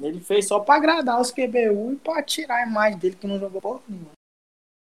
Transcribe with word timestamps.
Ele 0.00 0.20
fez 0.20 0.46
só 0.46 0.60
pra 0.60 0.76
agradar 0.76 1.20
os 1.20 1.30
QBU 1.30 1.92
e 1.92 1.96
pra 1.96 2.22
tirar 2.22 2.56
a 2.56 2.66
imagem 2.66 2.98
dele 2.98 3.16
que 3.16 3.26
não 3.26 3.38
jogou 3.38 3.60
porra 3.60 3.80
nenhuma. 3.88 4.10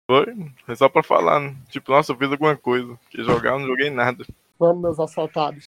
Foi, 0.09 0.25
é 0.67 0.75
só 0.75 0.87
pra 0.87 1.01
falar, 1.01 1.39
né? 1.39 1.55
Tipo, 1.69 1.91
nossa, 1.91 2.11
eu 2.11 2.17
fiz 2.17 2.31
alguma 2.31 2.55
coisa. 2.55 2.97
Que 3.09 3.23
jogar, 3.23 3.53
eu 3.53 3.59
não 3.59 3.67
joguei 3.67 3.89
nada. 3.89 4.25
Vamos, 4.59 4.81
meus 4.81 4.99
assaltados. 4.99 5.63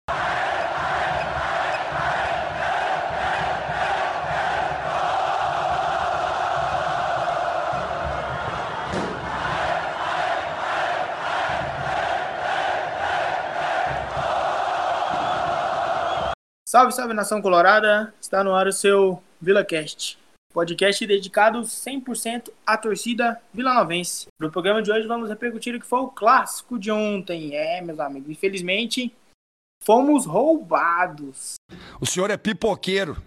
Salve, 16.66 16.92
salve 16.92 17.14
nação 17.14 17.40
colorada! 17.40 18.12
Está 18.20 18.44
no 18.44 18.56
ar 18.56 18.66
o 18.66 18.74
seu 18.74 19.23
VilaCast, 19.44 20.18
podcast 20.54 21.06
dedicado 21.06 21.62
100% 21.62 22.50
à 22.66 22.78
torcida 22.78 23.42
vilanovense. 23.54 24.28
No 24.40 24.50
programa 24.50 24.82
de 24.82 24.92
hoje 24.92 25.08
vamos 25.08 25.30
repercutir 25.30 25.76
o 25.76 25.80
que 25.80 25.86
foi 25.86 26.00
o 26.00 26.08
clássico 26.08 26.80
de 26.80 26.90
ontem. 26.90 27.54
É, 27.54 27.82
meus 27.82 28.00
amigos, 28.00 28.30
infelizmente 28.30 29.14
fomos 29.84 30.26
roubados. 30.26 31.56
O 32.00 32.06
senhor 32.06 32.30
é 32.30 32.38
pipoqueiro. 32.38 33.22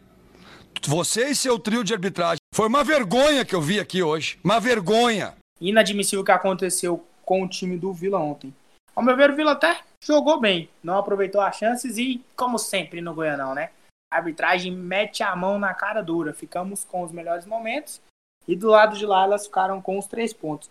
Você 0.87 1.29
e 1.29 1.34
seu 1.34 1.59
trio 1.59 1.84
de 1.84 1.93
arbitragem. 1.93 2.38
Foi 2.55 2.66
uma 2.66 2.83
vergonha 2.83 3.45
que 3.45 3.55
eu 3.55 3.60
vi 3.60 3.79
aqui 3.79 4.02
hoje. 4.02 4.38
Uma 4.43 4.59
vergonha. 4.59 5.35
Inadmissível 5.60 6.23
o 6.23 6.24
que 6.24 6.33
aconteceu 6.33 7.05
com 7.24 7.43
o 7.43 7.48
time 7.48 7.77
do 7.77 7.93
Vila 7.93 8.19
ontem. 8.19 8.55
Ao 8.95 9.02
meu 9.02 9.16
ver, 9.16 9.30
o 9.30 9.37
Vila 9.37 9.52
até 9.52 9.80
jogou 10.02 10.41
bem, 10.41 10.71
não 10.83 10.96
aproveitou 10.96 11.41
as 11.41 11.57
chances 11.57 11.98
e, 11.98 12.23
como 12.35 12.59
sempre 12.59 13.02
no 13.02 13.12
Goianão, 13.12 13.55
né? 13.55 13.71
A 14.10 14.16
arbitragem 14.16 14.73
mete 14.73 15.23
a 15.23 15.34
mão 15.34 15.59
na 15.59 15.74
cara 15.74 16.02
dura. 16.02 16.33
Ficamos 16.33 16.84
com 16.84 17.02
os 17.02 17.12
melhores 17.12 17.46
momentos 17.46 18.01
e 18.46 18.55
do 18.55 18.69
lado 18.69 18.96
de 18.96 19.05
lá 19.05 19.24
elas 19.24 19.46
ficaram 19.46 19.80
com 19.82 19.98
os 19.98 20.07
três 20.07 20.32
pontos. 20.32 20.71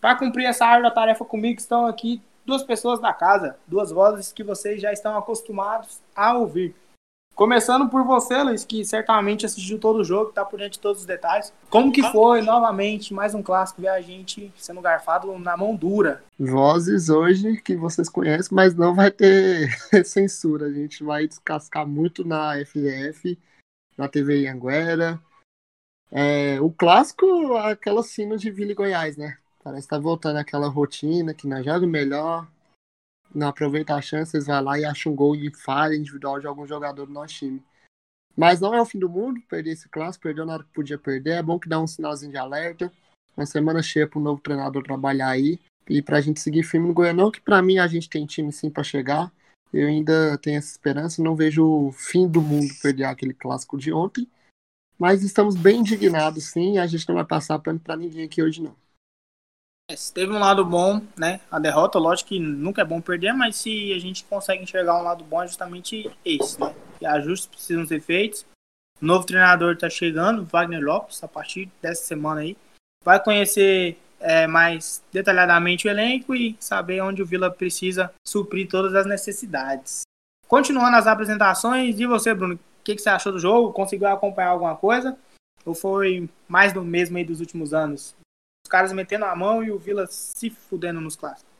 Para 0.00 0.16
cumprir 0.16 0.46
essa 0.46 0.66
árdua 0.66 0.90
tarefa 0.90 1.24
comigo 1.24 1.58
estão 1.58 1.86
aqui 1.86 2.20
duas 2.44 2.62
pessoas 2.62 3.00
da 3.00 3.12
casa, 3.12 3.56
duas 3.66 3.90
vozes 3.90 4.32
que 4.32 4.44
vocês 4.44 4.80
já 4.80 4.92
estão 4.92 5.16
acostumados 5.16 6.00
a 6.14 6.34
ouvir. 6.34 6.74
Começando 7.34 7.88
por 7.88 8.04
você, 8.04 8.40
Luiz, 8.44 8.64
que 8.64 8.84
certamente 8.84 9.44
assistiu 9.44 9.76
todo 9.76 9.98
o 9.98 10.04
jogo, 10.04 10.30
tá 10.30 10.44
por 10.44 10.56
dentro 10.56 10.74
de 10.74 10.78
todos 10.78 11.00
os 11.00 11.06
detalhes. 11.06 11.52
Como 11.68 11.90
que 11.90 12.00
foi, 12.12 12.40
novamente, 12.40 13.12
mais 13.12 13.34
um 13.34 13.42
clássico, 13.42 13.82
ver 13.82 13.88
a 13.88 14.00
gente 14.00 14.52
sendo 14.56 14.80
garfado 14.80 15.36
na 15.36 15.56
mão 15.56 15.74
dura? 15.74 16.22
Vozes 16.38 17.08
hoje 17.08 17.56
que 17.60 17.74
vocês 17.74 18.08
conhecem, 18.08 18.54
mas 18.54 18.76
não 18.76 18.94
vai 18.94 19.10
ter 19.10 19.68
censura. 20.06 20.66
A 20.66 20.72
gente 20.72 21.02
vai 21.02 21.26
descascar 21.26 21.84
muito 21.84 22.24
na 22.24 22.56
FDF, 22.60 23.36
na 23.98 24.06
TV 24.06 24.46
Anguera. 24.46 25.20
É, 26.12 26.60
o 26.60 26.70
clássico, 26.70 27.56
aquela 27.56 28.04
sino 28.04 28.36
de 28.36 28.48
Vila 28.48 28.70
e 28.70 28.74
Goiás, 28.76 29.16
né? 29.16 29.36
Parece 29.64 29.88
que 29.88 29.90
tá 29.90 29.98
voltando 29.98 30.36
aquela 30.36 30.68
rotina 30.68 31.34
que 31.34 31.48
nós 31.48 31.64
joga 31.64 31.84
melhor, 31.84 32.46
não 33.34 33.48
aproveita 33.48 33.94
a 33.94 34.00
chance, 34.00 34.30
vocês 34.30 34.46
vai 34.46 34.62
lá 34.62 34.78
e 34.78 34.84
acham 34.84 35.12
um 35.12 35.16
gol 35.16 35.36
de 35.36 35.50
falha 35.50 35.94
individual 35.94 36.38
de 36.40 36.46
algum 36.46 36.66
jogador 36.66 37.06
do 37.06 37.12
nosso 37.12 37.34
time. 37.34 37.62
Mas 38.36 38.60
não 38.60 38.74
é 38.74 38.80
o 38.80 38.84
fim 38.84 38.98
do 38.98 39.08
mundo 39.08 39.40
perder 39.48 39.72
esse 39.72 39.88
clássico, 39.88 40.24
perdeu 40.24 40.44
na 40.44 40.54
hora 40.54 40.64
que 40.64 40.72
podia 40.72 40.98
perder. 40.98 41.32
É 41.32 41.42
bom 41.42 41.58
que 41.58 41.68
dá 41.68 41.80
um 41.80 41.86
sinalzinho 41.86 42.32
de 42.32 42.38
alerta. 42.38 42.92
Uma 43.36 43.46
semana 43.46 43.82
cheia 43.82 44.08
para 44.08 44.18
o 44.18 44.22
novo 44.22 44.40
treinador 44.40 44.82
trabalhar 44.82 45.28
aí. 45.28 45.58
E 45.88 46.00
para 46.00 46.18
a 46.18 46.20
gente 46.20 46.40
seguir 46.40 46.62
firme 46.62 46.88
no 46.88 46.94
Goianão, 46.94 47.30
que 47.30 47.40
para 47.40 47.60
mim 47.62 47.78
a 47.78 47.86
gente 47.86 48.08
tem 48.08 48.26
time 48.26 48.50
sim 48.52 48.70
para 48.70 48.82
chegar. 48.82 49.32
Eu 49.72 49.88
ainda 49.88 50.38
tenho 50.38 50.58
essa 50.58 50.70
esperança, 50.70 51.22
não 51.22 51.34
vejo 51.34 51.64
o 51.64 51.92
fim 51.92 52.28
do 52.28 52.40
mundo 52.40 52.72
perder 52.80 53.04
aquele 53.04 53.34
clássico 53.34 53.76
de 53.76 53.92
ontem. 53.92 54.28
Mas 54.98 55.22
estamos 55.22 55.56
bem 55.56 55.80
indignados 55.80 56.44
sim, 56.44 56.78
a 56.78 56.86
gente 56.86 57.08
não 57.08 57.16
vai 57.16 57.24
passar 57.24 57.58
pano 57.58 57.80
para 57.80 57.96
ninguém 57.96 58.24
aqui 58.24 58.42
hoje 58.42 58.62
não. 58.62 58.76
É, 59.90 59.94
teve 60.14 60.32
um 60.32 60.38
lado 60.38 60.64
bom, 60.64 61.02
né? 61.16 61.40
A 61.50 61.58
derrota, 61.58 61.98
lógico 61.98 62.30
que 62.30 62.38
nunca 62.38 62.80
é 62.80 62.84
bom 62.84 63.02
perder, 63.02 63.34
mas 63.34 63.56
se 63.56 63.92
a 63.92 63.98
gente 63.98 64.24
consegue 64.24 64.62
enxergar 64.62 64.98
um 64.98 65.02
lado 65.02 65.22
bom 65.24 65.42
é 65.42 65.46
justamente 65.46 66.10
esse, 66.24 66.58
né? 66.58 66.74
Que 66.98 67.04
ajustes 67.04 67.46
precisam 67.46 67.86
ser 67.86 68.00
feitos. 68.00 68.46
O 69.00 69.04
novo 69.04 69.26
treinador 69.26 69.74
está 69.74 69.90
chegando, 69.90 70.46
Wagner 70.46 70.82
Lopes, 70.82 71.22
a 71.22 71.28
partir 71.28 71.70
dessa 71.82 72.02
semana 72.02 72.40
aí. 72.40 72.56
Vai 73.04 73.22
conhecer 73.22 73.98
é, 74.18 74.46
mais 74.46 75.02
detalhadamente 75.12 75.86
o 75.86 75.90
elenco 75.90 76.34
e 76.34 76.56
saber 76.58 77.02
onde 77.02 77.22
o 77.22 77.26
Vila 77.26 77.50
precisa 77.50 78.10
suprir 78.26 78.66
todas 78.68 78.94
as 78.94 79.04
necessidades. 79.04 80.02
Continuando 80.48 80.96
as 80.96 81.06
apresentações, 81.06 82.00
e 82.00 82.06
você, 82.06 82.32
Bruno? 82.32 82.54
O 82.54 82.58
que, 82.82 82.94
que 82.94 83.02
você 83.02 83.10
achou 83.10 83.32
do 83.32 83.38
jogo? 83.38 83.72
Conseguiu 83.72 84.08
acompanhar 84.08 84.48
alguma 84.48 84.76
coisa? 84.76 85.18
Ou 85.66 85.74
foi 85.74 86.28
mais 86.48 86.72
do 86.72 86.82
mesmo 86.82 87.18
aí 87.18 87.24
dos 87.24 87.40
últimos 87.40 87.74
anos? 87.74 88.14
Os 88.64 88.70
caras 88.70 88.92
metendo 88.92 89.26
a 89.26 89.36
mão 89.36 89.62
e 89.62 89.70
o 89.70 89.78
Vila 89.78 90.06
se 90.06 90.48
fudendo 90.48 91.00
nos 91.00 91.16
clássicos. 91.16 91.52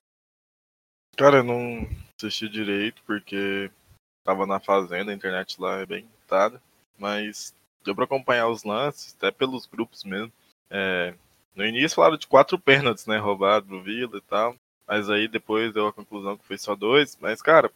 Cara, 1.16 1.38
eu 1.38 1.44
não 1.44 1.86
assisti 2.18 2.48
direito 2.48 3.02
porque 3.06 3.70
tava 4.24 4.46
na 4.46 4.58
fazenda, 4.58 5.12
a 5.12 5.14
internet 5.14 5.60
lá 5.60 5.80
é 5.80 5.86
bem 5.86 6.00
limitada, 6.00 6.60
mas 6.98 7.54
deu 7.84 7.94
pra 7.94 8.04
acompanhar 8.04 8.48
os 8.48 8.64
lances, 8.64 9.14
até 9.14 9.30
pelos 9.30 9.66
grupos 9.66 10.02
mesmo. 10.02 10.32
É, 10.70 11.14
no 11.54 11.64
início 11.64 11.94
falaram 11.94 12.16
de 12.16 12.26
quatro 12.26 12.58
pênaltis, 12.58 13.06
né, 13.06 13.18
roubado 13.18 13.66
pro 13.66 13.82
Vila 13.82 14.16
e 14.16 14.22
tal, 14.22 14.56
mas 14.88 15.10
aí 15.10 15.28
depois 15.28 15.72
deu 15.72 15.86
a 15.86 15.92
conclusão 15.92 16.36
que 16.38 16.44
foi 16.44 16.56
só 16.56 16.74
dois, 16.74 17.16
mas 17.20 17.42
cara, 17.42 17.70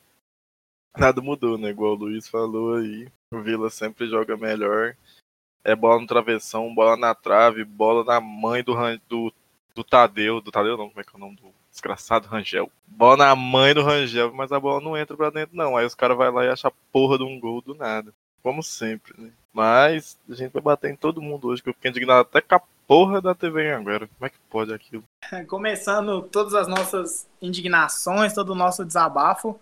nada 0.96 1.20
mudou, 1.20 1.58
né, 1.58 1.68
igual 1.68 1.92
o 1.92 1.96
Luiz 1.96 2.26
falou 2.26 2.76
aí, 2.76 3.08
o 3.32 3.40
Vila 3.40 3.68
sempre 3.68 4.08
joga 4.08 4.36
melhor 4.36 4.96
é 5.68 5.76
bola 5.76 6.00
no 6.00 6.06
travessão, 6.06 6.74
bola 6.74 6.96
na 6.96 7.14
trave, 7.14 7.62
bola 7.62 8.02
na 8.02 8.20
mãe 8.20 8.64
do, 8.64 8.74
do, 9.06 9.32
do 9.74 9.84
Tadeu. 9.84 10.40
Do 10.40 10.50
Tadeu 10.50 10.78
não, 10.78 10.88
como 10.88 11.00
é 11.00 11.04
que 11.04 11.10
é 11.12 11.16
o 11.16 11.20
nome 11.20 11.36
do 11.36 11.52
desgraçado 11.70 12.26
Rangel? 12.26 12.72
Bola 12.86 13.18
na 13.18 13.36
mãe 13.36 13.74
do 13.74 13.82
Rangel, 13.82 14.32
mas 14.32 14.50
a 14.50 14.58
bola 14.58 14.80
não 14.80 14.96
entra 14.96 15.14
pra 15.14 15.28
dentro, 15.28 15.54
não. 15.54 15.76
Aí 15.76 15.84
os 15.84 15.94
caras 15.94 16.16
vão 16.16 16.32
lá 16.32 16.44
e 16.46 16.48
acham 16.48 16.72
porra 16.90 17.18
de 17.18 17.24
um 17.24 17.38
gol 17.38 17.60
do 17.60 17.74
nada. 17.74 18.14
Como 18.42 18.62
sempre, 18.62 19.12
né? 19.20 19.30
Mas 19.52 20.18
a 20.28 20.34
gente 20.34 20.52
vai 20.52 20.62
bater 20.62 20.90
em 20.90 20.96
todo 20.96 21.20
mundo 21.20 21.48
hoje, 21.48 21.62
que 21.62 21.68
eu 21.68 21.74
fiquei 21.74 21.90
indignado 21.90 22.20
até 22.20 22.40
com 22.40 22.54
a 22.54 22.62
porra 22.86 23.20
da 23.20 23.34
TV 23.34 23.70
agora. 23.70 24.08
Como 24.08 24.26
é 24.26 24.30
que 24.30 24.38
pode 24.48 24.72
aquilo? 24.72 25.04
Começando 25.48 26.22
todas 26.22 26.54
as 26.54 26.66
nossas 26.66 27.28
indignações, 27.42 28.32
todo 28.32 28.50
o 28.50 28.54
nosso 28.54 28.86
desabafo. 28.86 29.60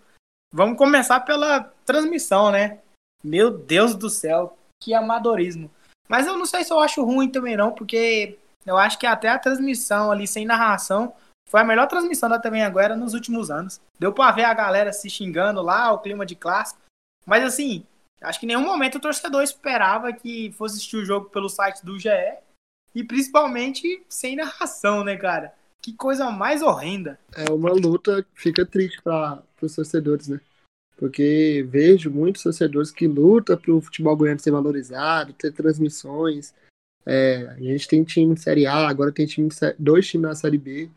Vamos 0.53 0.77
começar 0.77 1.19
pela 1.19 1.69
transmissão, 1.85 2.49
né? 2.49 2.79
Meu 3.21 3.51
Deus 3.51 3.93
do 3.93 4.09
céu, 4.09 4.57
que 4.79 4.93
amadorismo. 4.93 5.69
Mas 6.07 6.25
eu 6.25 6.37
não 6.37 6.45
sei 6.45 6.63
se 6.63 6.71
eu 6.71 6.79
acho 6.79 7.03
ruim 7.03 7.29
também 7.29 7.57
não, 7.57 7.71
porque 7.71 8.37
eu 8.65 8.77
acho 8.77 8.97
que 8.97 9.05
até 9.05 9.29
a 9.29 9.39
transmissão 9.39 10.11
ali 10.11 10.27
sem 10.27 10.45
narração 10.45 11.13
foi 11.49 11.61
a 11.61 11.63
melhor 11.63 11.87
transmissão 11.87 12.29
da 12.29 12.39
TV 12.39 12.61
agora 12.61 12.95
nos 12.95 13.13
últimos 13.13 13.49
anos. 13.49 13.79
Deu 13.97 14.11
pra 14.11 14.31
ver 14.31 14.43
a 14.43 14.53
galera 14.53 14.91
se 14.91 15.09
xingando 15.09 15.61
lá, 15.61 15.91
o 15.91 15.99
clima 15.99 16.25
de 16.25 16.35
clássico. 16.35 16.81
Mas 17.25 17.43
assim, 17.43 17.85
acho 18.21 18.39
que 18.39 18.45
em 18.45 18.49
nenhum 18.49 18.61
momento 18.61 18.95
o 18.95 19.01
torcedor 19.01 19.41
esperava 19.41 20.11
que 20.11 20.51
fosse 20.53 20.75
assistir 20.75 20.97
o 20.97 21.05
jogo 21.05 21.29
pelo 21.29 21.49
site 21.49 21.85
do 21.85 21.97
GE. 21.97 22.09
E 22.93 23.03
principalmente 23.03 24.03
sem 24.09 24.35
narração, 24.35 25.03
né, 25.03 25.15
cara? 25.15 25.53
Que 25.81 25.93
coisa 25.93 26.29
mais 26.29 26.61
horrenda. 26.61 27.19
É 27.35 27.49
uma 27.51 27.71
luta 27.71 28.23
que 28.23 28.41
fica 28.41 28.65
triste 28.65 29.01
para 29.01 29.41
os 29.61 29.75
torcedores, 29.75 30.27
né? 30.27 30.41
Porque 30.97 31.65
vejo 31.69 32.09
muitos 32.09 32.41
torcedores 32.41 32.91
que 32.91 33.07
lutam 33.07 33.55
para 33.55 33.71
o 33.71 33.79
futebol 33.79 34.17
goiano 34.17 34.39
ser 34.39 34.51
valorizado, 34.51 35.31
ter 35.33 35.53
transmissões. 35.53 36.53
É, 37.05 37.47
a 37.51 37.59
gente 37.59 37.87
tem 37.87 38.03
time 38.03 38.33
de 38.33 38.41
Série 38.41 38.65
A, 38.65 38.87
agora 38.87 39.11
tem 39.11 39.27
time 39.27 39.47
dois 39.77 40.07
times 40.07 40.27
na 40.27 40.35
Série 40.35 40.57
B. 40.57 40.89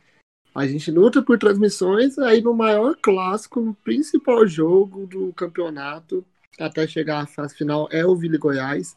A 0.55 0.67
gente 0.67 0.91
luta 0.91 1.23
por 1.23 1.39
transmissões, 1.39 2.19
aí 2.19 2.41
no 2.41 2.55
maior 2.55 2.97
clássico, 2.97 3.61
no 3.61 3.75
principal 3.75 4.47
jogo 4.49 5.07
do 5.07 5.33
campeonato, 5.35 6.25
até 6.59 6.87
chegar 6.89 7.21
à 7.21 7.27
fase 7.27 7.55
final, 7.55 7.87
é 7.93 8.05
o 8.05 8.17
Vila 8.17 8.39
Goiás. 8.39 8.97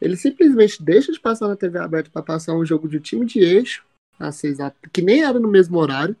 Ele 0.00 0.16
simplesmente 0.16 0.80
deixa 0.80 1.10
de 1.10 1.18
passar 1.18 1.48
na 1.48 1.56
TV 1.56 1.78
aberta 1.78 2.10
para 2.10 2.22
passar 2.22 2.54
um 2.54 2.64
jogo 2.64 2.88
de 2.88 3.00
time 3.00 3.26
de 3.26 3.40
eixo, 3.40 3.84
a 4.18 4.30
seis, 4.30 4.58
que 4.92 5.02
nem 5.02 5.24
era 5.24 5.40
no 5.40 5.48
mesmo 5.48 5.78
horário, 5.78 6.14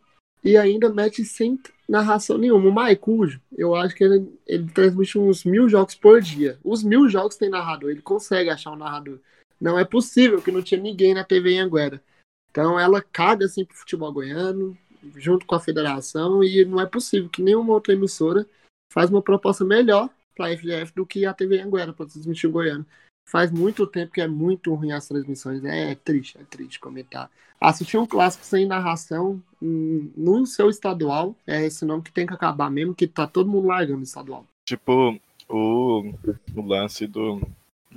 e 0.44 0.56
ainda 0.56 0.88
mete 0.88 1.24
sem 1.24 1.58
narração 1.88 2.38
nenhuma. 2.38 2.68
O 2.68 2.72
Maicujo, 2.72 3.40
eu 3.56 3.74
acho 3.74 3.94
que 3.94 4.04
ele, 4.04 4.32
ele 4.46 4.68
transmite 4.70 5.18
uns 5.18 5.44
mil 5.44 5.68
jogos 5.68 5.94
por 5.94 6.20
dia. 6.20 6.58
Os 6.62 6.82
mil 6.82 7.08
jogos 7.08 7.36
tem 7.36 7.48
narrador, 7.48 7.90
ele 7.90 8.02
consegue 8.02 8.50
achar 8.50 8.72
um 8.72 8.76
narrador. 8.76 9.18
Não 9.60 9.78
é 9.78 9.84
possível 9.84 10.40
que 10.40 10.52
não 10.52 10.62
tinha 10.62 10.80
ninguém 10.80 11.14
na 11.14 11.24
TV 11.24 11.52
em 11.52 11.60
Anguera. 11.60 12.02
Então 12.50 12.78
ela 12.78 13.02
caga 13.02 13.46
assim 13.46 13.64
pro 13.64 13.76
futebol 13.76 14.12
goiano, 14.12 14.76
junto 15.16 15.46
com 15.46 15.54
a 15.54 15.60
federação, 15.60 16.42
e 16.42 16.64
não 16.64 16.80
é 16.80 16.86
possível 16.86 17.28
que 17.28 17.42
nenhuma 17.42 17.72
outra 17.72 17.92
emissora 17.92 18.46
faz 18.92 19.10
uma 19.10 19.22
proposta 19.22 19.64
melhor 19.64 20.08
para 20.34 20.46
a 20.46 20.56
FGF 20.56 20.92
do 20.94 21.06
que 21.06 21.26
a 21.26 21.34
TV 21.34 21.60
Anguera 21.60 21.92
para 21.92 22.06
transmitir 22.06 22.48
o 22.48 22.52
goiano. 22.52 22.86
Faz 23.28 23.50
muito 23.50 23.86
tempo 23.86 24.12
que 24.12 24.22
é 24.22 24.26
muito 24.26 24.72
ruim 24.74 24.92
as 24.92 25.06
transmissões. 25.06 25.62
É, 25.62 25.92
é 25.92 25.94
triste, 25.94 26.38
é 26.38 26.44
triste 26.44 26.80
comentar. 26.80 27.30
Assistir 27.60 27.98
um 27.98 28.06
clássico 28.06 28.44
sem 28.44 28.64
narração 28.64 29.42
hum, 29.60 30.10
no 30.16 30.46
seu 30.46 30.70
estadual 30.70 31.36
é 31.46 31.66
esse 31.66 31.84
nome 31.84 32.02
que 32.02 32.12
tem 32.12 32.26
que 32.26 32.32
acabar 32.32 32.70
mesmo, 32.70 32.94
que 32.94 33.06
tá 33.06 33.26
todo 33.26 33.50
mundo 33.50 33.66
largando 33.68 34.00
o 34.00 34.04
estadual. 34.04 34.46
Tipo, 34.64 35.18
o, 35.46 36.14
o 36.56 36.62
lance 36.62 37.06
do, 37.06 37.42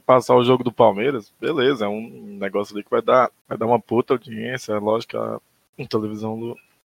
passar 0.06 0.36
o 0.36 0.44
jogo 0.44 0.66
do 0.66 0.72
Palmeiras, 0.72 1.34
beleza, 1.40 1.86
é 1.86 1.88
um 1.88 2.38
negócio 2.38 2.76
ali 2.76 2.84
que 2.84 2.92
vai 2.92 3.02
dar, 3.02 3.32
vai 3.48 3.58
dar 3.58 3.68
uma 3.68 3.80
puta 3.80 4.16
audiência, 4.16 4.74
é 4.74 4.80
lógico 4.80 5.12
que 5.12 5.18
a, 5.18 5.88
televisão 5.88 6.58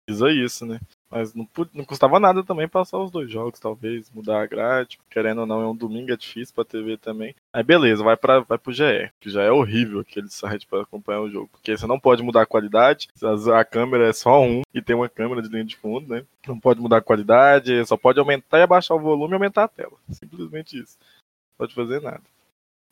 visa 0.09 0.31
isso, 0.33 0.65
né? 0.65 0.81
Mas 1.13 1.35
não, 1.35 1.47
não 1.75 1.85
custava 1.85 2.19
nada 2.19 2.43
também 2.43 2.67
passar 2.67 2.97
os 2.97 3.11
dois 3.11 3.31
jogos, 3.31 3.61
talvez, 3.61 4.11
mudar 4.11 4.41
a 4.41 4.47
grade. 4.47 4.99
Querendo 5.11 5.43
ou 5.43 5.47
não, 5.47 5.61
é 5.61 5.67
um 5.67 5.77
domingo, 5.77 6.11
é 6.11 6.17
difícil 6.17 6.55
pra 6.55 6.65
TV 6.65 6.97
também. 6.97 7.35
Aí 7.53 7.63
beleza, 7.63 8.03
vai, 8.03 8.17
pra, 8.17 8.41
vai 8.41 8.57
pro 8.57 8.73
GE, 8.73 9.13
que 9.21 9.29
já 9.29 9.43
é 9.43 9.51
horrível 9.51 10.01
aquele 10.01 10.29
site 10.33 10.67
para 10.67 10.85
acompanhar 10.85 11.21
o 11.21 11.29
jogo. 11.29 11.51
Porque 11.53 11.77
você 11.77 11.87
não 11.87 12.01
pode 12.01 12.23
mudar 12.23 12.41
a 12.41 12.47
qualidade, 12.47 13.09
a 13.55 13.63
câmera 13.63 14.09
é 14.09 14.13
só 14.15 14.43
um 14.43 14.63
e 14.73 14.81
tem 14.81 14.97
uma 14.97 15.07
câmera 15.07 15.43
de 15.43 15.51
linha 15.51 15.65
de 15.65 15.77
fundo, 15.77 16.09
né? 16.09 16.25
Não 16.49 16.59
pode 16.59 16.81
mudar 16.81 16.97
a 16.97 17.03
qualidade, 17.03 17.85
só 17.85 17.99
pode 17.99 18.19
aumentar 18.19 18.59
e 18.59 18.63
abaixar 18.63 18.97
o 18.97 19.01
volume 19.01 19.33
e 19.33 19.35
aumentar 19.35 19.65
a 19.65 19.69
tela. 19.69 19.93
Simplesmente 20.09 20.81
isso. 20.81 20.97
Não 20.99 21.67
pode 21.67 21.75
fazer 21.75 22.01
nada. 22.01 22.23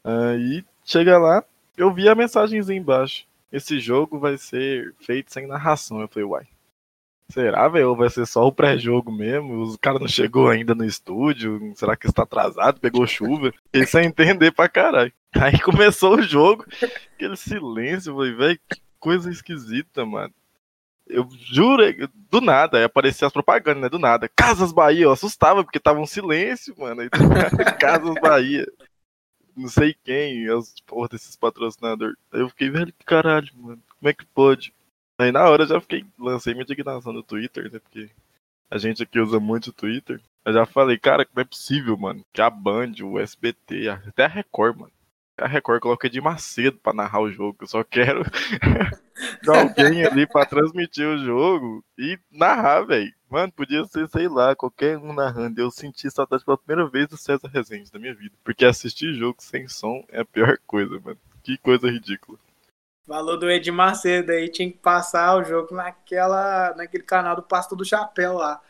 Aí 0.05 0.63
chega 0.85 1.19
lá, 1.19 1.43
eu 1.75 1.91
vi 1.91 2.07
a 2.07 2.15
mensagenzinha 2.15 2.79
embaixo. 2.79 3.25
Esse 3.51 3.81
jogo 3.81 4.19
vai 4.19 4.37
ser 4.37 4.95
feito 5.01 5.33
sem 5.33 5.47
narração. 5.47 6.03
Eu 6.03 6.09
falei, 6.09 6.29
uai 6.29 6.47
Será, 7.31 7.69
velho? 7.69 7.94
Vai 7.94 8.11
ser 8.11 8.27
só 8.27 8.47
o 8.47 8.53
pré-jogo 8.53 9.12
mesmo? 9.12 9.62
Os 9.62 9.77
caras 9.77 10.00
não 10.00 10.09
chegou 10.09 10.49
ainda 10.49 10.75
no 10.75 10.85
estúdio? 10.85 11.73
Será 11.77 11.97
que 11.97 12.06
está 12.06 12.25
atrasado? 12.25 12.81
Pegou 12.81 13.06
chuva? 13.06 13.53
Fiquei 13.67 13.87
sem 13.87 14.06
entender 14.06 14.53
pra 14.53 14.69
caralho. 14.69 15.12
Aí 15.35 15.59
começou 15.61 16.17
o 16.17 16.23
jogo, 16.23 16.67
aquele 17.15 17.37
silêncio, 17.37 18.17
velho, 18.17 18.59
que 18.69 18.81
coisa 18.99 19.31
esquisita, 19.31 20.05
mano. 20.05 20.35
Eu 21.06 21.29
juro, 21.38 21.82
do 22.31 22.41
nada, 22.41 22.79
aí 22.79 22.85
aparecia 22.85 23.27
as 23.27 23.33
propagandas, 23.33 23.83
né? 23.83 23.88
Do 23.88 23.99
nada. 23.99 24.29
Casas 24.29 24.73
Bahia, 24.73 25.05
eu 25.05 25.12
assustava, 25.12 25.65
porque 25.65 25.81
tava 25.81 26.00
um 26.00 26.06
silêncio, 26.06 26.75
mano. 26.79 27.00
Aí, 27.00 27.11
Casas 27.81 28.15
Bahia. 28.21 28.67
Não 29.56 29.69
sei 29.69 29.94
quem, 30.05 30.49
os 30.50 30.75
porra 30.87 31.09
desses 31.09 31.37
patrocinadores. 31.37 32.17
Aí 32.33 32.41
eu 32.41 32.49
fiquei, 32.49 32.71
velho, 32.71 32.94
caralho, 33.05 33.49
mano. 33.56 33.83
Como 33.99 34.09
é 34.09 34.12
que 34.12 34.25
pode? 34.26 34.73
Aí 35.21 35.31
na 35.31 35.45
hora 35.45 35.65
eu 35.65 35.69
já 35.69 35.79
fiquei, 35.79 36.03
lancei 36.19 36.55
minha 36.55 36.63
indignação 36.63 37.13
no 37.13 37.23
Twitter, 37.23 37.71
né? 37.71 37.79
Porque 37.79 38.09
a 38.71 38.79
gente 38.79 39.03
aqui 39.03 39.21
usa 39.21 39.39
muito 39.39 39.67
o 39.67 39.73
Twitter. 39.73 40.19
Eu 40.47 40.55
já 40.55 40.65
falei, 40.65 40.99
cara, 40.99 41.27
como 41.27 41.41
é 41.41 41.45
possível, 41.45 41.95
mano? 41.95 42.25
Que 42.33 42.41
a 42.41 42.49
Band, 42.49 42.95
o 43.03 43.21
SBT, 43.21 43.91
até 43.91 44.25
a 44.25 44.29
Record, 44.29 44.79
mano. 44.79 44.93
A 45.37 45.47
Record 45.47 45.83
coloca 45.83 46.09
de 46.09 46.23
Macedo 46.23 46.79
pra 46.79 46.95
narrar 46.95 47.21
o 47.21 47.31
jogo. 47.31 47.59
Eu 47.61 47.67
só 47.67 47.85
quero 47.85 48.23
alguém 49.47 50.07
ali 50.07 50.27
pra 50.27 50.47
transmitir 50.47 51.07
o 51.07 51.19
jogo 51.19 51.85
e 51.99 52.19
narrar, 52.33 52.87
velho. 52.87 53.13
Mano, 53.29 53.53
podia 53.53 53.85
ser, 53.85 54.09
sei 54.09 54.27
lá, 54.27 54.57
qualquer 54.57 54.97
um 54.97 55.13
narrando. 55.13 55.61
Eu 55.61 55.71
senti 55.71 56.11
saudade 56.11 56.47
pela 56.47 56.57
primeira 56.57 56.89
vez 56.89 57.07
do 57.09 57.19
César 57.19 57.49
Rezende 57.49 57.93
da 57.93 57.99
minha 57.99 58.15
vida. 58.15 58.35
Porque 58.43 58.65
assistir 58.65 59.13
jogo 59.13 59.37
sem 59.41 59.69
som 59.69 60.03
é 60.09 60.21
a 60.21 60.25
pior 60.25 60.57
coisa, 60.67 60.99
mano. 60.99 61.19
Que 61.43 61.59
coisa 61.59 61.91
ridícula. 61.91 62.39
Falou 63.06 63.38
do 63.38 63.50
Ed 63.50 63.70
Macedo 63.70 64.32
aí, 64.32 64.49
tinha 64.49 64.70
que 64.70 64.79
passar 64.79 65.37
o 65.37 65.44
jogo 65.44 65.75
naquela, 65.75 66.75
naquele 66.75 67.02
canal 67.02 67.35
do 67.35 67.43
Pasto 67.43 67.75
do 67.75 67.85
Chapéu 67.85 68.35
lá. 68.35 68.62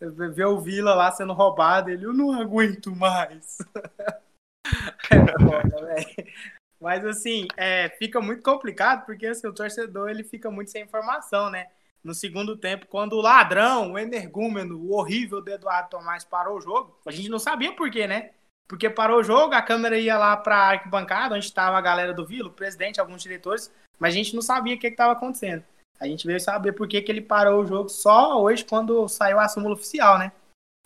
Ver 0.00 0.46
o 0.46 0.60
Vila 0.60 0.94
lá 0.94 1.10
sendo 1.10 1.32
roubado, 1.32 1.90
ele, 1.90 2.04
eu 2.04 2.12
não 2.12 2.32
aguento 2.40 2.94
mais. 2.94 3.58
é 5.10 5.44
foda, 5.44 5.86
velho. 5.86 6.32
Mas 6.80 7.04
assim, 7.04 7.48
é, 7.56 7.88
fica 7.98 8.20
muito 8.20 8.42
complicado 8.42 9.04
porque 9.04 9.26
assim, 9.26 9.48
o 9.48 9.52
torcedor 9.52 10.08
ele 10.08 10.22
fica 10.22 10.50
muito 10.50 10.70
sem 10.70 10.84
informação, 10.84 11.50
né? 11.50 11.66
No 12.04 12.14
segundo 12.14 12.56
tempo, 12.56 12.86
quando 12.86 13.14
o 13.14 13.20
ladrão, 13.20 13.92
o 13.92 13.98
energúmeno, 13.98 14.78
o 14.78 14.94
horrível 14.94 15.42
do 15.42 15.50
Eduardo 15.50 15.90
Tomás 15.90 16.24
parou 16.24 16.58
o 16.58 16.60
jogo, 16.60 16.96
a 17.04 17.10
gente 17.10 17.28
não 17.28 17.40
sabia 17.40 17.74
por 17.74 17.90
quê, 17.90 18.06
né? 18.06 18.30
Porque 18.68 18.90
parou 18.90 19.20
o 19.20 19.24
jogo, 19.24 19.54
a 19.54 19.62
câmera 19.62 19.98
ia 19.98 20.18
lá 20.18 20.36
para 20.36 20.56
a 20.56 20.68
arquibancada, 20.68 21.34
onde 21.34 21.46
estava 21.46 21.78
a 21.78 21.80
galera 21.80 22.12
do 22.12 22.26
Vila, 22.26 22.48
o 22.48 22.52
presidente, 22.52 23.00
alguns 23.00 23.22
diretores, 23.22 23.72
mas 23.98 24.12
a 24.12 24.16
gente 24.16 24.34
não 24.34 24.42
sabia 24.42 24.76
o 24.76 24.78
que 24.78 24.86
estava 24.86 25.14
acontecendo. 25.14 25.64
A 25.98 26.06
gente 26.06 26.26
veio 26.26 26.38
saber 26.38 26.72
por 26.72 26.86
que, 26.86 27.00
que 27.00 27.10
ele 27.10 27.22
parou 27.22 27.62
o 27.62 27.66
jogo 27.66 27.88
só 27.88 28.40
hoje, 28.40 28.64
quando 28.64 29.08
saiu 29.08 29.40
a 29.40 29.48
súmula 29.48 29.74
oficial, 29.74 30.18
né? 30.18 30.30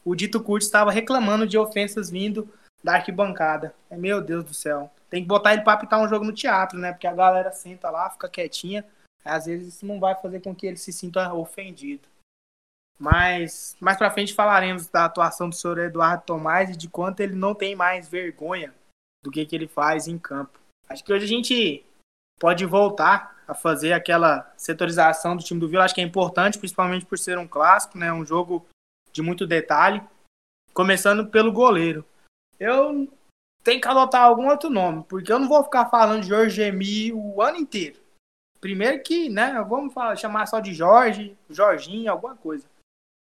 O 0.05 0.15
Dito 0.15 0.41
Curto 0.41 0.65
estava 0.65 0.91
reclamando 0.91 1.47
de 1.47 1.59
ofensas 1.59 2.09
vindo 2.09 2.49
da 2.83 2.95
arquibancada. 2.95 3.75
É, 3.91 3.97
meu 3.97 4.21
Deus 4.21 4.45
do 4.45 4.55
céu. 4.55 4.91
Tem 5.11 5.23
que 5.23 5.29
botar 5.29 5.53
ele 5.53 5.63
para 5.63 5.75
apitar 5.75 6.01
um 6.01 6.09
jogo 6.09 6.25
no 6.25 6.33
teatro, 6.33 6.79
né? 6.79 6.93
Porque 6.93 7.07
a 7.07 7.15
galera 7.15 7.53
senta 7.53 7.91
lá, 7.91 8.09
fica 8.11 8.29
quietinha. 8.29 8.85
Às 9.25 9.47
vezes 9.47 9.75
isso 9.75 9.87
não 9.87 10.01
vai 10.01 10.15
fazer 10.15 10.41
com 10.41 10.55
que 10.55 10.67
ele 10.67 10.77
se 10.77 10.93
sinta 10.93 11.33
ofendido. 11.35 12.09
Mas 13.03 13.77
mais 13.81 13.99
para 13.99 14.13
frente 14.13 14.33
falaremos 14.33 14.87
da 14.87 15.07
atuação 15.07 15.49
do 15.49 15.57
senhor 15.57 15.77
Eduardo 15.77 16.23
Tomás 16.25 16.71
e 16.71 16.77
de 16.77 16.89
quanto 16.89 17.19
ele 17.19 17.35
não 17.35 17.53
tem 17.53 17.75
mais 17.75 18.09
vergonha 18.09 18.73
do 19.25 19.31
que, 19.33 19.45
que 19.45 19.57
ele 19.57 19.67
faz 19.67 20.07
em 20.07 20.17
campo. 20.17 20.61
Acho 20.89 21.03
que 21.03 21.13
hoje 21.13 21.25
a 21.25 21.29
gente 21.29 21.85
pode 22.39 22.65
voltar 22.65 23.43
a 23.49 23.55
fazer 23.55 23.93
aquela 23.93 24.55
setorização 24.57 25.37
do 25.37 25.43
time 25.43 25.59
do 25.59 25.69
Vila. 25.69 25.83
Acho 25.83 25.97
que 25.97 26.01
é 26.01 26.05
importante, 26.05 26.59
principalmente 26.59 27.05
por 27.05 27.19
ser 27.19 27.39
um 27.39 27.49
clássico, 27.49 27.99
né? 27.99 28.13
Um 28.13 28.25
jogo 28.25 28.65
de 29.11 29.21
muito 29.21 29.49
detalhe. 29.49 30.01
Começando 30.73 31.27
pelo 31.27 31.51
goleiro. 31.51 32.05
Eu 32.57 33.13
tenho 33.65 33.81
que 33.81 33.89
adotar 33.89 34.23
algum 34.23 34.49
outro 34.49 34.71
nome, 34.71 35.05
porque 35.09 35.33
eu 35.33 35.41
não 35.41 35.49
vou 35.49 35.65
ficar 35.65 35.87
falando 35.87 36.23
de 36.23 36.29
Jorge 36.29 36.63
Emi 36.63 37.13
o 37.13 37.43
ano 37.43 37.57
inteiro. 37.57 37.99
Primeiro 38.61 39.03
que, 39.03 39.29
né, 39.29 39.61
vamos 39.69 39.93
falar, 39.93 40.15
chamar 40.15 40.47
só 40.47 40.61
de 40.61 40.73
Jorge, 40.73 41.37
Jorginho, 41.51 42.13
alguma 42.13 42.37
coisa. 42.37 42.71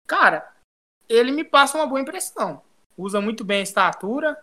Cara, 0.06 0.52
ele 1.08 1.32
me 1.32 1.44
passa 1.44 1.78
uma 1.78 1.86
boa 1.86 2.00
impressão. 2.00 2.62
Usa 2.96 3.20
muito 3.20 3.44
bem 3.44 3.60
a 3.60 3.62
estatura. 3.62 4.38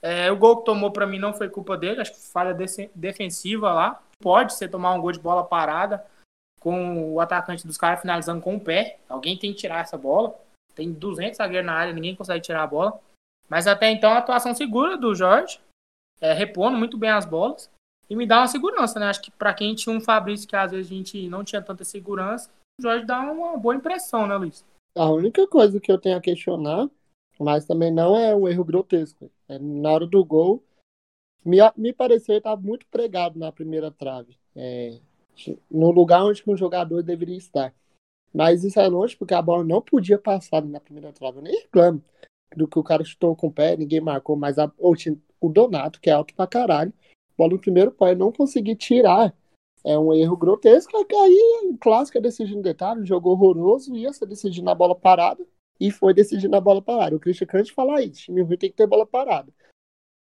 É, 0.00 0.30
o 0.30 0.36
gol 0.36 0.58
que 0.58 0.64
tomou 0.64 0.92
para 0.92 1.06
mim 1.06 1.18
não 1.18 1.34
foi 1.34 1.48
culpa 1.48 1.76
dele, 1.76 2.00
acho 2.00 2.12
que 2.12 2.20
falha 2.20 2.56
defensiva 2.94 3.72
lá 3.72 4.00
pode 4.20 4.54
ser 4.54 4.68
tomar 4.68 4.94
um 4.94 5.00
gol 5.00 5.12
de 5.12 5.18
bola 5.18 5.44
parada 5.44 6.04
com 6.60 7.12
o 7.12 7.20
atacante 7.20 7.66
dos 7.66 7.78
caras 7.78 8.00
finalizando 8.00 8.42
com 8.42 8.56
o 8.56 8.60
pé. 8.60 8.98
Alguém 9.08 9.38
tem 9.38 9.52
que 9.52 9.58
tirar 9.58 9.80
essa 9.80 9.96
bola. 9.96 10.38
Tem 10.74 10.92
200 10.92 11.36
zagueiros 11.36 11.66
na 11.66 11.74
área, 11.74 11.92
ninguém 11.92 12.16
consegue 12.16 12.44
tirar 12.44 12.62
a 12.62 12.66
bola. 12.66 13.00
Mas 13.48 13.66
até 13.66 13.90
então 13.90 14.12
a 14.12 14.18
atuação 14.18 14.54
segura 14.54 14.96
do 14.96 15.14
Jorge, 15.14 15.60
é, 16.20 16.32
repondo 16.32 16.76
muito 16.76 16.98
bem 16.98 17.10
as 17.10 17.24
bolas 17.24 17.70
e 18.10 18.16
me 18.16 18.26
dá 18.26 18.40
uma 18.40 18.48
segurança, 18.48 18.98
né? 18.98 19.06
Acho 19.06 19.22
que 19.22 19.30
para 19.30 19.54
quem 19.54 19.74
tinha 19.74 19.94
um 19.94 20.00
Fabrício 20.00 20.48
que 20.48 20.56
às 20.56 20.70
vezes 20.70 20.90
a 20.90 20.94
gente 20.94 21.28
não 21.28 21.44
tinha 21.44 21.62
tanta 21.62 21.84
segurança, 21.84 22.50
o 22.78 22.82
Jorge 22.82 23.04
dá 23.04 23.20
uma 23.20 23.56
boa 23.56 23.74
impressão, 23.74 24.26
né, 24.26 24.36
Luiz? 24.36 24.64
A 24.98 25.12
única 25.12 25.46
coisa 25.46 25.78
que 25.78 25.92
eu 25.92 25.96
tenho 25.96 26.16
a 26.16 26.20
questionar, 26.20 26.90
mas 27.38 27.64
também 27.64 27.88
não 27.88 28.16
é 28.16 28.34
um 28.34 28.48
erro 28.48 28.64
grotesco, 28.64 29.30
é 29.48 29.56
na 29.56 29.92
hora 29.92 30.04
do 30.08 30.24
gol, 30.24 30.60
me, 31.44 31.58
me 31.76 31.92
pareceu 31.92 32.34
que 32.34 32.38
estava 32.38 32.60
muito 32.60 32.84
pregado 32.88 33.38
na 33.38 33.52
primeira 33.52 33.92
trave. 33.92 34.36
É, 34.56 34.98
no 35.70 35.92
lugar 35.92 36.24
onde 36.24 36.42
um 36.48 36.56
jogador 36.56 37.00
deveria 37.04 37.36
estar. 37.36 37.72
Mas 38.34 38.64
isso 38.64 38.80
é 38.80 38.88
longe 38.88 39.16
porque 39.16 39.34
a 39.34 39.40
bola 39.40 39.62
não 39.62 39.80
podia 39.80 40.18
passar 40.18 40.64
na 40.64 40.80
primeira 40.80 41.12
trave. 41.12 41.38
Eu 41.38 41.42
nem 41.42 41.60
reclamo 41.60 42.02
do 42.56 42.66
que 42.66 42.78
o 42.78 42.82
cara 42.82 43.04
chutou 43.04 43.36
com 43.36 43.46
o 43.46 43.52
pé, 43.52 43.76
ninguém 43.76 44.00
marcou, 44.00 44.34
mas 44.34 44.58
a, 44.58 44.68
o 44.78 45.48
Donato, 45.48 46.00
que 46.00 46.10
é 46.10 46.12
alto 46.12 46.34
pra 46.34 46.48
caralho, 46.48 46.92
bola 47.36 47.52
no 47.52 47.60
primeiro 47.60 47.92
pé, 47.92 48.16
não 48.16 48.32
conseguir 48.32 48.74
tirar. 48.74 49.32
É 49.84 49.98
um 49.98 50.12
erro 50.12 50.36
grotesco. 50.36 50.96
Aí, 50.96 51.76
clássico 51.80 52.18
é 52.18 52.20
decidir 52.20 52.56
no 52.56 52.62
detalhe, 52.62 53.06
jogo 53.06 53.30
horroroso, 53.30 53.94
ia 53.96 54.12
ser 54.12 54.26
decidido 54.26 54.64
na 54.64 54.74
bola 54.74 54.94
parada 54.94 55.44
e 55.80 55.90
foi 55.90 56.12
decidido 56.12 56.50
na 56.50 56.60
bola 56.60 56.82
parada. 56.82 57.16
O 57.16 57.20
Christian 57.20 57.46
Kant 57.46 57.72
fala 57.72 58.02
isso: 58.02 58.22
time 58.22 58.42
ruim 58.42 58.56
tem 58.56 58.70
que 58.70 58.76
ter 58.76 58.86
bola 58.86 59.06
parada 59.06 59.52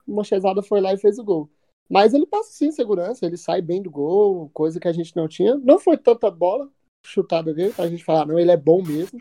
o 0.08 0.14
Mochezada 0.14 0.62
foi 0.62 0.82
lá 0.82 0.94
e 0.94 0.98
fez 0.98 1.18
o 1.18 1.24
gol. 1.24 1.50
Mas 1.90 2.14
ele 2.14 2.26
passa 2.26 2.52
sim 2.52 2.72
segurança, 2.72 3.26
ele 3.26 3.38
sai 3.38 3.62
bem 3.62 3.82
do 3.82 3.92
gol, 3.92 4.50
coisa 4.54 4.80
que 4.80 4.88
a 4.88 4.94
gente 4.94 5.16
não 5.16 5.28
tinha. 5.28 5.56
Não 5.56 5.80
foi 5.80 5.98
tanta 5.98 6.32
bola 6.32 6.70
chutada 7.06 7.54
dele, 7.54 7.74
pra 7.74 7.88
gente 7.88 8.04
falar, 8.04 8.26
não, 8.26 8.40
ele 8.40 8.52
é 8.52 8.58
bom 8.58 8.82
mesmo. 8.82 9.20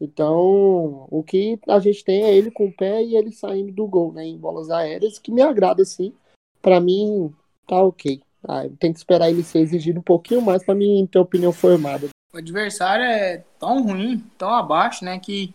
Então, 0.00 1.06
o 1.10 1.22
que 1.22 1.58
a 1.68 1.78
gente 1.78 2.02
tem 2.02 2.24
é 2.24 2.34
ele 2.34 2.50
com 2.50 2.66
o 2.66 2.72
pé 2.72 3.02
e 3.04 3.16
ele 3.16 3.30
saindo 3.30 3.70
do 3.70 3.86
gol, 3.86 4.12
né, 4.12 4.24
em 4.24 4.38
bolas 4.38 4.70
aéreas, 4.70 5.18
que 5.18 5.30
me 5.30 5.42
agrada, 5.42 5.84
sim. 5.84 6.12
Para 6.60 6.80
mim, 6.80 7.32
tá 7.66 7.80
ok. 7.82 8.20
Ah, 8.46 8.62
tem 8.78 8.92
que 8.92 8.98
esperar 8.98 9.28
ele 9.30 9.42
ser 9.42 9.60
exigido 9.60 10.00
um 10.00 10.02
pouquinho 10.02 10.40
mais 10.40 10.64
para 10.64 10.74
mim 10.74 11.06
ter 11.10 11.18
opinião 11.18 11.52
formada. 11.52 12.08
O 12.32 12.38
adversário 12.38 13.04
é 13.04 13.44
tão 13.58 13.82
ruim, 13.82 14.24
tão 14.38 14.50
abaixo, 14.50 15.04
né, 15.04 15.18
que 15.18 15.52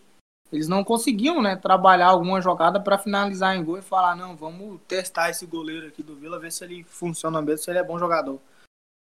eles 0.52 0.68
não 0.68 0.84
conseguiam, 0.84 1.42
né, 1.42 1.56
trabalhar 1.56 2.08
alguma 2.08 2.42
jogada 2.42 2.80
para 2.80 2.98
finalizar 2.98 3.56
em 3.56 3.64
gol 3.64 3.78
e 3.78 3.82
falar, 3.82 4.16
não, 4.16 4.36
vamos 4.36 4.80
testar 4.88 5.30
esse 5.30 5.46
goleiro 5.46 5.88
aqui 5.88 6.04
do 6.04 6.16
Vila, 6.16 6.40
ver 6.40 6.52
se 6.52 6.64
ele 6.64 6.84
funciona 6.84 7.42
mesmo, 7.42 7.64
se 7.64 7.70
ele 7.70 7.80
é 7.80 7.84
bom 7.84 7.98
jogador. 7.98 8.40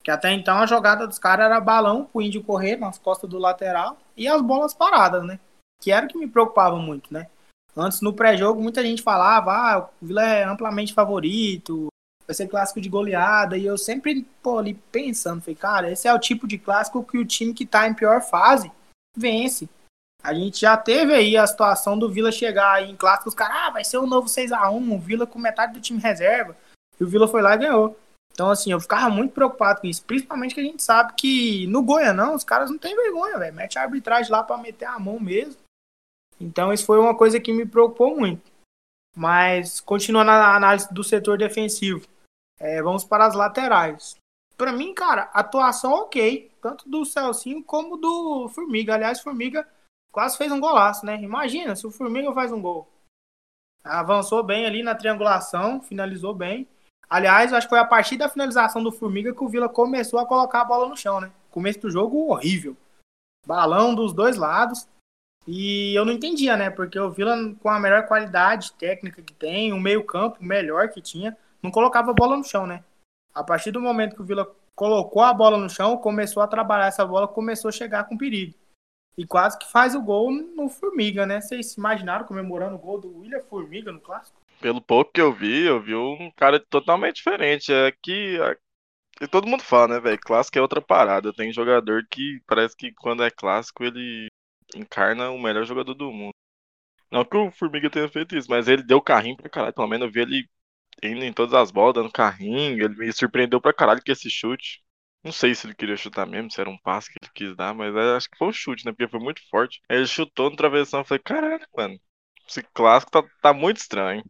Que 0.02 0.10
até 0.10 0.32
então 0.32 0.58
a 0.58 0.66
jogada 0.66 1.06
dos 1.06 1.18
caras 1.18 1.46
era 1.46 1.60
balão 1.60 2.04
pro 2.04 2.22
índio 2.22 2.42
correr 2.42 2.76
nas 2.76 2.98
costas 2.98 3.28
do 3.28 3.38
lateral 3.38 3.98
e 4.16 4.26
as 4.26 4.42
bolas 4.42 4.74
paradas, 4.74 5.24
né? 5.24 5.38
Que 5.80 5.92
era 5.92 6.06
o 6.06 6.08
que 6.08 6.18
me 6.18 6.26
preocupava 6.26 6.76
muito, 6.76 7.12
né? 7.12 7.28
Antes 7.76 8.00
no 8.00 8.12
pré-jogo 8.12 8.60
muita 8.60 8.82
gente 8.82 9.02
falava, 9.02 9.52
ah, 9.52 9.88
o 10.00 10.06
Vila 10.06 10.24
é 10.24 10.44
amplamente 10.44 10.92
favorito, 10.92 11.88
vai 12.26 12.34
ser 12.34 12.48
clássico 12.48 12.80
de 12.80 12.88
goleada, 12.88 13.56
e 13.56 13.66
eu 13.66 13.76
sempre, 13.76 14.26
pô, 14.42 14.58
ali 14.58 14.74
pensando, 14.90 15.40
falei, 15.40 15.56
cara, 15.56 15.90
esse 15.90 16.06
é 16.06 16.14
o 16.14 16.18
tipo 16.18 16.46
de 16.46 16.58
clássico 16.58 17.04
que 17.04 17.18
o 17.18 17.24
time 17.24 17.54
que 17.54 17.66
tá 17.66 17.86
em 17.86 17.94
pior 17.94 18.20
fase 18.22 18.70
vence. 19.16 19.68
A 20.22 20.32
gente 20.32 20.60
já 20.60 20.76
teve 20.76 21.12
aí 21.12 21.36
a 21.36 21.46
situação 21.46 21.98
do 21.98 22.08
Vila 22.08 22.30
chegar 22.30 22.74
aí 22.74 22.90
em 22.90 22.96
clássico, 22.96 23.28
os 23.28 23.34
caras, 23.34 23.56
ah, 23.56 23.70
vai 23.70 23.84
ser 23.84 23.98
um 23.98 24.06
novo 24.06 24.28
6x1, 24.28 24.94
o 24.94 24.98
Vila 24.98 25.26
com 25.26 25.38
metade 25.38 25.72
do 25.72 25.80
time 25.80 26.00
reserva. 26.00 26.56
E 26.98 27.02
o 27.02 27.08
Vila 27.08 27.26
foi 27.26 27.42
lá 27.42 27.54
e 27.54 27.58
ganhou. 27.58 27.98
Então, 28.32 28.50
assim, 28.50 28.72
eu 28.72 28.80
ficava 28.80 29.10
muito 29.10 29.34
preocupado 29.34 29.80
com 29.80 29.86
isso. 29.86 30.04
Principalmente 30.04 30.54
que 30.54 30.60
a 30.60 30.64
gente 30.64 30.82
sabe 30.82 31.12
que 31.14 31.66
no 31.66 31.82
Goianão 31.82 32.34
os 32.34 32.44
caras 32.44 32.70
não 32.70 32.78
tem 32.78 32.94
vergonha, 32.94 33.38
velho. 33.38 33.54
Mete 33.54 33.78
a 33.78 33.82
arbitragem 33.82 34.30
lá 34.30 34.42
para 34.42 34.56
meter 34.56 34.86
a 34.86 34.98
mão 34.98 35.20
mesmo. 35.20 35.56
Então, 36.40 36.72
isso 36.72 36.86
foi 36.86 36.98
uma 36.98 37.16
coisa 37.16 37.38
que 37.38 37.52
me 37.52 37.66
preocupou 37.66 38.16
muito. 38.16 38.51
Mas, 39.14 39.80
continuando 39.80 40.30
a 40.30 40.56
análise 40.56 40.92
do 40.92 41.04
setor 41.04 41.36
defensivo, 41.36 42.06
é, 42.58 42.82
vamos 42.82 43.04
para 43.04 43.26
as 43.26 43.34
laterais. 43.34 44.16
Para 44.56 44.72
mim, 44.72 44.94
cara, 44.94 45.30
atuação 45.34 45.92
ok, 45.92 46.50
tanto 46.60 46.88
do 46.88 47.04
Celcinho 47.04 47.62
como 47.62 47.96
do 47.96 48.48
Formiga. 48.48 48.94
Aliás, 48.94 49.20
Formiga 49.20 49.66
quase 50.12 50.38
fez 50.38 50.52
um 50.52 50.60
golaço, 50.60 51.04
né? 51.04 51.20
Imagina 51.20 51.74
se 51.74 51.86
o 51.86 51.90
Formiga 51.90 52.32
faz 52.32 52.52
um 52.52 52.62
gol. 52.62 52.88
Avançou 53.82 54.42
bem 54.42 54.64
ali 54.64 54.82
na 54.82 54.94
triangulação, 54.94 55.80
finalizou 55.80 56.34
bem. 56.34 56.68
Aliás, 57.10 57.52
acho 57.52 57.66
que 57.66 57.70
foi 57.70 57.80
a 57.80 57.84
partir 57.84 58.16
da 58.16 58.28
finalização 58.28 58.82
do 58.82 58.92
Formiga 58.92 59.34
que 59.34 59.42
o 59.42 59.48
Vila 59.48 59.68
começou 59.68 60.18
a 60.18 60.26
colocar 60.26 60.60
a 60.60 60.64
bola 60.64 60.88
no 60.88 60.96
chão, 60.96 61.20
né? 61.20 61.32
Começo 61.50 61.80
do 61.80 61.90
jogo 61.90 62.30
horrível. 62.30 62.76
Balão 63.46 63.94
dos 63.94 64.12
dois 64.12 64.36
lados. 64.36 64.88
E 65.46 65.94
eu 65.94 66.04
não 66.04 66.12
entendia, 66.12 66.56
né? 66.56 66.70
Porque 66.70 66.98
o 66.98 67.10
Vila, 67.10 67.36
com 67.60 67.68
a 67.68 67.80
melhor 67.80 68.06
qualidade 68.06 68.72
técnica 68.74 69.22
que 69.22 69.32
tem, 69.32 69.72
o 69.72 69.80
meio-campo 69.80 70.42
melhor 70.42 70.88
que 70.88 71.00
tinha, 71.00 71.36
não 71.62 71.70
colocava 71.70 72.10
a 72.10 72.14
bola 72.14 72.36
no 72.36 72.44
chão, 72.44 72.66
né? 72.66 72.84
A 73.34 73.42
partir 73.42 73.70
do 73.70 73.80
momento 73.80 74.14
que 74.14 74.22
o 74.22 74.24
Vila 74.24 74.54
colocou 74.74 75.22
a 75.22 75.34
bola 75.34 75.58
no 75.58 75.68
chão, 75.68 75.96
começou 75.96 76.42
a 76.42 76.48
trabalhar 76.48 76.86
essa 76.86 77.04
bola, 77.04 77.26
começou 77.26 77.68
a 77.68 77.72
chegar 77.72 78.04
com 78.04 78.16
perigo. 78.16 78.54
E 79.16 79.26
quase 79.26 79.58
que 79.58 79.70
faz 79.70 79.94
o 79.94 80.00
gol 80.00 80.30
no 80.30 80.68
Formiga, 80.68 81.26
né? 81.26 81.40
Vocês 81.40 81.74
imaginaram 81.76 82.24
comemorando 82.24 82.76
o 82.76 82.78
gol 82.78 82.98
do 82.98 83.18
William 83.18 83.42
Formiga 83.42 83.92
no 83.92 84.00
clássico? 84.00 84.40
Pelo 84.60 84.80
pouco 84.80 85.12
que 85.12 85.20
eu 85.20 85.32
vi, 85.32 85.64
eu 85.64 85.80
vi 85.80 85.94
um 85.94 86.30
cara 86.36 86.58
totalmente 86.58 87.16
diferente. 87.16 87.72
É 87.72 87.92
que. 88.00 88.38
É, 89.20 89.26
todo 89.26 89.46
mundo 89.46 89.62
fala, 89.62 89.94
né, 89.94 90.00
velho? 90.00 90.18
Clássico 90.18 90.56
é 90.56 90.62
outra 90.62 90.80
parada. 90.80 91.32
Tem 91.32 91.52
jogador 91.52 92.06
que 92.10 92.40
parece 92.46 92.76
que 92.76 92.92
quando 92.92 93.22
é 93.22 93.30
clássico 93.30 93.84
ele 93.84 94.28
encarna 94.74 95.30
o 95.30 95.38
melhor 95.38 95.64
jogador 95.64 95.94
do 95.94 96.10
mundo. 96.12 96.34
Não 97.10 97.24
que 97.24 97.36
o 97.36 97.50
Formiga 97.52 97.90
tenha 97.90 98.08
feito 98.08 98.36
isso, 98.36 98.48
mas 98.50 98.68
ele 98.68 98.82
deu 98.82 99.00
carrinho 99.00 99.36
pra 99.36 99.48
caralho. 99.50 99.74
Pelo 99.74 99.88
menos 99.88 100.06
eu 100.06 100.12
vi 100.12 100.20
ele 100.20 100.48
indo 101.02 101.24
em 101.24 101.32
todas 101.32 101.54
as 101.54 101.70
bolas, 101.70 101.94
dando 101.94 102.10
carrinho. 102.12 102.84
Ele 102.84 102.94
me 102.96 103.12
surpreendeu 103.12 103.60
pra 103.60 103.72
caralho 103.74 104.02
com 104.04 104.12
esse 104.12 104.30
chute. 104.30 104.82
Não 105.24 105.32
sei 105.32 105.54
se 105.54 105.66
ele 105.66 105.74
queria 105.74 105.96
chutar 105.96 106.26
mesmo, 106.26 106.50
se 106.50 106.60
era 106.60 106.70
um 106.70 106.78
passe 106.78 107.10
que 107.12 107.18
ele 107.22 107.30
quis 107.34 107.56
dar, 107.56 107.74
mas 107.74 107.94
acho 107.96 108.28
que 108.30 108.36
foi 108.38 108.48
um 108.48 108.52
chute, 108.52 108.84
né? 108.84 108.92
Porque 108.92 109.08
foi 109.08 109.20
muito 109.20 109.40
forte. 109.50 109.80
Aí 109.88 109.98
ele 109.98 110.06
chutou 110.06 110.50
no 110.50 110.56
travessão. 110.56 111.00
Eu 111.00 111.04
falei, 111.04 111.22
caralho, 111.22 111.66
mano. 111.76 111.98
Esse 112.48 112.62
clássico 112.74 113.12
tá, 113.12 113.22
tá 113.42 113.52
muito 113.52 113.78
estranho. 113.78 114.24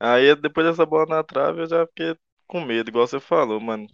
Aí 0.00 0.34
depois 0.36 0.66
dessa 0.66 0.86
bola 0.86 1.06
na 1.06 1.24
trave 1.24 1.62
eu 1.62 1.66
já 1.68 1.86
fiquei 1.88 2.16
com 2.46 2.60
medo, 2.64 2.90
igual 2.90 3.06
você 3.06 3.20
falou, 3.20 3.60
mano. 3.60 3.86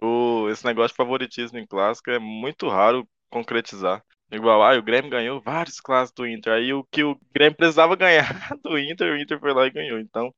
O, 0.00 0.48
esse 0.50 0.64
negócio 0.64 0.90
de 0.90 0.96
favoritismo 0.96 1.58
em 1.58 1.66
clássico 1.66 2.10
é 2.10 2.18
muito 2.18 2.68
raro 2.68 3.08
concretizar. 3.30 4.04
Igual, 4.30 4.62
ah, 4.62 4.76
o 4.76 4.82
Grêmio 4.82 5.10
ganhou 5.10 5.40
vários 5.40 5.80
clássicos 5.80 6.16
do 6.16 6.26
Inter. 6.26 6.52
Aí 6.54 6.72
o 6.72 6.84
que 6.84 7.04
o 7.04 7.18
Grêmio 7.32 7.56
precisava 7.56 7.96
ganhar 7.96 8.26
do 8.62 8.78
Inter, 8.78 9.12
o 9.14 9.18
Inter 9.18 9.38
foi 9.38 9.52
lá 9.52 9.66
e 9.66 9.70
ganhou. 9.70 9.98
Então, 9.98 10.34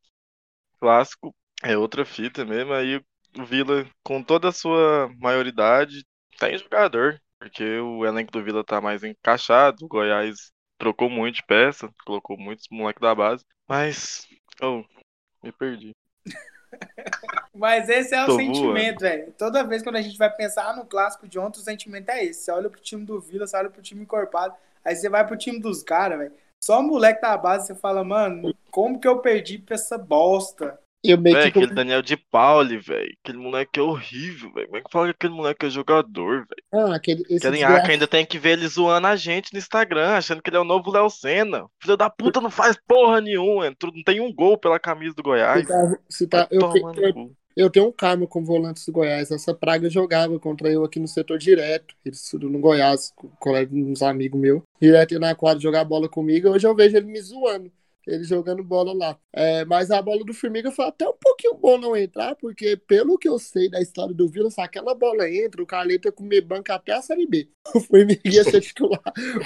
clássico 0.81 1.35
é 1.63 1.77
outra 1.77 2.05
fita 2.05 2.45
mesmo. 2.45 2.73
Aí 2.73 2.97
o 3.39 3.45
Vila, 3.45 3.87
com 4.03 4.23
toda 4.23 4.49
a 4.49 4.53
sua 4.53 5.09
maioridade, 5.19 6.05
tem 6.39 6.59
jogador. 6.59 7.21
Porque 7.39 7.79
o 7.79 8.05
elenco 8.05 8.33
do 8.33 8.43
Vila 8.43 8.65
tá 8.65 8.81
mais 8.81 9.05
encaixado. 9.05 9.85
O 9.85 9.89
Goiás 9.89 10.53
trocou 10.77 11.09
muito 11.09 11.37
de 11.37 11.45
peça, 11.45 11.89
colocou 12.05 12.37
muitos 12.39 12.67
moleques 12.71 13.01
da 13.01 13.15
base. 13.15 13.45
Mas, 13.69 14.27
oh, 14.61 14.85
me 15.43 15.53
perdi. 15.53 15.93
Mas 17.55 17.89
esse 17.89 18.15
é 18.15 18.23
o 18.23 18.27
Tô 18.27 18.37
sentimento, 18.37 19.01
velho. 19.01 19.33
Toda 19.37 19.65
vez 19.65 19.83
quando 19.83 19.97
a 19.97 20.01
gente 20.01 20.17
vai 20.17 20.31
pensar 20.31 20.77
no 20.77 20.85
clássico 20.85 21.27
de 21.27 21.39
ontem, 21.39 21.59
o 21.59 21.63
sentimento 21.63 22.09
é 22.11 22.25
esse. 22.25 22.43
Você 22.43 22.53
olha 22.53 22.71
pro 22.71 22.81
time 22.81 23.05
do 23.05 23.21
Vila, 23.21 23.47
você 23.47 23.57
olha 23.57 23.71
pro 23.71 23.83
time 23.83 24.03
encorpado, 24.03 24.55
aí 24.85 24.95
você 24.95 25.09
vai 25.09 25.27
pro 25.27 25.37
time 25.37 25.59
dos 25.59 25.83
caras, 25.83 26.19
velho. 26.19 26.33
Só 26.61 26.81
o 26.81 26.83
moleque 26.83 27.21
da 27.21 27.37
base, 27.37 27.67
você 27.67 27.75
fala, 27.75 28.03
mano, 28.03 28.55
como 28.71 29.01
que 29.01 29.07
eu 29.07 29.19
perdi 29.19 29.59
pra 29.59 29.75
essa 29.75 29.97
bosta? 29.97 30.79
Eu 31.09 31.17
meio 31.17 31.35
véio, 31.35 31.51
que... 31.51 31.59
aquele 31.59 31.75
Daniel 31.75 32.03
de 32.03 32.19
Pauli, 32.19 32.77
velho. 32.77 33.11
Aquele 33.25 33.39
moleque 33.39 33.81
é 33.81 33.83
horrível, 33.83 34.53
velho. 34.53 34.67
Como 34.67 34.77
é 34.77 34.83
que 34.83 34.93
fala 34.93 35.07
que 35.07 35.11
aquele 35.13 35.33
moleque 35.33 35.65
é 35.65 35.71
jogador, 35.71 36.47
velho? 36.47 36.87
Ah, 36.87 36.95
aquele. 36.95 37.23
Esse 37.31 37.51
desgraça... 37.51 37.91
ainda 37.91 38.07
tem 38.07 38.27
que 38.27 38.39
ver 38.39 38.51
ele 38.51 38.69
zoando 38.69 39.07
a 39.07 39.17
gente 39.17 39.51
no 39.55 39.59
Instagram, 39.59 40.11
achando 40.11 40.43
que 40.43 40.51
ele 40.51 40.59
é 40.59 40.61
o 40.61 40.65
novo 40.65 40.91
Léo 40.91 41.09
Senna. 41.09 41.65
Filho 41.83 41.97
da 41.97 42.11
puta 42.11 42.43
não 42.43 42.51
faz 42.51 42.77
porra 42.87 43.23
nenhuma. 43.23 43.71
Não 43.71 44.03
tem 44.05 44.21
um 44.21 44.31
gol 44.31 44.59
pela 44.59 44.79
camisa 44.79 45.15
do 45.15 45.23
Goiás. 45.23 45.67
Se 46.11 46.27
tá, 46.27 46.45
tá, 46.45 46.49
eu, 46.51 46.61
eu, 46.97 47.31
eu, 47.57 47.71
tenho 47.71 47.89
um 47.89 47.93
karma 47.93 48.27
com 48.27 48.45
volantes 48.45 48.85
do 48.85 48.93
Goiás. 48.93 49.31
Essa 49.31 49.55
praga 49.55 49.89
jogava 49.89 50.39
contra 50.39 50.71
eu 50.71 50.85
aqui 50.85 51.01
no 51.01 51.09
setor 51.09 51.39
direto. 51.39 51.95
Ele 52.05 52.15
estudou 52.15 52.51
no 52.51 52.59
Goiás, 52.59 53.15
colega 53.39 53.75
uns 53.75 54.03
amigos 54.03 54.39
meus. 54.39 54.61
Direto 54.79 55.19
na 55.19 55.35
quadra 55.35 55.59
jogar 55.59 55.85
bola 55.85 56.07
comigo. 56.07 56.51
Hoje 56.51 56.67
eu 56.67 56.75
vejo 56.75 56.99
ele 56.99 57.07
me 57.07 57.21
zoando 57.23 57.73
ele 58.09 58.25
jogando 58.25 58.65
bola 58.65 58.93
lá. 58.95 59.19
É, 59.33 59.65
mas 59.67 59.91
a 59.91 60.01
bola 60.01 60.25
do 60.25 60.33
Formiga 60.33 60.73
foi 60.73 60.87
até 60.87 61.07
um 61.07 61.17
pouquinho 61.21 61.55
bom 61.55 61.77
não 61.77 61.95
entrar, 61.95 62.35
porque 62.37 62.77
pelo 62.77 63.19
que 63.19 63.29
eu 63.29 63.39
sei 63.39 63.69
da 63.69 63.81
história 63.81 64.15
do 64.15 64.27
Vila, 64.29 64.51
se 64.51 64.61
aquela 64.61 64.95
bola 64.95 65.29
entra, 65.31 65.63
o 65.63 65.67
Carleto 65.67 66.09
ia 66.09 66.13
comer 66.13 66.41
banca 66.41 66.75
até 66.75 66.93
a 66.93 67.03
Série 67.03 67.27
B. 67.27 67.49
O 67.75 67.81
Formiga 67.81 68.23
ia 68.25 68.45
ser 68.45 68.63
titular, 68.63 69.03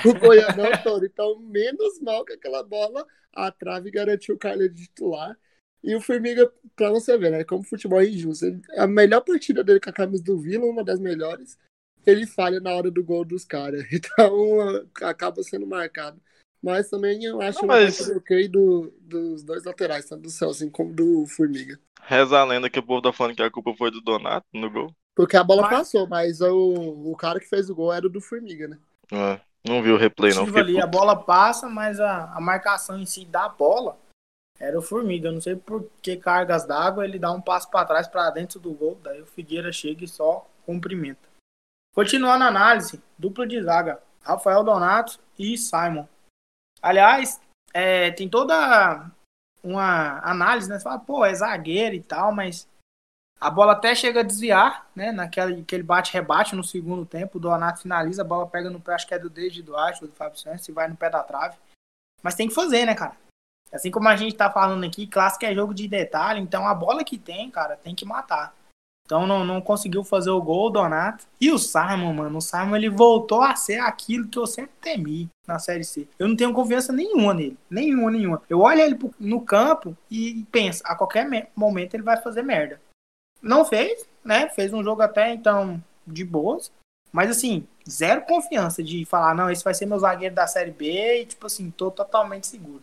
o 0.07 0.15
Goianão 0.15 0.71
todo. 0.85 1.05
Então, 1.05 1.41
menos 1.41 2.01
mal 2.01 2.25
que 2.25 2.35
aquela 2.35 2.63
bola, 2.63 3.05
a 3.35 3.51
trave 3.51 3.91
garantiu 3.91 4.37
o 4.37 4.39
Carleto 4.39 4.77
titular. 4.77 5.37
E 5.83 5.97
o 5.97 6.01
Formiga, 6.01 6.51
pra 6.77 6.91
você 6.91 7.19
ver, 7.19 7.33
né? 7.33 7.43
Como 7.43 7.65
futebol 7.65 8.01
é 8.01 8.07
injusto. 8.07 8.47
A 8.77 8.87
melhor 8.87 9.23
partida 9.23 9.65
dele 9.65 9.81
com 9.81 9.91
a 9.91 9.93
camisa 9.93 10.23
do 10.23 10.39
Vila, 10.39 10.65
uma 10.65 10.85
das 10.85 11.01
melhores, 11.01 11.59
ele 12.07 12.25
falha 12.27 12.61
na 12.61 12.73
hora 12.73 12.91
do 12.91 13.03
gol 13.03 13.25
dos 13.25 13.45
caras. 13.45 13.85
Então, 13.93 14.87
acaba 15.03 15.43
sendo 15.43 15.67
marcado. 15.67 16.21
Mas 16.63 16.89
também 16.89 17.25
eu 17.25 17.41
acho 17.41 17.61
não, 17.61 17.67
mas... 17.67 18.09
um 18.09 18.17
ok 18.19 18.49
do, 18.49 18.93
dos 19.01 19.43
dois 19.43 19.65
laterais, 19.65 20.05
tanto 20.05 20.23
do 20.23 20.31
Celso 20.31 20.71
como 20.71 20.93
do 20.93 21.27
Formiga. 21.27 21.79
Reza 22.01 22.39
a 22.39 22.45
lenda 22.45 22.71
que 22.71 22.79
o 22.79 22.83
povo 22.83 23.03
tá 23.03 23.13
falando 23.13 23.35
que 23.35 23.43
a 23.43 23.51
culpa 23.51 23.75
foi 23.75 23.91
do 23.91 24.01
Donato 24.01 24.47
no 24.53 24.71
gol. 24.71 24.95
Porque 25.15 25.37
a 25.37 25.45
bola 25.45 25.63
mas... 25.63 25.71
passou, 25.71 26.07
mas 26.07 26.41
o, 26.41 27.11
o 27.11 27.17
cara 27.17 27.41
que 27.41 27.49
fez 27.49 27.69
o 27.69 27.75
gol 27.75 27.93
era 27.93 28.07
o 28.07 28.11
do 28.11 28.21
Formiga, 28.21 28.69
né? 28.69 28.79
É, 29.13 29.41
não 29.69 29.83
viu 29.83 29.95
o 29.95 29.99
replay, 29.99 30.33
não. 30.33 30.45
Ali, 30.57 30.81
a 30.81 30.87
bola 30.87 31.17
passa, 31.17 31.69
mas 31.69 32.01
a, 32.01 32.33
a 32.33 32.41
marcação 32.41 32.99
em 32.99 33.07
si 33.07 33.25
da 33.25 33.49
bola 33.49 33.99
era 34.59 34.79
o 34.79 34.83
Formiga. 34.83 35.29
Eu 35.29 35.33
não 35.33 35.41
sei 35.41 35.57
por 35.57 35.89
que 36.01 36.17
cargas 36.17 36.65
d'água 36.65 37.05
ele 37.05 37.19
dá 37.19 37.31
um 37.33 37.41
passo 37.41 37.69
para 37.71 37.87
trás, 37.87 38.07
para 38.07 38.31
dentro 38.31 38.61
do 38.61 38.73
gol. 38.73 38.99
Daí 39.03 39.21
o 39.21 39.27
Figueira 39.27 39.73
chega 39.73 40.05
e 40.05 40.09
só 40.09 40.49
cumprimenta. 40.65 41.29
Continuando 41.95 42.45
a 42.45 42.49
análise, 42.49 43.03
dupla 43.19 43.47
de 43.47 43.61
zaga. 43.63 44.01
Rafael 44.23 44.63
Donato 44.63 45.19
e 45.39 45.59
Simon. 45.59 46.07
Aliás, 46.83 47.41
é, 47.73 48.11
tem 48.11 48.29
toda 48.29 49.11
uma 49.63 50.19
análise, 50.29 50.69
né? 50.69 50.79
Você 50.79 50.85
fala, 50.85 50.99
pô, 50.99 51.25
é 51.25 51.33
zagueiro 51.33 51.95
e 51.95 52.03
tal, 52.03 52.33
mas 52.33 52.69
a 53.41 53.49
bola 53.49 53.73
até 53.73 53.95
chega 53.95 54.21
a 54.21 54.25
desviar, 54.25 54.87
né? 54.95 55.13
Naquele 55.13 55.63
aquele 55.63 55.83
bate-rebate 55.83 56.57
no 56.57 56.65
segundo 56.65 57.07
tempo. 57.07 57.39
O 57.39 57.41
Donato 57.41 57.83
finaliza, 57.83 58.23
a 58.23 58.25
bola 58.25 58.47
pega 58.47 58.69
no 58.69 58.81
pé, 58.81 58.95
acho 58.95 59.07
que 59.07 59.15
é 59.15 59.19
do 59.19 59.31
David 59.31 59.63
Duarte, 59.63 60.01
do 60.01 60.13
Fábio 60.13 60.39
Santos, 60.39 60.67
e 60.69 60.73
vai 60.73 60.89
no 60.89 60.97
pé 60.97 61.09
da 61.09 61.23
trave. 61.23 61.57
Mas 62.23 62.35
tem 62.35 62.49
que 62.49 62.55
fazer, 62.55 62.85
né, 62.85 62.95
cara? 62.95 63.17
Assim 63.73 63.91
como 63.91 64.09
a 64.09 64.17
gente 64.17 64.37
tá 64.37 64.51
falando 64.51 64.85
aqui, 64.85 65.07
clássico 65.07 65.47
é 65.47 65.55
jogo 65.55 65.73
de 65.73 65.89
detalhe, 65.89 66.41
então 66.41 66.67
a 66.69 66.75
bola 66.75 67.03
que 67.03 67.17
tem, 67.17 67.51
cara, 67.51 67.77
tem 67.77 67.95
que 67.95 68.05
matar. 68.05 68.55
Então 69.13 69.27
não, 69.27 69.45
não 69.45 69.61
conseguiu 69.61 70.03
fazer 70.03 70.31
o 70.31 70.41
gol, 70.41 70.71
Donato. 70.71 71.27
E 71.39 71.51
o 71.51 71.59
Simon, 71.59 72.15
mano, 72.15 72.39
o 72.39 72.41
Simon 72.41 72.77
ele 72.77 72.89
voltou 72.89 73.43
a 73.43 73.55
ser 73.55 73.79
aquilo 73.79 74.27
que 74.27 74.39
eu 74.39 74.47
sempre 74.47 74.73
temi 74.81 75.29
na 75.47 75.59
Série 75.59 75.85
C. 75.85 76.09
Eu 76.19 76.27
não 76.29 76.35
tenho 76.35 76.55
confiança 76.55 76.95
nenhuma 76.95 77.35
nele. 77.35 77.59
Nenhuma, 77.69 78.11
nenhuma. 78.11 78.43
Eu 78.49 78.61
olho 78.61 78.81
ele 78.81 78.99
no 79.21 79.43
campo 79.43 79.95
e 80.11 80.47
penso, 80.51 80.83
a 80.87 80.95
qualquer 80.97 81.29
momento 81.55 81.93
ele 81.93 82.03
vai 82.03 82.17
fazer 82.23 82.41
merda. 82.41 82.81
Não 83.43 83.67
fez, 83.67 84.09
né? 84.25 84.49
Fez 84.49 84.73
um 84.73 84.83
jogo 84.83 85.03
até 85.03 85.35
então 85.35 85.85
de 86.07 86.25
boas. 86.25 86.73
Mas 87.13 87.31
assim, 87.31 87.69
zero 87.87 88.23
confiança 88.23 88.83
de 88.83 89.05
falar, 89.05 89.35
não, 89.35 89.51
esse 89.51 89.63
vai 89.63 89.75
ser 89.75 89.85
meu 89.85 89.99
zagueiro 89.99 90.35
da 90.35 90.47
Série 90.47 90.71
B 90.71 91.21
e, 91.21 91.27
tipo 91.27 91.47
assim, 91.47 91.71
tô 91.71 91.91
totalmente 91.91 92.47
seguro 92.47 92.83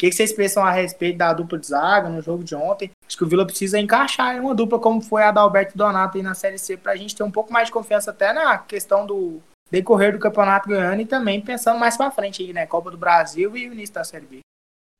que, 0.00 0.08
que 0.08 0.16
vocês 0.16 0.32
pensam 0.32 0.64
a 0.64 0.70
respeito 0.70 1.18
da 1.18 1.30
dupla 1.30 1.58
de 1.58 1.66
zaga 1.66 2.08
no 2.08 2.22
jogo 2.22 2.42
de 2.42 2.54
ontem? 2.54 2.90
Acho 3.06 3.18
que 3.18 3.22
o 3.22 3.26
Vila 3.26 3.44
precisa 3.44 3.78
encaixar 3.78 4.40
uma 4.40 4.54
dupla 4.54 4.78
como 4.78 5.02
foi 5.02 5.22
a 5.22 5.30
da 5.30 5.42
Alberto 5.42 5.76
Donato 5.76 6.16
aí 6.16 6.22
na 6.22 6.32
Série 6.32 6.56
C 6.56 6.74
para 6.74 6.92
a 6.92 6.96
gente 6.96 7.14
ter 7.14 7.22
um 7.22 7.30
pouco 7.30 7.52
mais 7.52 7.68
de 7.68 7.72
confiança 7.72 8.10
até 8.10 8.32
na 8.32 8.56
questão 8.56 9.04
do 9.04 9.42
decorrer 9.70 10.14
do 10.14 10.18
campeonato 10.18 10.70
ganhando 10.70 11.02
e 11.02 11.04
também 11.04 11.42
pensando 11.42 11.78
mais 11.78 11.98
para 11.98 12.10
frente 12.10 12.42
aí, 12.42 12.50
né? 12.50 12.66
Copa 12.66 12.90
do 12.90 12.96
Brasil 12.96 13.54
e 13.54 13.68
o 13.68 13.74
início 13.74 13.94
da 13.94 14.02
Série 14.02 14.24
B. 14.24 14.40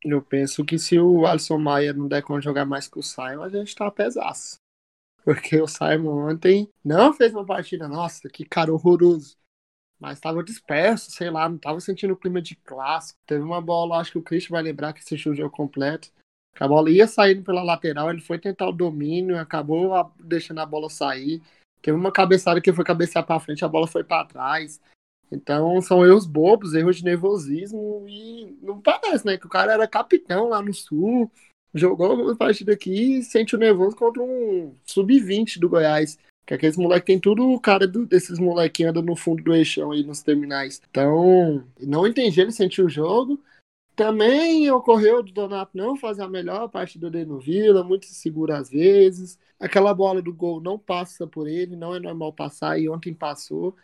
Eu 0.05 0.21
penso 0.21 0.67
que 0.67 0.79
se 0.79 0.99
o 0.99 1.25
Alisson 1.25 1.57
Maia 1.57 1.95
não 1.95 2.07
der 2.07 2.21
conta 2.21 2.41
de 2.41 2.45
jogar 2.45 2.67
mais 2.67 2.87
com 2.87 3.01
o 3.01 3.03
Simon, 3.03 3.43
a 3.43 3.49
gente 3.49 3.75
tá 3.75 3.91
pesaço. 3.91 4.57
Porque 5.25 5.59
o 5.59 5.67
Simon 5.67 6.31
ontem 6.31 6.69
não 6.85 7.15
fez 7.15 7.33
uma 7.33 7.47
partida, 7.47 7.89
nossa, 7.89 8.29
que 8.29 8.45
cara 8.45 8.71
horroroso 8.71 9.35
mas 10.01 10.17
estava 10.17 10.43
disperso, 10.43 11.11
sei 11.11 11.31
lá, 11.31 11.49
não 11.49 11.57
estava 11.57 11.79
sentindo 11.79 12.15
o 12.15 12.17
clima 12.17 12.41
de 12.41 12.57
clássico. 12.57 13.19
Teve 13.27 13.43
uma 13.43 13.61
bola, 13.61 13.99
acho 13.99 14.13
que 14.13 14.19
o 14.19 14.23
Christian 14.23 14.55
vai 14.55 14.63
lembrar 14.63 14.95
que 14.95 15.01
assistiu 15.01 15.33
o 15.33 15.35
jogo 15.35 15.51
completo. 15.51 16.11
A 16.59 16.67
bola 16.67 16.91
ia 16.91 17.07
saindo 17.07 17.43
pela 17.43 17.63
lateral, 17.63 18.11
ele 18.11 18.21
foi 18.21 18.39
tentar 18.39 18.69
o 18.69 18.73
domínio, 18.73 19.39
acabou 19.39 20.11
deixando 20.19 20.61
a 20.61 20.67
bola 20.67 20.89
sair. 20.89 21.43
Teve 21.83 21.97
uma 21.97 22.11
cabeçada 22.11 22.61
que 22.61 22.73
foi 22.73 22.85
cabecear 22.85 23.25
para 23.25 23.41
frente, 23.41 23.65
a 23.65 23.69
bola 23.69 23.87
foi 23.87 24.03
para 24.03 24.25
trás. 24.25 24.81
Então 25.31 25.81
são 25.81 26.05
erros 26.05 26.27
bobos, 26.27 26.75
erros 26.75 26.97
de 26.97 27.05
nervosismo 27.05 28.05
e 28.09 28.59
não 28.63 28.81
parece, 28.81 29.25
né? 29.25 29.37
Que 29.37 29.47
o 29.47 29.51
cara 29.51 29.73
era 29.73 29.87
capitão 29.87 30.49
lá 30.49 30.61
no 30.61 30.75
Sul, 30.75 31.31
jogou 31.75 32.15
uma 32.15 32.37
partida 32.37 32.73
aqui 32.73 33.19
e 33.19 33.23
sente 33.23 33.55
o 33.55 33.59
nervoso 33.59 33.95
contra 33.95 34.23
um 34.23 34.75
sub-20 34.85 35.59
do 35.59 35.69
Goiás. 35.69 36.19
Que 36.47 36.55
aqueles 36.55 36.77
moleques 36.77 37.07
tem 37.07 37.19
tudo 37.19 37.49
o 37.49 37.61
cara 37.61 37.87
do, 37.87 38.07
desses 38.07 38.39
molequinhos 38.39 38.91
andando 38.91 39.07
no 39.07 39.17
fundo 39.17 39.43
do 39.43 39.55
eixão 39.55 39.93
aí 39.93 40.03
nos 40.03 40.23
terminais. 40.23 40.81
Então, 40.91 41.65
não 41.81 42.07
entendi 42.07 42.41
ele 42.41 42.53
sentiu 42.53 42.87
o 42.87 42.91
jogo. 42.91 43.41
Também 43.95 44.71
ocorreu 44.71 45.23
do 45.23 45.31
Donato 45.31 45.77
não 45.77 45.95
fazer 45.95 46.23
a 46.23 46.29
melhor 46.29 46.69
partida 46.69 47.11
dele 47.11 47.27
no 47.27 47.39
Vila, 47.39 47.85
muito 47.85 48.07
seguro 48.07 48.55
às 48.55 48.71
vezes. 48.71 49.39
Aquela 49.59 49.93
bola 49.93 50.23
do 50.23 50.33
gol 50.33 50.61
não 50.61 50.79
passa 50.79 51.27
por 51.27 51.47
ele, 51.47 51.77
não 51.77 51.95
é 51.95 52.01
normal 52.01 52.33
passar, 52.33 52.81
e 52.81 52.89
ontem 52.89 53.13
passou. 53.13 53.77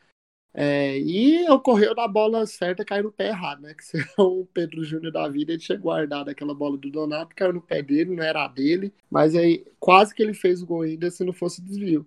É, 0.59 0.99
e 0.99 1.47
ocorreu 1.51 1.95
da 1.95 2.09
bola 2.09 2.47
certa 2.47 2.83
cair 2.83 3.03
no 3.05 3.13
pé 3.13 3.29
errado, 3.29 3.61
né? 3.61 3.75
Que 3.77 3.85
se 3.85 3.99
o 4.17 4.47
Pedro 4.55 4.83
Júnior 4.83 5.13
da 5.13 5.29
vida, 5.29 5.53
ele 5.53 5.61
tinha 5.61 5.77
guardado 5.77 6.31
aquela 6.31 6.55
bola 6.55 6.79
do 6.79 6.91
Donato, 6.91 7.37
caiu 7.37 7.53
no 7.53 7.61
pé 7.61 7.83
dele, 7.83 8.17
não 8.17 8.25
era 8.25 8.49
dele, 8.49 8.91
mas 9.11 9.35
aí 9.35 9.67
quase 9.79 10.15
que 10.15 10.23
ele 10.23 10.33
fez 10.33 10.63
o 10.63 10.67
gol 10.67 10.81
ainda 10.81 11.11
se 11.11 11.23
não 11.25 11.33
fosse 11.35 11.61
desvio. 11.61 12.07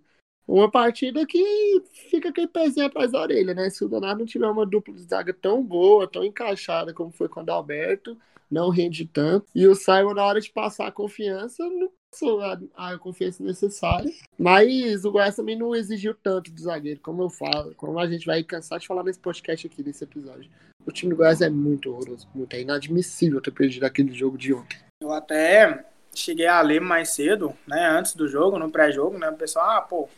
Uma 0.50 0.68
partida 0.68 1.28
que 1.28 1.84
fica 2.10 2.30
aquele 2.30 2.48
pezinho 2.48 2.88
atrás 2.88 3.12
da 3.12 3.22
orelha, 3.22 3.54
né? 3.54 3.70
Se 3.70 3.86
o 3.86 3.88
Donato 3.88 4.18
não 4.18 4.26
tiver 4.26 4.48
uma 4.48 4.66
dupla 4.66 4.96
de 4.96 5.04
zaga 5.04 5.32
tão 5.32 5.64
boa, 5.64 6.08
tão 6.08 6.26
encaixada 6.26 6.92
como 6.92 7.12
foi 7.12 7.30
com 7.30 7.44
o 7.44 7.52
Alberto, 7.52 8.18
não 8.50 8.72
rende 8.72 9.06
tanto. 9.06 9.46
E 9.54 9.68
o 9.68 9.76
Simon, 9.76 10.16
na 10.16 10.26
hora 10.26 10.42
de 10.42 10.50
passar 10.50 10.88
a 10.88 10.92
confiança, 10.92 11.64
não 11.70 11.92
passou 12.10 12.42
a, 12.42 12.60
a 12.76 12.98
confiança 12.98 13.44
necessária. 13.44 14.12
Mas 14.40 15.06
o 15.06 15.12
Goiás 15.12 15.36
também 15.36 15.56
não 15.56 15.76
exigiu 15.76 16.16
tanto 16.16 16.52
do 16.52 16.60
zagueiro, 16.60 17.00
como 17.00 17.22
eu 17.22 17.30
falo, 17.30 17.76
como 17.76 18.00
a 18.00 18.08
gente 18.08 18.26
vai 18.26 18.44
cansar 18.44 18.80
de 18.80 18.88
falar 18.88 19.04
nesse 19.04 19.20
podcast 19.20 19.68
aqui, 19.68 19.84
nesse 19.84 20.04
episódio. 20.04 20.50
O 20.84 20.92
time 20.92 21.12
do 21.12 21.18
Goiás 21.18 21.42
é 21.42 21.50
muito 21.50 21.92
horroroso, 21.92 22.28
muito. 22.34 22.56
É 22.56 22.62
inadmissível 22.62 23.40
ter 23.40 23.52
perdido 23.52 23.84
aquele 23.84 24.12
jogo 24.14 24.36
de 24.36 24.52
ontem. 24.52 24.80
Eu 25.00 25.12
até 25.12 25.86
cheguei 26.16 26.48
a 26.48 26.60
ler 26.60 26.82
mais 26.82 27.10
cedo, 27.10 27.54
né, 27.68 27.88
antes 27.88 28.16
do 28.16 28.28
jogo, 28.28 28.58
no 28.58 28.72
pré-jogo, 28.72 29.16
né, 29.20 29.30
o 29.30 29.38
pessoal, 29.38 29.78
ah, 29.78 29.82
pô, 29.82 30.10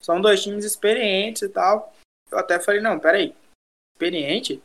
são 0.00 0.20
dois 0.20 0.42
times 0.42 0.64
experientes 0.64 1.42
e 1.42 1.48
tal. 1.48 1.92
Eu 2.30 2.38
até 2.38 2.58
falei, 2.58 2.80
não, 2.80 2.98
peraí, 2.98 3.34
experiente? 3.94 4.62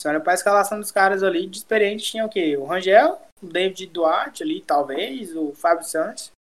Você 0.00 0.08
olha 0.08 0.20
pra 0.20 0.34
escalação 0.34 0.78
dos 0.78 0.90
caras 0.90 1.22
ali, 1.22 1.46
de 1.46 1.58
experiente 1.58 2.04
tinha 2.04 2.26
o 2.26 2.28
quê? 2.28 2.56
O 2.56 2.64
Rangel, 2.64 3.20
o 3.42 3.46
David 3.46 3.86
Duarte 3.86 4.42
ali, 4.42 4.60
talvez, 4.60 5.34
o 5.34 5.52
Fábio 5.54 5.86
Santos. 5.86 6.32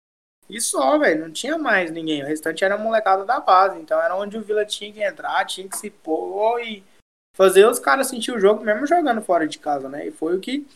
E 0.50 0.59
só, 0.59 0.97
velho, 0.97 1.21
não 1.21 1.31
tinha 1.31 1.57
mais 1.57 1.89
ninguém. 1.91 2.21
O 2.21 2.27
restante 2.27 2.65
era 2.65 2.77
molecada 2.77 3.23
da 3.23 3.39
base. 3.39 3.79
Então 3.79 4.01
era 4.01 4.15
onde 4.15 4.38
o 4.38 4.41
Vila 4.41 4.65
tinha 4.65 4.91
que 4.91 5.01
entrar, 5.01 5.45
tinha 5.45 5.67
que 5.67 5.77
se 5.77 5.89
pôr 5.89 6.59
e 6.62 6.83
fazer 7.35 7.65
os 7.65 7.79
caras 7.79 8.07
sentir 8.07 8.31
o 8.31 8.39
jogo 8.39 8.63
mesmo 8.63 8.85
jogando 8.85 9.21
fora 9.21 9.47
de 9.47 9.57
casa, 9.57 9.88
né? 9.88 10.07
E 10.07 10.12
foi 10.12 10.35
o 10.35 10.41
que 10.41 10.67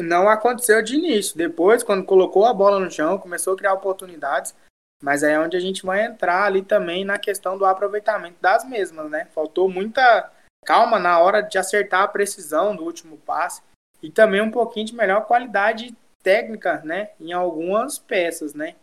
não 0.00 0.28
aconteceu 0.28 0.82
de 0.82 0.96
início. 0.96 1.36
Depois, 1.36 1.82
quando 1.82 2.04
colocou 2.04 2.44
a 2.44 2.54
bola 2.54 2.78
no 2.78 2.90
chão, 2.90 3.18
começou 3.18 3.54
a 3.54 3.56
criar 3.56 3.74
oportunidades. 3.74 4.54
Mas 5.02 5.22
aí 5.22 5.32
é 5.32 5.38
onde 5.38 5.56
a 5.56 5.60
gente 5.60 5.84
vai 5.86 6.04
entrar 6.04 6.44
ali 6.44 6.62
também 6.62 7.04
na 7.04 7.18
questão 7.18 7.56
do 7.56 7.64
aproveitamento 7.64 8.36
das 8.40 8.64
mesmas, 8.64 9.08
né? 9.10 9.26
Faltou 9.26 9.68
muita 9.68 10.30
calma 10.64 10.98
na 10.98 11.18
hora 11.20 11.40
de 11.40 11.56
acertar 11.56 12.02
a 12.02 12.08
precisão 12.08 12.74
do 12.74 12.84
último 12.84 13.16
passe 13.18 13.62
e 14.02 14.10
também 14.10 14.40
um 14.40 14.50
pouquinho 14.50 14.86
de 14.86 14.94
melhor 14.94 15.24
qualidade 15.26 15.94
técnica, 16.22 16.82
né, 16.84 17.10
em 17.20 17.32
algumas 17.32 17.98
peças, 17.98 18.54
né? 18.54 18.76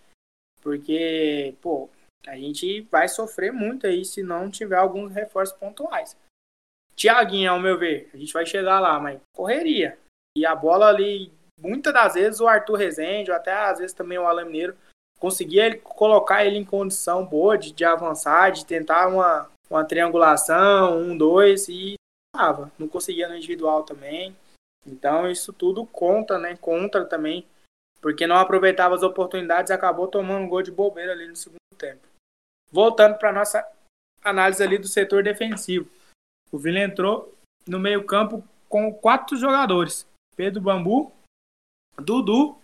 Porque, 0.61 1.53
pô, 1.61 1.89
a 2.25 2.35
gente 2.35 2.81
vai 2.91 3.07
sofrer 3.07 3.51
muito 3.51 3.85
aí 3.85 4.03
se 4.03 4.23
não 4.23 4.49
tiver 4.49 4.77
alguns 4.77 5.13
reforços 5.13 5.55
pontuais. 5.57 6.17
Tiaguinho, 6.95 7.51
ao 7.51 7.59
meu 7.59 7.77
ver, 7.77 8.09
a 8.13 8.17
gente 8.17 8.33
vai 8.33 8.45
chegar 8.45 8.79
lá, 8.79 8.99
mas 8.99 9.19
correria. 9.35 9.97
E 10.35 10.45
a 10.45 10.55
bola 10.55 10.87
ali, 10.87 11.31
muitas 11.59 11.93
das 11.93 12.13
vezes 12.15 12.39
o 12.39 12.47
Arthur 12.47 12.77
Rezende, 12.77 13.29
ou 13.29 13.37
até 13.37 13.53
às 13.53 13.79
vezes 13.79 13.93
também 13.93 14.17
o 14.17 14.25
Alan 14.25 14.45
Mineiro, 14.45 14.75
conseguia 15.25 15.75
colocar 15.79 16.45
ele 16.45 16.59
em 16.59 16.63
condição 16.63 17.25
boa 17.25 17.57
de, 17.57 17.71
de 17.71 17.83
avançar, 17.83 18.51
de 18.51 18.63
tentar 18.63 19.07
uma, 19.07 19.49
uma 19.67 19.83
triangulação, 19.83 20.99
um, 20.99 21.17
dois, 21.17 21.67
e 21.67 21.95
tava. 22.31 22.71
Não 22.77 22.87
conseguia 22.87 23.27
no 23.27 23.35
individual 23.35 23.81
também. 23.81 24.37
Então 24.85 25.27
isso 25.27 25.51
tudo 25.51 25.83
conta, 25.87 26.37
né? 26.37 26.55
Contra 26.57 27.03
também. 27.03 27.43
Porque 27.99 28.27
não 28.27 28.35
aproveitava 28.35 28.93
as 28.93 29.01
oportunidades 29.01 29.71
e 29.71 29.73
acabou 29.73 30.07
tomando 30.07 30.43
um 30.43 30.47
gol 30.47 30.61
de 30.61 30.69
bobeira 30.69 31.13
ali 31.13 31.27
no 31.27 31.35
segundo 31.35 31.57
tempo. 31.75 32.07
Voltando 32.71 33.17
para 33.17 33.33
nossa 33.33 33.67
análise 34.23 34.61
ali 34.61 34.77
do 34.77 34.87
setor 34.87 35.23
defensivo. 35.23 35.89
O 36.51 36.59
Vila 36.59 36.77
entrou 36.77 37.33
no 37.65 37.79
meio-campo 37.79 38.47
com 38.69 38.93
quatro 38.93 39.35
jogadores: 39.37 40.07
Pedro 40.35 40.61
Bambu, 40.61 41.11
Dudu, 41.97 42.55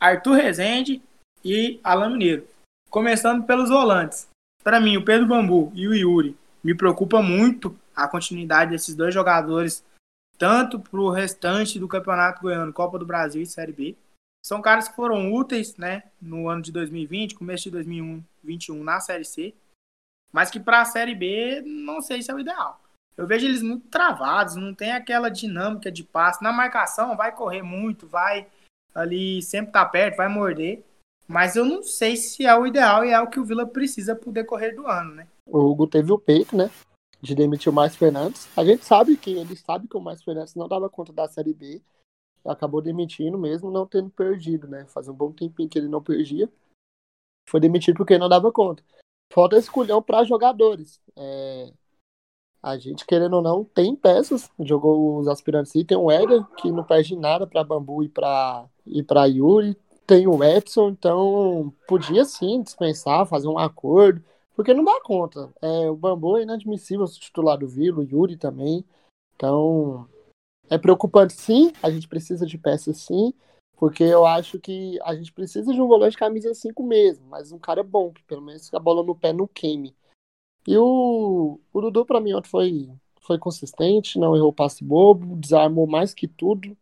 Arthur 0.00 0.36
Rezende 0.36 1.02
e 1.46 1.78
Alan 1.84 2.10
Mineiro. 2.10 2.44
Começando 2.90 3.44
pelos 3.44 3.68
volantes. 3.68 4.28
Para 4.64 4.80
mim, 4.80 4.96
o 4.96 5.04
Pedro 5.04 5.28
Bambu 5.28 5.70
e 5.76 5.86
o 5.86 5.94
Yuri 5.94 6.36
me 6.62 6.74
preocupa 6.74 7.22
muito 7.22 7.78
a 7.94 8.08
continuidade 8.08 8.72
desses 8.72 8.96
dois 8.96 9.14
jogadores, 9.14 9.84
tanto 10.36 10.80
para 10.80 11.00
o 11.00 11.08
restante 11.08 11.78
do 11.78 11.86
Campeonato 11.86 12.42
Goiano, 12.42 12.72
Copa 12.72 12.98
do 12.98 13.06
Brasil 13.06 13.40
e 13.40 13.46
Série 13.46 13.72
B. 13.72 13.96
São 14.44 14.60
caras 14.60 14.88
que 14.88 14.96
foram 14.96 15.32
úteis 15.32 15.76
né, 15.76 16.02
no 16.20 16.48
ano 16.48 16.62
de 16.62 16.72
2020, 16.72 17.36
começo 17.36 17.64
de 17.64 17.70
2021 17.70 18.82
na 18.82 18.98
Série 18.98 19.24
C, 19.24 19.54
mas 20.32 20.50
que 20.50 20.58
para 20.58 20.80
a 20.80 20.84
Série 20.84 21.14
B 21.14 21.62
não 21.64 22.02
sei 22.02 22.22
se 22.22 22.30
é 22.32 22.34
o 22.34 22.40
ideal. 22.40 22.80
Eu 23.16 23.26
vejo 23.26 23.46
eles 23.46 23.62
muito 23.62 23.86
travados, 23.86 24.56
não 24.56 24.74
tem 24.74 24.90
aquela 24.90 25.28
dinâmica 25.28 25.92
de 25.92 26.02
passe. 26.02 26.42
Na 26.42 26.52
marcação, 26.52 27.16
vai 27.16 27.30
correr 27.30 27.62
muito, 27.62 28.08
vai 28.08 28.48
ali 28.92 29.40
sempre 29.42 29.70
tá 29.70 29.84
perto, 29.84 30.16
vai 30.16 30.28
morder. 30.28 30.82
Mas 31.28 31.56
eu 31.56 31.64
não 31.64 31.82
sei 31.82 32.16
se 32.16 32.44
é 32.44 32.56
o 32.56 32.66
ideal 32.66 33.04
e 33.04 33.10
é 33.10 33.20
o 33.20 33.28
que 33.28 33.40
o 33.40 33.44
Vila 33.44 33.66
precisa 33.66 34.14
pro 34.14 34.32
decorrer 34.32 34.74
do 34.74 34.86
ano, 34.86 35.14
né? 35.14 35.26
O 35.46 35.58
Hugo 35.58 35.86
teve 35.86 36.12
o 36.12 36.18
peito, 36.18 36.56
né? 36.56 36.70
De 37.20 37.34
demitir 37.34 37.70
o 37.70 37.74
Mais 37.74 37.96
Fernandes. 37.96 38.48
A 38.56 38.64
gente 38.64 38.84
sabe 38.84 39.16
que 39.16 39.32
ele 39.32 39.56
sabe 39.56 39.88
que 39.88 39.96
o 39.96 40.00
Mais 40.00 40.22
Fernandes 40.22 40.54
não 40.54 40.68
dava 40.68 40.88
conta 40.88 41.12
da 41.12 41.26
Série 41.26 41.52
B. 41.52 41.82
Acabou 42.44 42.80
demitindo 42.80 43.36
mesmo, 43.36 43.70
não 43.70 43.86
tendo 43.86 44.08
perdido, 44.10 44.68
né? 44.68 44.86
Faz 44.86 45.08
um 45.08 45.14
bom 45.14 45.32
tempinho 45.32 45.68
que 45.68 45.78
ele 45.78 45.88
não 45.88 46.02
perdia. 46.02 46.48
Foi 47.48 47.60
demitido 47.60 47.96
porque 47.96 48.18
não 48.18 48.28
dava 48.28 48.52
conta. 48.52 48.84
Falta 49.32 49.56
escolhão 49.56 50.00
para 50.00 50.24
jogadores. 50.24 51.00
É... 51.16 51.72
A 52.62 52.76
gente, 52.78 53.06
querendo 53.06 53.34
ou 53.34 53.42
não, 53.42 53.64
tem 53.64 53.94
peças. 53.94 54.50
Jogou 54.60 55.18
os 55.18 55.28
aspirantes 55.28 55.74
e 55.74 55.84
tem 55.84 55.96
o 55.96 56.10
Eder, 56.10 56.44
que 56.56 56.70
não 56.70 56.84
perde 56.84 57.16
nada 57.16 57.46
para 57.46 57.64
Bambu 57.64 58.02
e 58.02 58.08
para 58.08 58.68
e 58.84 59.02
pra 59.02 59.26
Yuri. 59.26 59.76
Tem 60.06 60.26
o 60.26 60.42
Edson, 60.42 60.90
então 60.90 61.72
podia 61.88 62.24
sim 62.24 62.62
dispensar, 62.62 63.26
fazer 63.26 63.48
um 63.48 63.58
acordo 63.58 64.22
porque 64.56 64.72
não 64.72 64.82
dá 64.82 64.98
conta. 65.02 65.52
É, 65.60 65.90
o 65.90 65.94
Bambu 65.94 66.38
é 66.38 66.42
inadmissível 66.42 67.06
se 67.06 67.20
titular 67.20 67.58
do 67.58 67.68
Vila, 67.68 68.00
o 68.00 68.02
Yuri 68.02 68.38
também. 68.38 68.82
Então, 69.36 70.08
é 70.70 70.78
preocupante 70.78 71.34
sim, 71.34 71.72
a 71.82 71.90
gente 71.90 72.08
precisa 72.08 72.46
de 72.46 72.56
peças 72.56 72.96
sim, 72.96 73.34
porque 73.76 74.02
eu 74.02 74.24
acho 74.24 74.58
que 74.58 74.98
a 75.02 75.14
gente 75.14 75.30
precisa 75.30 75.74
de 75.74 75.80
um 75.80 75.86
volante 75.86 76.16
camisa 76.16 76.54
5 76.54 76.82
mesmo, 76.82 77.26
mas 77.26 77.52
um 77.52 77.58
cara 77.58 77.82
bom, 77.82 78.10
que 78.10 78.22
pelo 78.22 78.40
menos 78.40 78.72
a 78.72 78.78
bola 78.78 79.02
no 79.02 79.14
pé 79.14 79.34
não 79.34 79.46
queime. 79.46 79.94
E 80.66 80.76
o, 80.78 81.60
o 81.70 81.80
Dudu, 81.82 82.06
para 82.06 82.20
mim, 82.20 82.32
ontem 82.32 82.48
foi, 82.48 82.90
foi 83.20 83.38
consistente, 83.38 84.18
não 84.18 84.34
errou 84.34 84.54
passe 84.54 84.82
bobo, 84.82 85.36
desarmou 85.36 85.86
mais 85.86 86.14
que 86.14 86.26
tudo. 86.26 86.74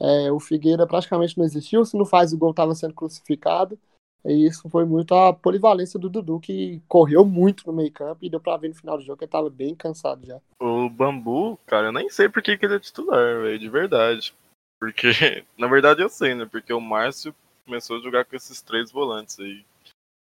É, 0.00 0.32
o 0.32 0.40
Figueira 0.40 0.86
praticamente 0.86 1.36
não 1.36 1.44
existiu, 1.44 1.84
se 1.84 1.96
não 1.96 2.06
faz 2.06 2.32
o 2.32 2.38
gol, 2.38 2.50
estava 2.50 2.74
sendo 2.74 2.94
crucificado. 2.94 3.78
E 4.24 4.46
isso 4.46 4.68
foi 4.68 4.84
muito 4.84 5.14
a 5.14 5.32
polivalência 5.32 5.98
do 5.98 6.10
Dudu, 6.10 6.40
que 6.40 6.82
correu 6.86 7.24
muito 7.24 7.66
no 7.66 7.72
meio 7.72 7.90
campo 7.90 8.24
e 8.24 8.28
deu 8.28 8.40
pra 8.40 8.56
ver 8.56 8.68
no 8.68 8.74
final 8.74 8.98
do 8.98 9.02
jogo 9.02 9.18
que 9.18 9.24
ele 9.24 9.30
tava 9.30 9.48
bem 9.48 9.74
cansado 9.74 10.26
já. 10.26 10.38
O 10.60 10.90
Bambu, 10.90 11.58
cara, 11.66 11.88
eu 11.88 11.92
nem 11.92 12.08
sei 12.10 12.28
por 12.28 12.42
que, 12.42 12.56
que 12.56 12.66
ele 12.66 12.76
é 12.76 12.80
titular, 12.80 13.42
velho, 13.42 13.58
de 13.58 13.68
verdade. 13.68 14.34
Porque, 14.78 15.08
na 15.56 15.66
verdade 15.68 16.02
eu 16.02 16.08
sei, 16.08 16.34
né? 16.34 16.46
Porque 16.50 16.72
o 16.72 16.80
Márcio 16.80 17.34
começou 17.64 17.98
a 17.98 18.02
jogar 18.02 18.24
com 18.24 18.36
esses 18.36 18.60
três 18.60 18.90
volantes 18.90 19.38
aí. 19.38 19.64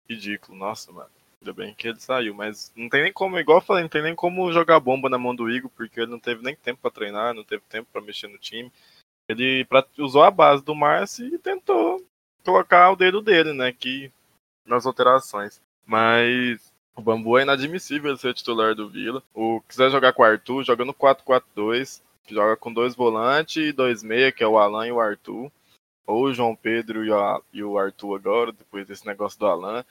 Ridículo, 0.09 0.59
nossa, 0.59 0.93
mano. 0.93 1.11
Ainda 1.41 1.53
bem 1.53 1.75
que 1.75 1.89
ele 1.89 2.01
saiu, 2.01 2.35
mas 2.35 2.73
não 2.75 2.89
tem 2.89 3.03
nem 3.03 3.13
como, 3.13 3.39
igual 3.39 3.59
eu 3.59 3.63
falei, 3.63 3.83
não 3.83 3.89
tem 3.89 4.03
nem 4.03 4.15
como 4.15 4.53
jogar 4.53 4.81
bomba 4.81 5.09
na 5.09 5.19
mão 5.19 5.35
do 5.35 5.51
Igor, 5.51 5.71
porque 5.77 6.01
ele 6.01 6.11
não 6.11 6.19
teve 6.19 6.43
nem 6.43 6.57
tempo 6.57 6.81
para 6.83 6.91
treinar, 6.91 7.35
não 7.35 7.45
teve 7.45 7.63
tempo 7.69 7.89
para 7.93 8.01
mexer 8.01 8.27
no 8.27 8.39
time. 8.39 8.73
Ele 9.29 9.67
usou 9.99 10.23
a 10.23 10.31
base 10.31 10.65
do 10.65 10.75
Márcio 10.75 11.27
e 11.27 11.39
tentou 11.39 12.05
colocar 12.45 12.91
o 12.91 12.97
dedo 12.97 13.21
dele, 13.21 13.53
né? 13.53 13.73
Que 13.73 14.11
nas 14.65 14.87
alterações. 14.87 15.61
Mas 15.85 16.73
o 16.95 17.03
Bambu 17.03 17.39
é 17.39 17.43
inadmissível 17.43 18.17
ser 18.17 18.35
titular 18.35 18.75
do 18.75 18.89
Vila. 18.89 19.23
O 19.35 19.61
quiser 19.69 19.91
jogar 19.91 20.13
com 20.13 20.23
o 20.23 20.25
Arthur, 20.25 20.65
joga 20.65 20.85
no 20.85 20.95
4-4-2, 20.95 22.01
joga 22.29 22.57
com 22.57 22.73
dois 22.73 22.95
volantes 22.95 23.57
e 23.57 23.73
dois 23.73 24.03
meia, 24.03 24.33
que 24.33 24.43
é 24.43 24.47
o 24.47 24.59
Alan 24.59 24.87
e 24.87 24.93
o 24.93 25.01
Arthur. 25.01 25.51
ou 26.07 26.25
o 26.25 26.33
João 26.33 26.55
Pedro 26.55 27.05
e 27.53 27.63
o 27.65 27.79
Arthur 27.79 28.15
agora, 28.15 28.53
depois 28.53 28.87
desse 28.87 29.05
negócio 29.07 29.39
do 29.39 29.47
Alan. 29.47 29.85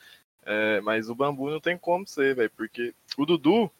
É, 0.44 0.80
mas 0.80 1.10
o 1.10 1.14
Bambu 1.14 1.50
não 1.50 1.60
tem 1.60 1.76
como 1.76 2.06
ser, 2.06 2.34
velho, 2.34 2.50
porque 2.56 2.94
o 3.18 3.26
Dudu, 3.26 3.70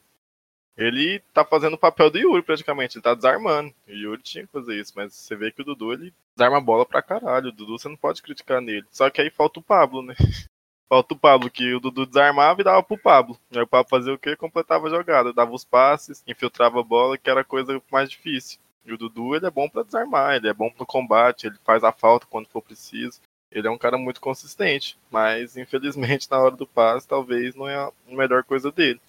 ele 0.77 1.21
tá 1.33 1.45
fazendo 1.45 1.75
o 1.75 1.79
papel 1.79 2.11
do 2.11 2.19
Yuri 2.19 2.43
praticamente, 2.43 2.97
ele 2.97 3.03
tá 3.03 3.15
desarmando. 3.15 3.73
O 3.89 3.91
Yuri 3.91 4.23
tinha 4.23 4.45
que 4.45 4.53
fazer 4.53 4.79
isso, 4.79 4.93
mas 4.95 5.15
você 5.15 5.35
vê 5.35 5.51
que 5.51 5.63
o 5.63 5.65
Dudu, 5.65 5.93
ele 5.93 6.13
desarma 6.37 6.59
a 6.59 6.61
bola 6.61 6.85
pra 6.85 7.01
caralho. 7.01 7.49
O 7.49 7.53
Dudu 7.53 7.79
você 7.79 7.89
não 7.89 7.97
pode 7.97 8.21
criticar 8.21 8.61
nele. 8.61 8.87
Só 8.91 9.09
que 9.09 9.21
aí 9.21 9.31
falta 9.31 9.59
o 9.59 9.63
Pablo, 9.63 10.03
né? 10.03 10.15
Falta 10.89 11.15
o 11.15 11.19
Pablo, 11.19 11.51
que 11.51 11.75
o 11.75 11.81
Dudu 11.81 12.07
desarmava 12.07 12.61
e 12.61 12.65
dava 12.65 12.81
pro 12.81 12.97
Pablo. 12.97 13.37
Aí 13.53 13.61
o 13.61 13.67
Pablo 13.67 13.89
fazia 13.91 14.15
o 14.15 14.19
quê? 14.19 14.37
Completava 14.37 14.87
a 14.87 14.91
jogada, 14.91 15.33
dava 15.33 15.53
os 15.53 15.65
passes, 15.65 16.23
infiltrava 16.29 16.79
a 16.79 16.83
bola, 16.85 17.19
que 17.19 17.29
era 17.29 17.41
a 17.41 17.45
coisa 17.45 17.83
mais 17.91 18.09
difícil. 18.09 18.61
E 18.85 18.93
o 18.93 18.97
Dudu, 18.97 19.35
ele 19.35 19.47
é 19.47 19.51
bom 19.51 19.69
para 19.69 19.83
desarmar, 19.83 20.37
ele 20.37 20.49
é 20.49 20.55
bom 20.55 20.73
no 20.79 20.87
combate, 20.87 21.49
ele 21.49 21.57
faz 21.65 21.83
a 21.83 21.91
falta 21.91 22.29
quando 22.31 22.47
for 22.47 22.63
preciso. 22.63 23.21
Ele 23.51 23.67
é 23.67 23.71
um 23.71 23.79
cara 23.79 23.99
muito 23.99 24.21
consistente, 24.21 24.97
mas 25.11 25.57
infelizmente 25.57 26.29
na 26.31 26.39
hora 26.39 26.55
do 26.55 26.67
passe 26.67 27.09
talvez 27.09 27.57
não 27.57 27.69
é 27.69 27.75
a 27.75 27.93
melhor 28.07 28.45
coisa 28.45 28.71
dele. 28.71 29.01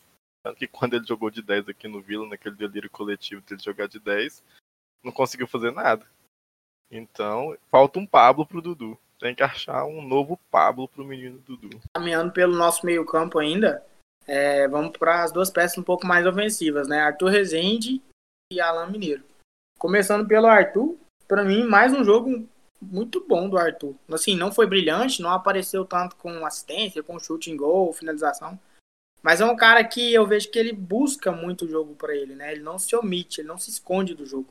Tanto 0.48 0.60
que 0.60 0.68
quando 0.68 0.94
ele 0.94 1.06
jogou 1.06 1.30
de 1.30 1.42
10 1.42 1.68
aqui 1.68 1.90
no 1.90 2.02
Vila, 2.02 2.26
naquele 2.26 2.56
delírio 2.56 2.90
coletivo 2.90 3.42
dele 3.42 3.62
jogar 3.62 3.88
de 3.90 4.00
10, 4.00 4.42
não 5.04 5.12
conseguiu 5.12 5.46
fazer 5.46 5.72
nada. 5.72 6.06
Então, 6.90 7.58
falta 7.70 8.00
um 8.00 8.06
Pablo 8.06 8.46
pro 8.46 8.62
Dudu. 8.62 8.98
Tem 9.20 9.36
que 9.36 9.44
achar 9.44 9.84
um 9.84 10.02
novo 10.02 10.40
Pablo 10.50 10.88
pro 10.88 11.04
menino 11.04 11.40
Dudu. 11.40 11.82
Caminhando 11.94 12.32
pelo 12.32 12.56
nosso 12.56 12.86
meio-campo 12.86 13.40
ainda, 13.40 13.86
é, 14.26 14.70
vamos 14.70 14.96
para 14.98 15.22
as 15.22 15.34
duas 15.34 15.50
peças 15.50 15.78
um 15.78 15.84
pouco 15.84 16.08
mais 16.08 16.26
ofensivas, 16.26 16.88
né? 16.88 17.02
Arthur 17.02 17.28
Rezende 17.28 18.02
e 18.50 18.62
Alan 18.62 18.88
Mineiro. 18.88 19.26
Começando 19.78 20.26
pelo 20.26 20.48
Arthur, 20.48 20.98
para 21.28 21.44
mim, 21.44 21.66
mais 21.66 21.92
um 21.92 22.06
jogo 22.06 22.48
muito 22.82 23.20
bom 23.28 23.50
do 23.50 23.58
Arthur. 23.58 23.96
Assim, 24.10 24.34
não 24.34 24.50
foi 24.50 24.66
brilhante, 24.66 25.22
não 25.22 25.30
apareceu 25.30 25.84
tanto 25.84 26.16
com 26.16 26.46
assistência, 26.46 27.04
com 27.04 27.20
chute 27.20 27.52
em 27.52 27.58
gol, 27.58 27.92
finalização. 27.92 28.58
Mas 29.28 29.42
é 29.42 29.46
um 29.46 29.58
cara 29.58 29.84
que 29.84 30.14
eu 30.14 30.26
vejo 30.26 30.50
que 30.50 30.58
ele 30.58 30.72
busca 30.72 31.34
muito 31.34 31.66
o 31.66 31.68
jogo 31.68 31.94
para 31.96 32.16
ele, 32.16 32.34
né? 32.34 32.54
Ele 32.54 32.62
não 32.62 32.80
se 32.80 32.96
omite, 32.96 33.42
ele 33.42 33.50
não 33.50 33.58
se 33.58 33.70
esconde 33.70 34.16
do 34.16 34.26
jogo. 34.26 34.48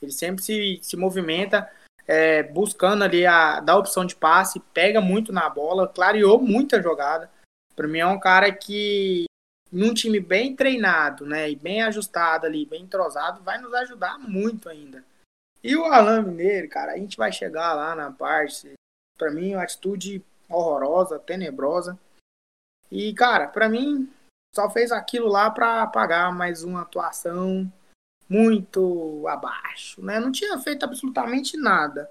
Ele 0.00 0.12
sempre 0.12 0.44
se, 0.44 0.78
se 0.80 0.96
movimenta 0.96 1.68
é, 2.06 2.40
buscando 2.40 3.02
ali 3.02 3.26
a 3.26 3.58
dar 3.58 3.76
opção 3.76 4.04
de 4.04 4.14
passe, 4.14 4.60
pega 4.72 5.00
muito 5.00 5.32
na 5.32 5.50
bola, 5.50 5.88
clareou 5.88 6.40
muita 6.40 6.80
jogada. 6.80 7.28
Para 7.74 7.88
mim 7.88 7.98
é 7.98 8.06
um 8.06 8.20
cara 8.20 8.52
que 8.52 9.24
num 9.72 9.92
time 9.92 10.20
bem 10.20 10.54
treinado, 10.54 11.26
né, 11.26 11.50
e 11.50 11.56
bem 11.56 11.82
ajustado 11.82 12.46
ali, 12.46 12.64
bem 12.64 12.82
entrosado, 12.82 13.42
vai 13.42 13.58
nos 13.60 13.74
ajudar 13.74 14.20
muito 14.20 14.68
ainda. 14.68 15.04
E 15.64 15.74
o 15.74 15.84
Alan 15.86 16.22
Mineiro, 16.22 16.68
cara, 16.68 16.92
a 16.92 16.96
gente 16.96 17.16
vai 17.16 17.32
chegar 17.32 17.74
lá 17.74 17.96
na 17.96 18.12
parte, 18.12 18.72
para 19.18 19.32
mim, 19.32 19.54
uma 19.54 19.64
atitude 19.64 20.22
horrorosa, 20.48 21.18
tenebrosa. 21.18 21.98
E, 22.92 23.14
cara, 23.14 23.48
para 23.48 23.70
mim, 23.70 24.12
só 24.54 24.68
fez 24.68 24.92
aquilo 24.92 25.26
lá 25.26 25.50
para 25.50 25.86
pagar 25.86 26.30
mais 26.30 26.62
uma 26.62 26.82
atuação 26.82 27.72
muito 28.28 29.26
abaixo, 29.26 30.04
né? 30.04 30.20
Não 30.20 30.30
tinha 30.30 30.58
feito 30.58 30.84
absolutamente 30.84 31.56
nada. 31.56 32.10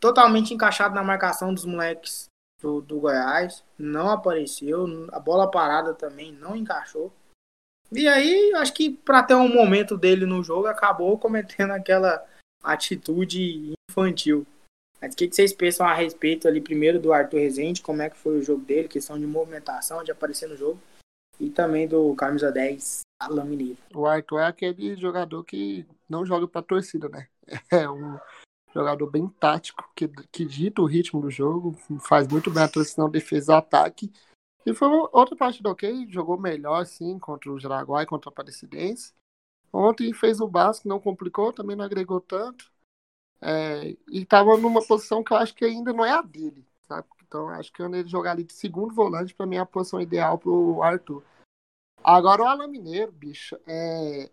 Totalmente 0.00 0.54
encaixado 0.54 0.94
na 0.94 1.04
marcação 1.04 1.52
dos 1.52 1.66
moleques 1.66 2.28
do, 2.62 2.80
do 2.80 2.98
Goiás, 2.98 3.62
não 3.78 4.08
apareceu, 4.08 4.86
a 5.12 5.20
bola 5.20 5.50
parada 5.50 5.92
também 5.92 6.32
não 6.32 6.56
encaixou. 6.56 7.12
E 7.92 8.08
aí, 8.08 8.54
acho 8.54 8.72
que 8.72 8.90
para 8.90 9.22
ter 9.22 9.34
um 9.34 9.52
momento 9.52 9.98
dele 9.98 10.24
no 10.24 10.42
jogo, 10.42 10.66
acabou 10.66 11.18
cometendo 11.18 11.72
aquela 11.72 12.24
atitude 12.64 13.74
infantil. 13.90 14.46
Mas 15.00 15.14
o 15.14 15.16
que, 15.16 15.28
que 15.28 15.36
vocês 15.36 15.52
pensam 15.52 15.86
a 15.86 15.94
respeito 15.94 16.48
ali, 16.48 16.60
primeiro 16.60 16.98
do 16.98 17.12
Arthur 17.12 17.38
Rezende, 17.38 17.82
como 17.82 18.02
é 18.02 18.10
que 18.10 18.16
foi 18.16 18.38
o 18.38 18.42
jogo 18.42 18.64
dele, 18.64 18.88
questão 18.88 19.18
de 19.18 19.26
movimentação, 19.26 20.02
de 20.02 20.10
aparecer 20.10 20.48
no 20.48 20.56
jogo, 20.56 20.80
e 21.38 21.50
também 21.50 21.86
do 21.86 22.14
camisa 22.14 22.50
10, 22.50 23.02
Alan 23.20 23.44
Mineiro. 23.44 23.78
O 23.94 24.06
Arthur 24.06 24.40
é 24.40 24.46
aquele 24.46 24.96
jogador 24.96 25.44
que 25.44 25.86
não 26.08 26.24
joga 26.24 26.48
pra 26.48 26.62
torcida, 26.62 27.08
né? 27.08 27.28
É 27.70 27.88
um 27.88 28.18
jogador 28.74 29.10
bem 29.10 29.28
tático, 29.28 29.88
que, 29.94 30.08
que 30.30 30.44
dita 30.44 30.82
o 30.82 30.86
ritmo 30.86 31.20
do 31.20 31.30
jogo, 31.30 31.76
faz 32.00 32.26
muito 32.28 32.50
bem 32.50 32.64
a 32.64 32.68
transição 32.68 33.08
defesa-ataque. 33.08 34.12
E 34.66 34.74
foi 34.74 34.88
outra 35.12 35.36
partida 35.36 35.70
ok, 35.70 36.06
jogou 36.10 36.38
melhor, 36.38 36.84
sim, 36.84 37.18
contra 37.18 37.50
o 37.50 37.58
Jaraguá 37.58 38.02
e 38.02 38.06
contra 38.06 38.28
a 38.28 38.32
Aparecidense. 38.32 39.14
Ontem 39.72 40.12
fez 40.12 40.40
o 40.40 40.48
básico, 40.48 40.88
não 40.88 40.98
complicou, 40.98 41.52
também 41.52 41.76
não 41.76 41.84
agregou 41.84 42.20
tanto. 42.20 42.70
É, 43.40 43.96
e 44.08 44.22
estava 44.22 44.56
numa 44.56 44.84
posição 44.84 45.22
que 45.22 45.32
eu 45.32 45.36
acho 45.36 45.54
que 45.54 45.64
ainda 45.64 45.92
não 45.92 46.04
é 46.04 46.10
a 46.10 46.22
dele, 46.22 46.64
sabe? 46.82 47.06
Então 47.26 47.48
acho 47.48 47.72
que 47.72 47.82
ele 47.82 48.06
jogar 48.06 48.32
ali 48.32 48.44
de 48.44 48.52
segundo 48.52 48.94
volante, 48.94 49.34
para 49.34 49.46
mim 49.46 49.56
é 49.56 49.60
a 49.60 49.66
posição 49.66 50.00
ideal 50.00 50.38
pro 50.38 50.82
Arthur. 50.82 51.22
Agora 52.02 52.42
o 52.42 52.46
Alan 52.46 52.68
Mineiro, 52.68 53.10
bicho, 53.10 53.58
é... 53.66 54.30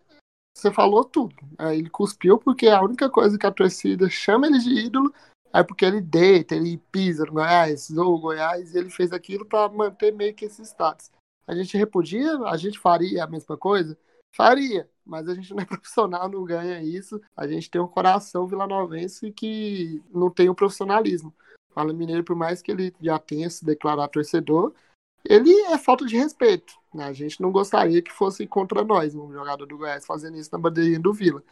você 0.56 0.70
falou 0.70 1.04
tudo. 1.04 1.34
É, 1.58 1.76
ele 1.76 1.90
cuspiu 1.90 2.38
porque 2.38 2.68
a 2.68 2.80
única 2.80 3.10
coisa 3.10 3.36
que 3.36 3.46
a 3.46 3.52
torcida 3.52 4.08
chama 4.08 4.46
ele 4.46 4.58
de 4.58 4.70
ídolo 4.70 5.12
é 5.52 5.62
porque 5.62 5.84
ele 5.84 6.00
deita, 6.00 6.54
ele 6.54 6.78
pisa 6.90 7.24
no 7.24 7.32
Goiás, 7.32 7.88
zoou 7.92 8.16
o 8.16 8.20
Goiás, 8.20 8.74
e 8.74 8.78
ele 8.78 8.90
fez 8.90 9.12
aquilo 9.12 9.44
para 9.44 9.68
manter 9.68 10.12
meio 10.12 10.34
que 10.34 10.44
esse 10.46 10.62
status. 10.62 11.10
A 11.46 11.54
gente 11.54 11.76
repudia, 11.76 12.38
a 12.46 12.56
gente 12.56 12.78
faria 12.78 13.22
a 13.22 13.26
mesma 13.26 13.56
coisa? 13.56 13.96
Faria, 14.34 14.88
mas 15.04 15.28
a 15.28 15.34
gente 15.34 15.52
não 15.52 15.62
é 15.62 15.64
profissional, 15.66 16.28
não 16.28 16.44
ganha 16.44 16.82
isso. 16.82 17.20
A 17.36 17.46
gente 17.46 17.70
tem 17.70 17.80
um 17.80 17.88
coração 17.88 18.46
vilanovense 18.46 19.30
que 19.32 20.02
não 20.12 20.30
tem 20.30 20.48
o 20.48 20.54
profissionalismo. 20.54 21.34
Fala 21.72 21.92
Mineiro, 21.92 22.24
por 22.24 22.36
mais 22.36 22.62
que 22.62 22.70
ele 22.70 22.94
já 23.00 23.18
tenha 23.18 23.50
se 23.50 23.64
declarado 23.64 24.12
torcedor, 24.12 24.72
ele 25.24 25.52
é 25.62 25.78
falta 25.78 26.06
de 26.06 26.16
respeito. 26.16 26.74
Né? 26.92 27.04
A 27.04 27.12
gente 27.12 27.40
não 27.40 27.50
gostaria 27.50 28.00
que 28.00 28.12
fosse 28.12 28.46
contra 28.46 28.84
nós, 28.84 29.14
um 29.14 29.32
jogador 29.32 29.66
do 29.66 29.76
Goiás 29.76 30.06
fazendo 30.06 30.36
isso 30.36 30.50
na 30.52 30.58
bandeirinha 30.58 31.00
do 31.00 31.12
Vila. 31.12 31.42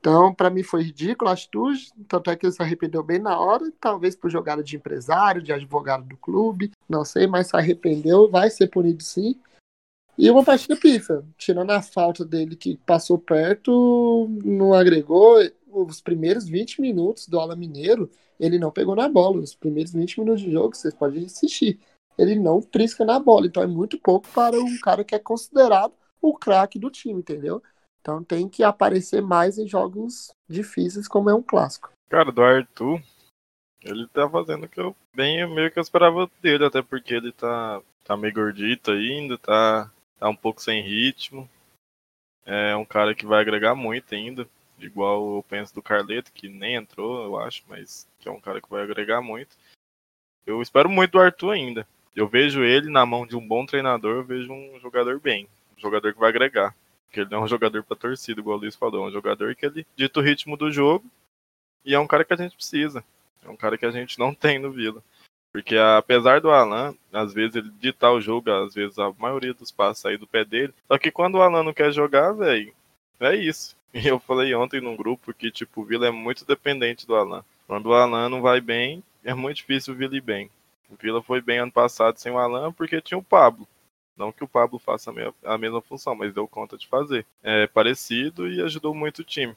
Então, 0.00 0.34
para 0.34 0.50
mim 0.50 0.64
foi 0.64 0.82
ridículo 0.82 1.30
a 1.30 1.34
atitude, 1.34 1.92
tanto 2.08 2.28
é 2.28 2.34
que 2.34 2.44
ele 2.44 2.52
se 2.52 2.60
arrependeu 2.60 3.04
bem 3.04 3.20
na 3.20 3.38
hora, 3.38 3.72
talvez 3.80 4.16
por 4.16 4.28
jogada 4.28 4.60
de 4.60 4.74
empresário, 4.74 5.40
de 5.40 5.52
advogado 5.52 6.04
do 6.04 6.16
clube, 6.16 6.72
não 6.88 7.04
sei, 7.04 7.28
mas 7.28 7.46
se 7.46 7.56
arrependeu, 7.56 8.28
vai 8.28 8.50
ser 8.50 8.66
punido 8.66 9.00
sim. 9.00 9.38
E 10.22 10.30
uma 10.30 10.44
partida 10.44 10.76
pifa, 10.76 11.26
tirando 11.36 11.72
a 11.72 11.82
falta 11.82 12.24
dele 12.24 12.54
que 12.54 12.76
passou 12.86 13.18
perto, 13.18 14.28
não 14.44 14.72
agregou. 14.72 15.38
Os 15.66 16.00
primeiros 16.00 16.48
20 16.48 16.80
minutos 16.80 17.26
do 17.26 17.40
Ala 17.40 17.56
Mineiro, 17.56 18.08
ele 18.38 18.56
não 18.56 18.70
pegou 18.70 18.94
na 18.94 19.08
bola. 19.08 19.40
Os 19.40 19.52
primeiros 19.52 19.92
20 19.92 20.20
minutos 20.20 20.40
de 20.40 20.52
jogo, 20.52 20.76
vocês 20.76 20.94
podem 20.94 21.24
assistir. 21.24 21.80
Ele 22.16 22.36
não 22.36 22.62
trisca 22.62 23.04
na 23.04 23.18
bola. 23.18 23.48
Então 23.48 23.64
é 23.64 23.66
muito 23.66 23.98
pouco 23.98 24.28
para 24.28 24.56
um 24.60 24.78
cara 24.78 25.02
que 25.02 25.16
é 25.16 25.18
considerado 25.18 25.92
o 26.20 26.32
craque 26.32 26.78
do 26.78 26.88
time, 26.88 27.18
entendeu? 27.18 27.60
Então 28.00 28.22
tem 28.22 28.48
que 28.48 28.62
aparecer 28.62 29.20
mais 29.20 29.58
em 29.58 29.66
jogos 29.66 30.32
difíceis, 30.48 31.08
como 31.08 31.30
é 31.30 31.34
um 31.34 31.42
clássico. 31.42 31.90
Cara, 32.08 32.30
do 32.30 32.44
Arthur, 32.44 33.02
ele 33.82 34.06
tá 34.06 34.30
fazendo 34.30 34.66
o 34.66 34.68
que 34.68 34.78
eu 34.78 34.94
bem 35.16 35.52
meio 35.52 35.72
que 35.72 35.80
eu 35.80 35.82
esperava 35.82 36.30
dele, 36.40 36.64
até 36.64 36.80
porque 36.80 37.12
ele 37.12 37.32
tá, 37.32 37.82
tá 38.04 38.16
meio 38.16 38.32
gordito 38.32 38.92
ainda, 38.92 39.36
tá 39.36 39.90
tá 40.22 40.28
um 40.28 40.36
pouco 40.36 40.62
sem 40.62 40.80
ritmo. 40.80 41.50
É 42.46 42.76
um 42.76 42.84
cara 42.84 43.14
que 43.14 43.26
vai 43.26 43.40
agregar 43.40 43.74
muito 43.74 44.14
ainda, 44.14 44.48
igual 44.78 45.36
eu 45.36 45.44
penso 45.48 45.74
do 45.74 45.82
Carleto, 45.82 46.32
que 46.32 46.48
nem 46.48 46.76
entrou, 46.76 47.24
eu 47.24 47.38
acho, 47.38 47.64
mas 47.68 48.08
que 48.20 48.28
é 48.28 48.32
um 48.32 48.40
cara 48.40 48.60
que 48.60 48.70
vai 48.70 48.82
agregar 48.82 49.20
muito. 49.20 49.56
Eu 50.46 50.62
espero 50.62 50.88
muito 50.88 51.12
do 51.12 51.20
Arthur 51.20 51.50
ainda. 51.50 51.86
Eu 52.14 52.28
vejo 52.28 52.62
ele 52.62 52.88
na 52.88 53.04
mão 53.04 53.26
de 53.26 53.36
um 53.36 53.46
bom 53.46 53.66
treinador, 53.66 54.16
eu 54.16 54.24
vejo 54.24 54.52
um 54.52 54.78
jogador 54.80 55.18
bem, 55.18 55.48
um 55.76 55.80
jogador 55.80 56.12
que 56.12 56.20
vai 56.20 56.28
agregar. 56.28 56.74
Porque 57.06 57.20
ele 57.20 57.30
não 57.30 57.38
é 57.38 57.42
um 57.42 57.48
jogador 57.48 57.82
para 57.82 57.96
torcida, 57.96 58.40
igual 58.40 58.56
o 58.56 58.60
Luiz 58.60 58.76
falou, 58.76 59.04
é 59.04 59.08
um 59.08 59.12
jogador 59.12 59.54
que 59.56 59.66
ele 59.66 59.86
dita 59.96 60.20
o 60.20 60.22
ritmo 60.22 60.56
do 60.56 60.70
jogo 60.70 61.04
e 61.84 61.94
é 61.94 61.98
um 61.98 62.06
cara 62.06 62.24
que 62.24 62.32
a 62.32 62.36
gente 62.36 62.54
precisa. 62.54 63.04
É 63.42 63.48
um 63.48 63.56
cara 63.56 63.76
que 63.76 63.86
a 63.86 63.90
gente 63.90 64.18
não 64.18 64.34
tem 64.34 64.58
no 64.58 64.70
Vila. 64.70 65.02
Porque 65.52 65.76
apesar 65.76 66.40
do 66.40 66.50
Alan, 66.50 66.94
às 67.12 67.34
vezes 67.34 67.56
ele 67.56 67.70
ditar 67.78 68.10
o 68.10 68.20
jogo, 68.20 68.50
às 68.50 68.74
vezes 68.74 68.98
a 68.98 69.12
maioria 69.18 69.52
dos 69.52 69.70
passos 69.70 70.00
sair 70.00 70.16
do 70.16 70.26
pé 70.26 70.44
dele. 70.44 70.72
Só 70.88 70.96
que 70.96 71.10
quando 71.10 71.34
o 71.34 71.42
Alan 71.42 71.62
não 71.62 71.74
quer 71.74 71.92
jogar, 71.92 72.32
velho, 72.32 72.72
é 73.20 73.36
isso. 73.36 73.76
E 73.92 74.06
eu 74.08 74.18
falei 74.18 74.54
ontem 74.54 74.80
num 74.80 74.96
grupo 74.96 75.34
que, 75.34 75.50
tipo, 75.50 75.82
o 75.82 75.84
Vila 75.84 76.06
é 76.06 76.10
muito 76.10 76.46
dependente 76.46 77.06
do 77.06 77.14
Alan. 77.14 77.44
Quando 77.66 77.86
o 77.86 77.94
Alan 77.94 78.28
não 78.28 78.40
vai 78.40 78.60
bem, 78.60 79.02
é 79.22 79.34
muito 79.34 79.58
difícil 79.58 79.92
o 79.92 79.96
Vila 79.96 80.16
ir 80.16 80.22
bem. 80.22 80.50
O 80.90 80.96
Vila 80.96 81.22
foi 81.22 81.40
bem 81.40 81.58
ano 81.58 81.72
passado 81.72 82.18
sem 82.18 82.32
o 82.32 82.38
Alan 82.38 82.72
porque 82.72 83.00
tinha 83.00 83.18
o 83.18 83.22
Pablo. 83.22 83.68
Não 84.16 84.32
que 84.32 84.44
o 84.44 84.48
Pablo 84.48 84.78
faça 84.78 85.12
a 85.44 85.58
mesma 85.58 85.80
função, 85.80 86.14
mas 86.14 86.34
deu 86.34 86.46
conta 86.46 86.76
de 86.76 86.86
fazer. 86.86 87.26
É 87.42 87.66
parecido 87.66 88.48
e 88.48 88.60
ajudou 88.62 88.94
muito 88.94 89.20
o 89.20 89.24
time. 89.24 89.54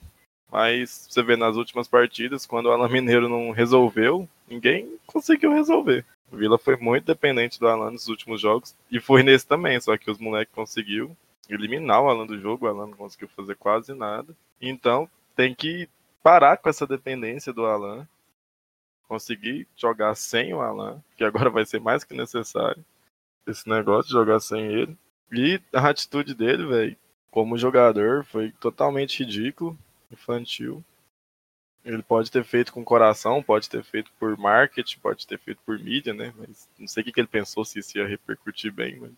Mas 0.52 1.08
você 1.10 1.22
vê 1.22 1.36
nas 1.36 1.58
últimas 1.58 1.88
partidas, 1.88 2.46
quando 2.46 2.68
o 2.68 2.72
Alan 2.72 2.88
Mineiro 2.88 3.28
não 3.28 3.52
resolveu, 3.52 4.28
ninguém 4.48 4.98
conseguiu 5.06 5.54
resolver. 5.54 6.06
O 6.32 6.38
Vila 6.38 6.58
foi 6.58 6.76
muito 6.78 7.06
dependente 7.06 7.60
do 7.60 7.68
Alan 7.68 7.92
nos 7.92 8.08
últimos 8.08 8.42
jogos. 8.42 8.76
E 8.92 9.00
foi 9.00 9.24
nesse 9.24 9.48
também, 9.48 9.80
só 9.80 9.98
que 9.98 10.10
os 10.10 10.18
moleques 10.18 10.54
conseguiu 10.54 11.16
eliminar 11.50 12.02
o 12.02 12.10
Alan 12.10 12.26
do 12.26 12.40
jogo. 12.40 12.66
O 12.66 12.70
Alan 12.70 12.88
não 12.88 12.98
conseguiu 12.98 13.28
fazer 13.30 13.56
quase 13.56 13.94
nada. 13.94 14.36
Então 14.62 15.10
tem 15.36 15.54
que 15.54 15.88
parar 16.24 16.58
com 16.58 16.70
essa 16.70 16.88
dependência 16.88 17.54
do 17.54 17.66
Alan 17.66 18.08
conseguir 19.08 19.68
jogar 19.76 20.16
sem 20.16 20.54
o 20.54 20.62
Alan, 20.62 21.02
que 21.16 21.24
agora 21.24 21.50
vai 21.50 21.66
ser 21.66 21.80
mais 21.80 22.04
que 22.04 22.16
necessário 22.16 22.84
esse 23.48 23.70
negócio 23.70 24.08
de 24.08 24.14
jogar 24.14 24.40
sem 24.40 24.66
ele. 24.66 24.98
E 25.32 25.62
a 25.74 25.90
atitude 25.90 26.34
dele, 26.34 26.66
velho, 26.66 26.98
como 27.30 27.58
jogador, 27.58 28.24
foi 28.26 28.52
totalmente 28.60 29.24
ridículo, 29.24 29.78
infantil. 30.12 30.84
Ele 31.86 32.02
pode 32.02 32.32
ter 32.32 32.44
feito 32.44 32.74
com 32.74 32.84
coração, 32.84 33.44
pode 33.44 33.70
ter 33.70 33.84
feito 33.84 34.12
por 34.20 34.36
marketing, 34.36 35.00
pode 35.00 35.28
ter 35.28 35.38
feito 35.38 35.62
por 35.64 35.78
mídia, 35.78 36.16
né? 36.16 36.34
Mas 36.36 36.68
não 36.80 36.88
sei 36.88 37.04
o 37.04 37.06
que, 37.06 37.20
ele 37.20 37.28
pensou, 37.28 37.64
se 37.64 37.78
isso 37.78 37.96
ia 37.98 38.08
repercutir 38.08 38.74
bem, 38.74 38.98
mas. 39.00 39.14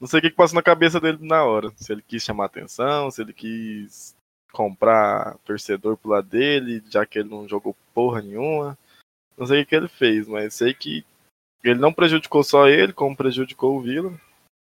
Não 0.00 0.06
sei 0.06 0.18
o 0.18 0.22
que 0.22 0.30
passou 0.30 0.56
na 0.56 0.62
cabeça 0.62 0.98
dele 0.98 1.18
na 1.20 1.44
hora. 1.44 1.70
Se 1.76 1.92
ele 1.92 2.02
quis 2.02 2.22
chamar 2.22 2.46
atenção, 2.46 3.10
se 3.10 3.20
ele 3.20 3.32
quis 3.32 4.16
comprar 4.52 5.36
torcedor 5.44 5.98
pro 5.98 6.10
lado 6.10 6.28
dele, 6.28 6.82
já 6.88 7.04
que 7.04 7.18
ele 7.18 7.28
não 7.28 7.46
jogou 7.46 7.76
porra 7.92 8.22
nenhuma. 8.22 8.76
Não 9.36 9.46
sei 9.46 9.62
o 9.62 9.66
que 9.66 9.76
ele 9.76 9.88
fez, 9.88 10.26
mas 10.26 10.54
sei 10.54 10.72
que 10.72 11.04
ele 11.62 11.78
não 11.78 11.92
prejudicou 11.92 12.42
só 12.42 12.68
ele, 12.68 12.92
como 12.92 13.16
prejudicou 13.16 13.76
o 13.76 13.82
Vila. 13.82 14.18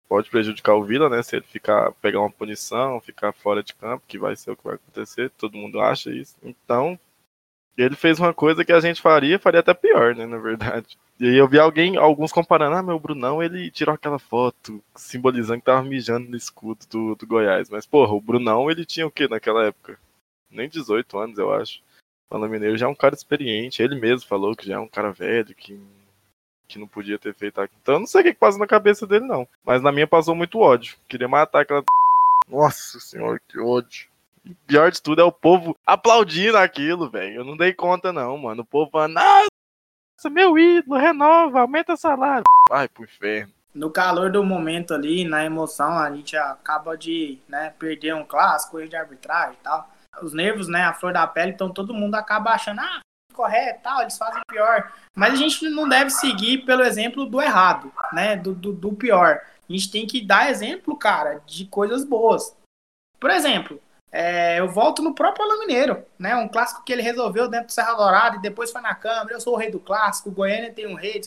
Pode 0.08 0.30
prejudicar 0.30 0.76
o 0.76 0.84
Vila, 0.84 1.10
né? 1.10 1.22
Se 1.22 1.36
ele 1.36 1.46
ficar 1.46 1.92
pegar 1.94 2.22
uma 2.22 2.32
punição, 2.32 3.02
ficar 3.02 3.34
fora 3.34 3.62
de 3.62 3.74
campo, 3.76 4.06
que 4.08 4.18
vai 4.18 4.36
ser 4.36 4.52
o 4.52 4.56
que 4.56 4.64
vai 4.64 4.76
acontecer, 4.76 5.30
todo 5.32 5.58
mundo 5.58 5.82
acha 5.82 6.10
isso. 6.10 6.36
Então, 6.42 6.98
ele 7.78 7.96
fez 7.96 8.20
uma 8.20 8.34
coisa 8.34 8.66
que 8.66 8.74
a 8.74 8.80
gente 8.80 9.02
faria, 9.02 9.38
faria 9.38 9.60
até 9.60 9.74
pior, 9.74 10.16
né, 10.16 10.26
na 10.26 10.38
verdade. 10.38 10.98
E 11.20 11.28
aí 11.28 11.36
eu 11.36 11.48
vi 11.48 11.60
alguém, 11.60 11.98
alguns 11.98 12.32
comparando, 12.32 12.76
ah, 12.76 12.84
meu 12.84 13.00
Brunão, 13.00 13.42
ele 13.42 13.70
tirou 13.70 13.94
aquela 13.94 14.18
foto 14.18 14.84
simbolizando 14.96 15.60
que 15.60 15.66
tava 15.66 15.84
mijando 15.84 16.30
no 16.30 16.38
escudo 16.38 16.86
do, 16.90 17.16
do 17.16 17.28
Goiás. 17.28 17.70
Mas, 17.70 17.86
porra, 17.86 18.14
o 18.14 18.22
Brunão, 18.22 18.70
ele 18.72 18.86
tinha 18.86 19.06
o 19.06 19.12
quê 19.12 19.28
naquela 19.28 19.66
época? 19.66 20.00
Nem 20.50 20.70
18 20.70 21.18
anos, 21.20 21.38
eu 21.38 21.54
acho. 21.54 21.82
O 22.30 22.38
Mineiro 22.40 22.78
já 22.78 22.88
é 22.88 22.90
um 22.90 22.96
cara 22.96 23.16
experiente, 23.16 23.82
ele 23.82 23.96
mesmo 23.96 24.28
falou 24.28 24.56
que 24.56 24.68
já 24.68 24.76
é 24.76 24.80
um 24.80 24.88
cara 24.88 25.12
velho, 25.12 25.56
que, 25.56 25.80
que 26.68 26.80
não 26.80 26.88
podia 26.88 27.18
ter 27.18 27.34
feito 27.34 27.60
aquilo. 27.60 27.80
Então 27.82 27.96
eu 27.96 28.00
não 28.00 28.08
sei 28.08 28.22
o 28.22 28.24
que, 28.24 28.34
que 28.34 28.40
passa 28.40 28.58
na 28.58 28.68
cabeça 28.68 29.08
dele, 29.08 29.26
não. 29.26 29.48
Mas 29.66 29.82
na 29.82 29.92
minha 29.92 30.08
passou 30.08 30.36
muito 30.36 30.60
ódio. 30.60 30.98
Queria 31.08 31.28
matar 31.28 31.62
aquela. 31.62 31.84
Nossa 32.48 33.00
senhora, 33.00 33.40
que 33.48 33.60
ódio. 33.60 34.08
E 34.46 34.54
pior 34.66 34.92
de 34.92 35.02
tudo 35.02 35.22
é 35.22 35.24
o 35.24 35.32
povo 35.32 35.78
aplaudindo 35.86 36.58
aquilo, 36.58 37.10
velho. 37.10 37.38
Eu 37.38 37.44
não 37.44 37.58
dei 37.58 37.74
conta, 37.74 38.14
não, 38.14 38.38
mano. 38.38 38.62
O 38.62 38.66
povo 38.66 38.90
falando, 38.92 39.16
nossa, 39.16 40.30
meu 40.30 40.58
ídolo, 40.58 41.00
renova, 41.00 41.62
aumenta 41.62 41.94
o 41.94 41.98
salário. 41.98 42.44
Vai 42.70 42.88
pro 42.88 43.04
inferno. 43.04 43.54
No 43.74 43.92
calor 43.92 44.32
do 44.32 44.44
momento 44.44 44.94
ali, 44.94 45.26
na 45.26 45.44
emoção, 45.44 45.98
a 45.98 46.10
gente 46.12 46.36
acaba 46.36 46.98
de 46.98 47.38
né, 47.48 47.74
perder 47.78 48.16
um 48.16 48.26
clássico, 48.26 48.82
de 48.88 48.96
arbitragem 48.96 49.58
e 49.60 49.64
tal 49.64 49.88
os 50.22 50.34
nervos, 50.34 50.68
né, 50.68 50.84
a 50.84 50.94
flor 50.94 51.14
da 51.14 51.26
pele, 51.28 51.52
então 51.52 51.70
todo 51.70 51.94
mundo 51.94 52.16
acaba 52.16 52.52
achando, 52.52 52.82
ah, 52.82 53.02
correto, 53.38 53.84
tal, 53.84 54.02
eles 54.02 54.18
fazem 54.18 54.42
pior. 54.50 54.92
Mas 55.16 55.34
a 55.34 55.36
gente 55.38 55.70
não 55.70 55.88
deve 55.88 56.10
seguir 56.10 56.66
pelo 56.66 56.84
exemplo 56.84 57.26
do 57.26 57.40
errado, 57.40 57.94
né, 58.12 58.36
do, 58.36 58.54
do, 58.54 58.74
do 58.74 58.92
pior. 58.94 59.42
A 59.70 59.72
gente 59.72 59.92
tem 59.92 60.08
que 60.08 60.26
dar 60.26 60.50
exemplo, 60.50 60.98
cara, 60.98 61.42
de 61.46 61.66
coisas 61.66 62.04
boas. 62.04 62.56
Por 63.20 63.30
exemplo, 63.30 63.80
é, 64.12 64.60
eu 64.60 64.68
volto 64.68 65.02
no 65.02 65.14
próprio 65.14 65.46
Alain 65.46 65.60
Mineiro, 65.60 66.06
né? 66.18 66.36
Um 66.36 66.48
clássico 66.48 66.84
que 66.84 66.94
ele 66.94 67.02
resolveu 67.02 67.48
dentro 67.48 67.68
do 67.68 67.74
Serra 67.74 67.94
Dourada 67.94 68.38
e 68.38 68.42
depois 68.42 68.72
foi 68.72 68.82
na 68.82 68.96
Câmara. 68.96 69.34
Eu 69.34 69.42
sou 69.42 69.54
o 69.54 69.58
rei 69.58 69.70
do 69.70 69.80
clássico, 69.80 70.32
Goiânia 70.32 70.74
tem 70.74 70.88
um 70.88 70.96
rei, 70.96 71.22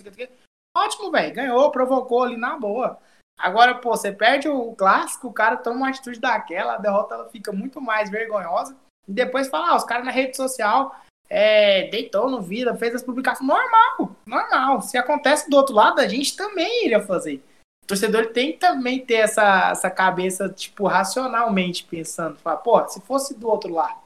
Ótimo, 0.76 1.10
velho. 1.10 1.34
Ganhou, 1.34 1.70
provocou 1.70 2.22
ali 2.22 2.36
na 2.36 2.56
boa. 2.56 2.98
Agora, 3.38 3.74
pô, 3.74 3.90
você 3.90 4.12
perde 4.12 4.48
o 4.48 4.74
clássico, 4.74 5.28
o 5.28 5.32
cara 5.32 5.56
toma 5.56 5.76
uma 5.76 5.88
atitude 5.88 6.20
daquela, 6.20 6.74
a 6.74 6.78
derrota 6.78 7.14
ela 7.14 7.28
fica 7.30 7.50
muito 7.50 7.80
mais 7.80 8.10
vergonhosa. 8.10 8.76
E 9.08 9.12
depois 9.12 9.48
fala, 9.48 9.70
ah, 9.70 9.76
os 9.76 9.84
caras 9.84 10.04
na 10.04 10.12
rede 10.12 10.36
social 10.36 10.94
é, 11.30 11.88
deitou 11.88 12.28
no 12.28 12.42
vida, 12.42 12.74
fez 12.74 12.92
as 12.92 13.02
publicações. 13.04 13.46
Normal, 13.46 14.16
normal. 14.26 14.82
Se 14.82 14.98
acontece 14.98 15.48
do 15.48 15.56
outro 15.56 15.74
lado, 15.74 16.00
a 16.00 16.08
gente 16.08 16.36
também 16.36 16.86
iria 16.86 17.00
fazer. 17.00 17.36
O 17.84 17.86
torcedor 17.86 18.32
tem 18.32 18.52
que 18.52 18.58
também 18.58 19.04
ter 19.04 19.14
essa, 19.14 19.70
essa 19.70 19.90
cabeça, 19.90 20.48
tipo, 20.48 20.86
racionalmente 20.86 21.84
pensando. 21.84 22.36
Fala, 22.38 22.56
pô, 22.56 22.86
se 22.88 23.00
fosse 23.00 23.34
do 23.34 23.48
outro 23.48 23.72
lado, 23.72 24.00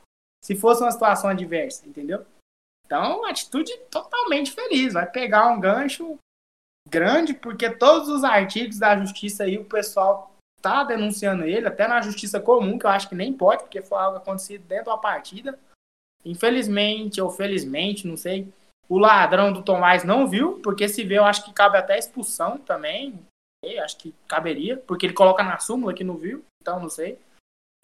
se 0.44 0.54
fosse 0.54 0.82
uma 0.82 0.92
situação 0.92 1.30
adversa, 1.30 1.88
entendeu? 1.88 2.24
Então, 2.84 3.24
atitude 3.24 3.74
totalmente 3.90 4.52
feliz. 4.52 4.92
Vai 4.92 5.10
pegar 5.10 5.48
um 5.48 5.58
gancho 5.58 6.18
grande, 6.86 7.32
porque 7.32 7.70
todos 7.70 8.08
os 8.08 8.22
artigos 8.22 8.78
da 8.78 8.98
justiça 8.98 9.44
aí, 9.44 9.56
o 9.56 9.64
pessoal 9.64 10.30
tá 10.60 10.84
denunciando 10.84 11.44
ele, 11.44 11.66
até 11.66 11.88
na 11.88 12.00
justiça 12.00 12.40
comum, 12.40 12.78
que 12.78 12.86
eu 12.86 12.90
acho 12.90 13.08
que 13.08 13.14
nem 13.14 13.32
pode, 13.32 13.62
porque 13.62 13.82
foi 13.82 13.98
algo 13.98 14.18
acontecido 14.18 14.64
dentro 14.66 14.86
da 14.86 14.96
partida. 14.96 15.58
Infelizmente, 16.24 17.20
ou 17.20 17.30
felizmente, 17.30 18.06
não 18.06 18.16
sei, 18.16 18.48
o 18.88 18.98
ladrão 18.98 19.52
do 19.52 19.62
Tomás 19.62 20.04
não 20.04 20.26
viu, 20.26 20.60
porque 20.62 20.88
se 20.88 21.04
vê, 21.04 21.18
eu 21.18 21.24
acho 21.24 21.44
que 21.44 21.52
cabe 21.52 21.76
até 21.76 21.98
expulsão 21.98 22.58
também. 22.58 23.18
Acho 23.82 23.96
que 23.96 24.14
caberia, 24.28 24.76
porque 24.76 25.06
ele 25.06 25.14
coloca 25.14 25.42
na 25.42 25.58
súmula 25.58 25.94
que 25.94 26.04
não 26.04 26.18
viu, 26.18 26.44
então 26.60 26.78
não 26.80 26.90
sei. 26.90 27.18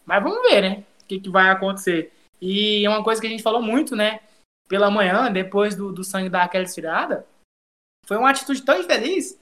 Mas 0.05 0.21
vamos 0.21 0.41
ver, 0.43 0.61
né? 0.61 0.83
O 1.01 1.05
que, 1.05 1.19
que 1.19 1.29
vai 1.29 1.49
acontecer. 1.49 2.13
E 2.39 2.85
é 2.85 2.89
uma 2.89 3.03
coisa 3.03 3.19
que 3.19 3.27
a 3.27 3.29
gente 3.29 3.43
falou 3.43 3.61
muito, 3.61 3.95
né? 3.95 4.19
Pela 4.67 4.91
manhã, 4.91 5.31
depois 5.31 5.75
do, 5.75 5.91
do 5.91 6.03
sangue 6.03 6.29
daquela 6.29 6.63
estirada, 6.63 7.25
foi 8.05 8.17
uma 8.17 8.29
atitude 8.29 8.61
tão 8.63 8.79
infeliz 8.79 9.39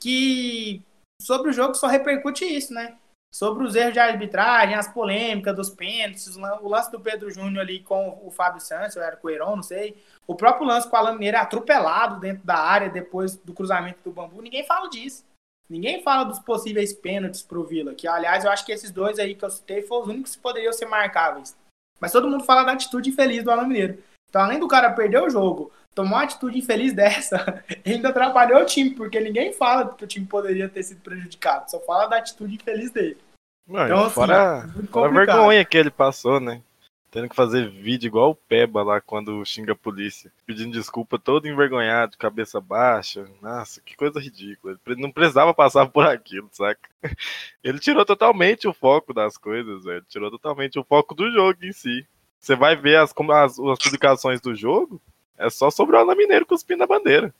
que 0.00 0.82
sobre 1.20 1.50
o 1.50 1.52
jogo 1.52 1.74
só 1.74 1.86
repercute 1.86 2.44
isso, 2.44 2.72
né? 2.72 2.98
Sobre 3.30 3.64
os 3.64 3.74
erros 3.74 3.92
de 3.92 3.98
arbitragem, 3.98 4.74
as 4.74 4.88
polêmicas 4.88 5.54
dos 5.54 5.70
pênaltis, 5.70 6.34
o 6.36 6.68
lance 6.68 6.90
do 6.90 6.98
Pedro 6.98 7.30
Júnior 7.30 7.60
ali 7.60 7.80
com 7.80 8.20
o 8.24 8.30
Fábio 8.30 8.60
Santos, 8.60 8.96
ou 8.96 9.02
era 9.02 9.16
com 9.16 9.28
o 9.28 9.30
Heron, 9.30 9.56
não 9.56 9.62
sei. 9.62 10.02
O 10.26 10.34
próprio 10.34 10.66
lance 10.66 10.88
com 10.88 10.96
Alan 10.96 11.12
Mineiro 11.12 11.36
atropelado 11.36 12.18
dentro 12.20 12.44
da 12.46 12.56
área 12.56 12.88
depois 12.88 13.36
do 13.36 13.52
cruzamento 13.52 13.98
do 14.02 14.10
bambu. 14.10 14.40
Ninguém 14.40 14.64
fala 14.64 14.88
disso. 14.88 15.24
Ninguém 15.68 16.02
fala 16.02 16.24
dos 16.24 16.38
possíveis 16.38 16.94
pênaltis 16.94 17.42
pro 17.42 17.64
Vila, 17.64 17.94
que 17.94 18.08
aliás 18.08 18.44
eu 18.44 18.50
acho 18.50 18.64
que 18.64 18.72
esses 18.72 18.90
dois 18.90 19.18
aí 19.18 19.34
que 19.34 19.44
eu 19.44 19.50
citei 19.50 19.82
foram 19.82 20.02
os 20.02 20.08
únicos 20.08 20.34
que 20.34 20.42
poderiam 20.42 20.72
ser 20.72 20.86
marcáveis. 20.86 21.54
Mas 22.00 22.12
todo 22.12 22.28
mundo 22.28 22.44
fala 22.44 22.64
da 22.64 22.72
atitude 22.72 23.10
infeliz 23.10 23.44
do 23.44 23.50
Alan 23.50 23.66
Mineiro. 23.66 24.02
Então, 24.30 24.42
além 24.42 24.58
do 24.58 24.68
cara 24.68 24.92
perder 24.92 25.22
o 25.22 25.28
jogo, 25.28 25.70
tomou 25.98 26.16
uma 26.16 26.22
atitude 26.22 26.58
infeliz 26.58 26.92
dessa, 26.92 27.64
ainda 27.84 28.10
atrapalhou 28.10 28.62
o 28.62 28.66
time, 28.66 28.90
porque 28.90 29.18
ninguém 29.18 29.52
fala 29.52 29.92
que 29.94 30.04
o 30.04 30.06
time 30.06 30.24
poderia 30.24 30.68
ter 30.68 30.84
sido 30.84 31.00
prejudicado, 31.00 31.68
só 31.68 31.80
fala 31.80 32.06
da 32.06 32.18
atitude 32.18 32.54
infeliz 32.54 32.92
dele. 32.92 33.18
Não, 33.66 33.84
então, 33.84 34.04
assim, 34.04 34.14
fora, 34.14 34.64
é 34.78 34.86
fora 34.86 35.08
a 35.08 35.24
vergonha 35.24 35.64
que 35.64 35.76
ele 35.76 35.90
passou, 35.90 36.38
né? 36.38 36.62
Tendo 37.10 37.28
que 37.28 37.34
fazer 37.34 37.68
vídeo 37.68 38.06
igual 38.06 38.30
o 38.30 38.34
Peba 38.34 38.82
lá 38.82 39.00
quando 39.00 39.44
xinga 39.44 39.72
a 39.72 39.76
polícia. 39.76 40.30
Pedindo 40.46 40.72
desculpa 40.72 41.18
todo 41.18 41.48
envergonhado, 41.48 42.18
cabeça 42.18 42.60
baixa. 42.60 43.26
Nossa, 43.42 43.80
que 43.80 43.96
coisa 43.96 44.20
ridícula. 44.20 44.78
Ele 44.86 45.00
não 45.00 45.10
precisava 45.10 45.52
passar 45.54 45.86
por 45.88 46.06
aquilo, 46.06 46.48
saca? 46.52 46.88
Ele 47.64 47.78
tirou 47.78 48.04
totalmente 48.04 48.68
o 48.68 48.74
foco 48.74 49.14
das 49.14 49.38
coisas, 49.38 49.84
velho. 49.84 50.04
Tirou 50.06 50.30
totalmente 50.30 50.78
o 50.78 50.84
foco 50.84 51.14
do 51.14 51.30
jogo 51.32 51.64
em 51.64 51.72
si. 51.72 52.06
Você 52.38 52.54
vai 52.54 52.76
ver 52.76 52.96
as, 52.96 53.12
as, 53.12 53.58
as 53.58 53.78
publicações 53.78 54.40
do 54.40 54.54
jogo, 54.54 55.00
é 55.38 55.48
só 55.48 55.70
sobre 55.70 55.96
o 55.96 56.00
Ana 56.00 56.14
Mineiro 56.14 56.44
cuspindo 56.44 56.82
a 56.82 56.86
bandeira. 56.86 57.32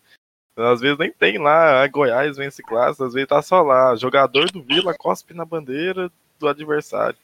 Às 0.57 0.81
vezes 0.81 0.99
nem 0.99 1.13
tem 1.13 1.39
lá, 1.39 1.83
a 1.83 1.87
Goiás 1.87 2.37
vence 2.37 2.63
classe, 2.63 3.03
às 3.03 3.15
vezes 3.15 3.29
tá 3.29 3.41
só 3.43 3.63
lá, 3.63 3.95
jogador 3.95 4.51
do 4.51 4.63
Vila 4.63 4.95
cospe 4.95 5.33
na 5.33 5.45
bandeira 5.45 6.11
do 6.39 6.49
adversário. 6.49 7.19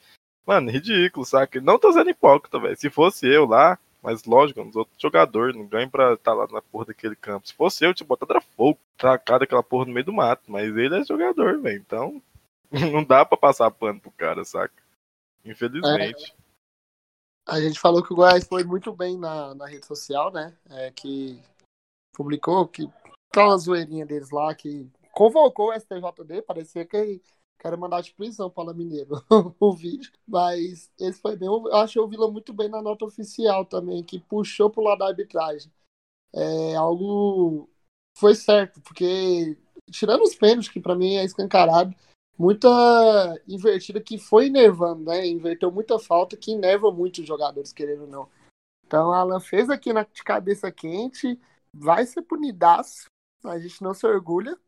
Mano, 0.47 0.71
ridículo, 0.71 1.25
saca? 1.25 1.61
Não 1.61 1.79
tô 1.79 1.93
sendo 1.93 2.11
hipócrita, 2.11 2.61
velho. 2.61 2.77
Se 2.77 2.91
fosse 2.91 3.27
eu 3.27 3.47
lá, 3.47 3.79
mas 4.03 4.25
lógico, 4.25 4.61
uns 4.61 4.77
outros 4.77 5.01
jogadores, 5.01 5.57
não 5.57 5.67
ganho 5.67 5.91
pra 5.91 6.13
estar 6.13 6.33
tá 6.33 6.35
lá 6.35 6.47
na 6.53 6.61
porra 6.61 6.87
daquele 6.87 7.17
campo. 7.17 7.49
Se 7.49 7.55
fosse 7.55 7.85
eu, 7.85 7.91
eu 7.91 7.95
tinha 7.95 8.07
botado 8.07 8.39
fogo, 8.55 8.79
tracado 8.97 9.45
aquela 9.45 9.63
porra 9.63 9.87
no 9.87 9.93
meio 9.93 10.05
do 10.05 10.13
mato. 10.13 10.43
Mas 10.47 10.77
ele 10.77 11.01
é 11.01 11.05
jogador, 11.05 11.59
velho. 11.61 11.79
Então, 11.79 12.23
não 12.93 13.03
dá 13.03 13.25
pra 13.25 13.39
passar 13.39 13.71
pano 13.71 13.99
pro 13.99 14.11
cara, 14.11 14.45
saca? 14.45 14.75
Infelizmente. 15.45 16.35
A 17.47 17.61
gente 17.61 17.79
falou 17.79 18.03
que 18.03 18.13
o 18.13 18.17
Goiás 18.17 18.47
foi 18.47 18.65
muito 18.65 18.93
bem 18.93 19.19
na, 19.19 19.55
na 19.55 19.67
rede 19.67 19.87
social, 19.87 20.33
né? 20.33 20.57
É, 20.71 20.91
que 20.91 21.41
publicou 22.15 22.67
que 22.67 22.89
uma 23.37 23.57
zoeirinha 23.59 24.07
deles 24.07 24.31
lá, 24.31 24.55
que 24.55 24.91
convocou 25.13 25.71
o 25.71 25.75
STJD, 25.75 26.43
parecia 26.43 26.87
que 26.87 27.21
quero 27.59 27.79
mandar 27.79 28.03
de 28.03 28.13
prisão 28.15 28.51
para 28.51 28.73
o 28.73 28.75
Mineiro 28.75 29.23
o 29.61 29.73
vídeo. 29.73 30.13
Mas 30.27 30.91
esse 30.99 31.21
foi 31.21 31.37
bem. 31.37 31.49
Eu 31.49 31.75
achei 31.77 32.01
o 32.01 32.09
Vila 32.09 32.31
muito 32.31 32.53
bem 32.53 32.69
na 32.69 32.81
nota 32.81 33.05
oficial 33.05 33.65
também, 33.65 34.03
que 34.03 34.19
puxou 34.21 34.71
pro 34.71 34.83
lado 34.83 34.99
da 34.99 35.09
arbitragem. 35.09 35.73
É 36.33 36.75
algo 36.77 37.69
foi 38.17 38.35
certo, 38.35 38.81
porque 38.81 39.59
tirando 39.91 40.23
os 40.23 40.35
pênaltis, 40.35 40.69
que 40.69 40.81
para 40.81 40.95
mim 40.95 41.17
é 41.17 41.25
escancarado, 41.25 41.95
muita 42.39 42.69
invertida 43.47 44.01
que 44.01 44.19
foi 44.19 44.51
nervando, 44.51 45.05
né? 45.05 45.27
Inverteu 45.27 45.71
muita 45.71 45.99
falta 45.99 46.37
que 46.37 46.53
enerva 46.53 46.91
muito 46.91 47.21
os 47.21 47.27
jogadores, 47.27 47.73
querendo 47.73 48.03
ou 48.03 48.09
não. 48.09 48.29
Então, 48.87 49.13
Alan 49.13 49.41
fez 49.41 49.71
aqui 49.71 49.93
na 49.93 50.05
de 50.05 50.23
cabeça 50.23 50.71
quente, 50.71 51.41
vai 51.73 52.05
ser 52.07 52.23
punidaço, 52.23 53.07
a 53.45 53.59
gente 53.59 53.83
não 53.83 53.95
se 53.95 54.07
orgulha, 54.07 54.59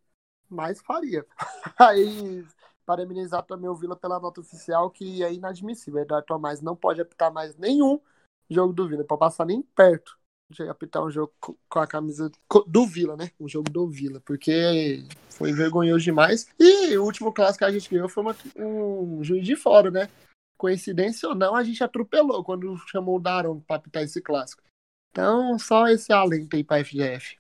mas 0.48 0.80
faria. 0.80 1.26
Aí, 1.78 2.44
parabenizar 2.84 3.42
também 3.44 3.68
o 3.68 3.74
Vila 3.74 3.96
pela 3.96 4.20
nota 4.20 4.40
oficial, 4.40 4.90
que 4.90 5.22
é 5.22 5.32
inadmissível. 5.32 6.00
Eduardo 6.00 6.26
Tomás 6.26 6.60
não 6.60 6.76
pode 6.76 7.00
apitar 7.00 7.32
mais 7.32 7.56
nenhum 7.56 8.00
jogo 8.48 8.72
do 8.72 8.88
Vila, 8.88 9.04
para 9.04 9.16
passar 9.16 9.44
nem 9.44 9.62
perto 9.62 10.18
de 10.50 10.68
apitar 10.68 11.04
um 11.04 11.10
jogo 11.10 11.32
com 11.40 11.78
a 11.78 11.86
camisa 11.86 12.30
do 12.66 12.86
Vila, 12.86 13.16
né? 13.16 13.30
Um 13.38 13.48
jogo 13.48 13.70
do 13.70 13.88
Vila, 13.88 14.20
porque 14.24 15.04
foi 15.30 15.52
vergonhoso 15.52 16.04
demais. 16.04 16.48
E 16.58 16.96
o 16.96 17.04
último 17.04 17.32
clássico 17.32 17.58
que 17.58 17.64
a 17.64 17.70
gente 17.70 17.90
ganhou 17.90 18.08
foi 18.08 18.22
uma, 18.22 18.36
um 18.56 19.22
juiz 19.22 19.44
de 19.44 19.56
fora, 19.56 19.90
né? 19.90 20.08
Coincidência 20.56 21.28
ou 21.28 21.34
não, 21.34 21.54
a 21.54 21.62
gente 21.62 21.82
atropelou 21.82 22.42
quando 22.42 22.76
chamou 22.88 23.16
o 23.16 23.20
Daron 23.20 23.60
pra 23.60 23.76
apitar 23.76 24.02
esse 24.02 24.22
clássico. 24.22 24.62
Então, 25.10 25.58
só 25.58 25.88
esse 25.88 26.12
alento 26.12 26.56
aí 26.56 26.64
pra 26.64 26.82
FGF. 26.84 27.38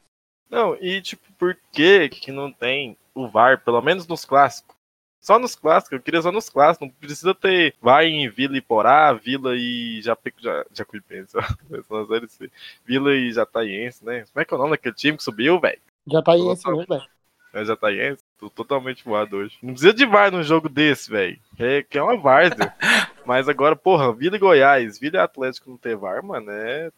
Não, 0.50 0.76
e 0.76 1.00
tipo, 1.00 1.32
por 1.34 1.56
que 1.72 2.08
que 2.08 2.30
não 2.30 2.52
tem 2.52 2.96
o 3.14 3.28
VAR, 3.28 3.62
pelo 3.64 3.80
menos 3.80 4.06
nos 4.06 4.24
clássicos? 4.24 4.75
Só 5.20 5.38
nos 5.38 5.56
clássicos, 5.56 5.92
eu 5.92 6.02
queria 6.02 6.22
só 6.22 6.30
nos 6.30 6.48
clássicos, 6.48 6.86
não 6.86 6.94
precisa 6.94 7.34
ter 7.34 7.74
vai 7.80 8.06
em 8.06 8.28
Vila 8.28 8.56
e 8.56 8.60
Porá, 8.60 9.12
Vila 9.12 9.56
e 9.56 10.00
Japeco, 10.00 10.38
Jacuipense, 10.72 11.36
Vila 12.86 13.14
e 13.14 13.32
Jataiense, 13.32 14.04
né? 14.04 14.24
Como 14.32 14.40
é 14.40 14.44
que 14.44 14.54
é 14.54 14.56
o 14.56 14.60
nome 14.60 14.70
daquele 14.72 14.94
time 14.94 15.16
que 15.16 15.24
subiu, 15.24 15.58
velho? 15.58 15.80
Jataiense 16.06 16.68
mesmo, 16.68 16.86
velho. 16.86 17.06
É 17.52 17.64
Jataiense? 17.64 18.22
Tô 18.38 18.50
totalmente 18.50 19.02
voado 19.02 19.38
hoje. 19.38 19.56
Não 19.62 19.72
precisa 19.72 19.94
de 19.94 20.04
VAR 20.04 20.30
num 20.30 20.42
jogo 20.42 20.68
desse, 20.68 21.10
velho. 21.10 21.40
É, 21.58 21.82
que 21.82 21.98
é 21.98 22.02
uma 22.02 22.16
várzea. 22.16 22.74
Mas 23.24 23.48
agora, 23.48 23.74
porra, 23.74 24.12
Vila 24.12 24.36
e 24.36 24.38
Goiás, 24.38 24.98
Vila 24.98 25.16
e 25.16 25.20
Atlético 25.20 25.70
não 25.70 25.76
ter 25.76 25.96
VAR, 25.96 26.22
mano, 26.22 26.50
é, 26.50 26.92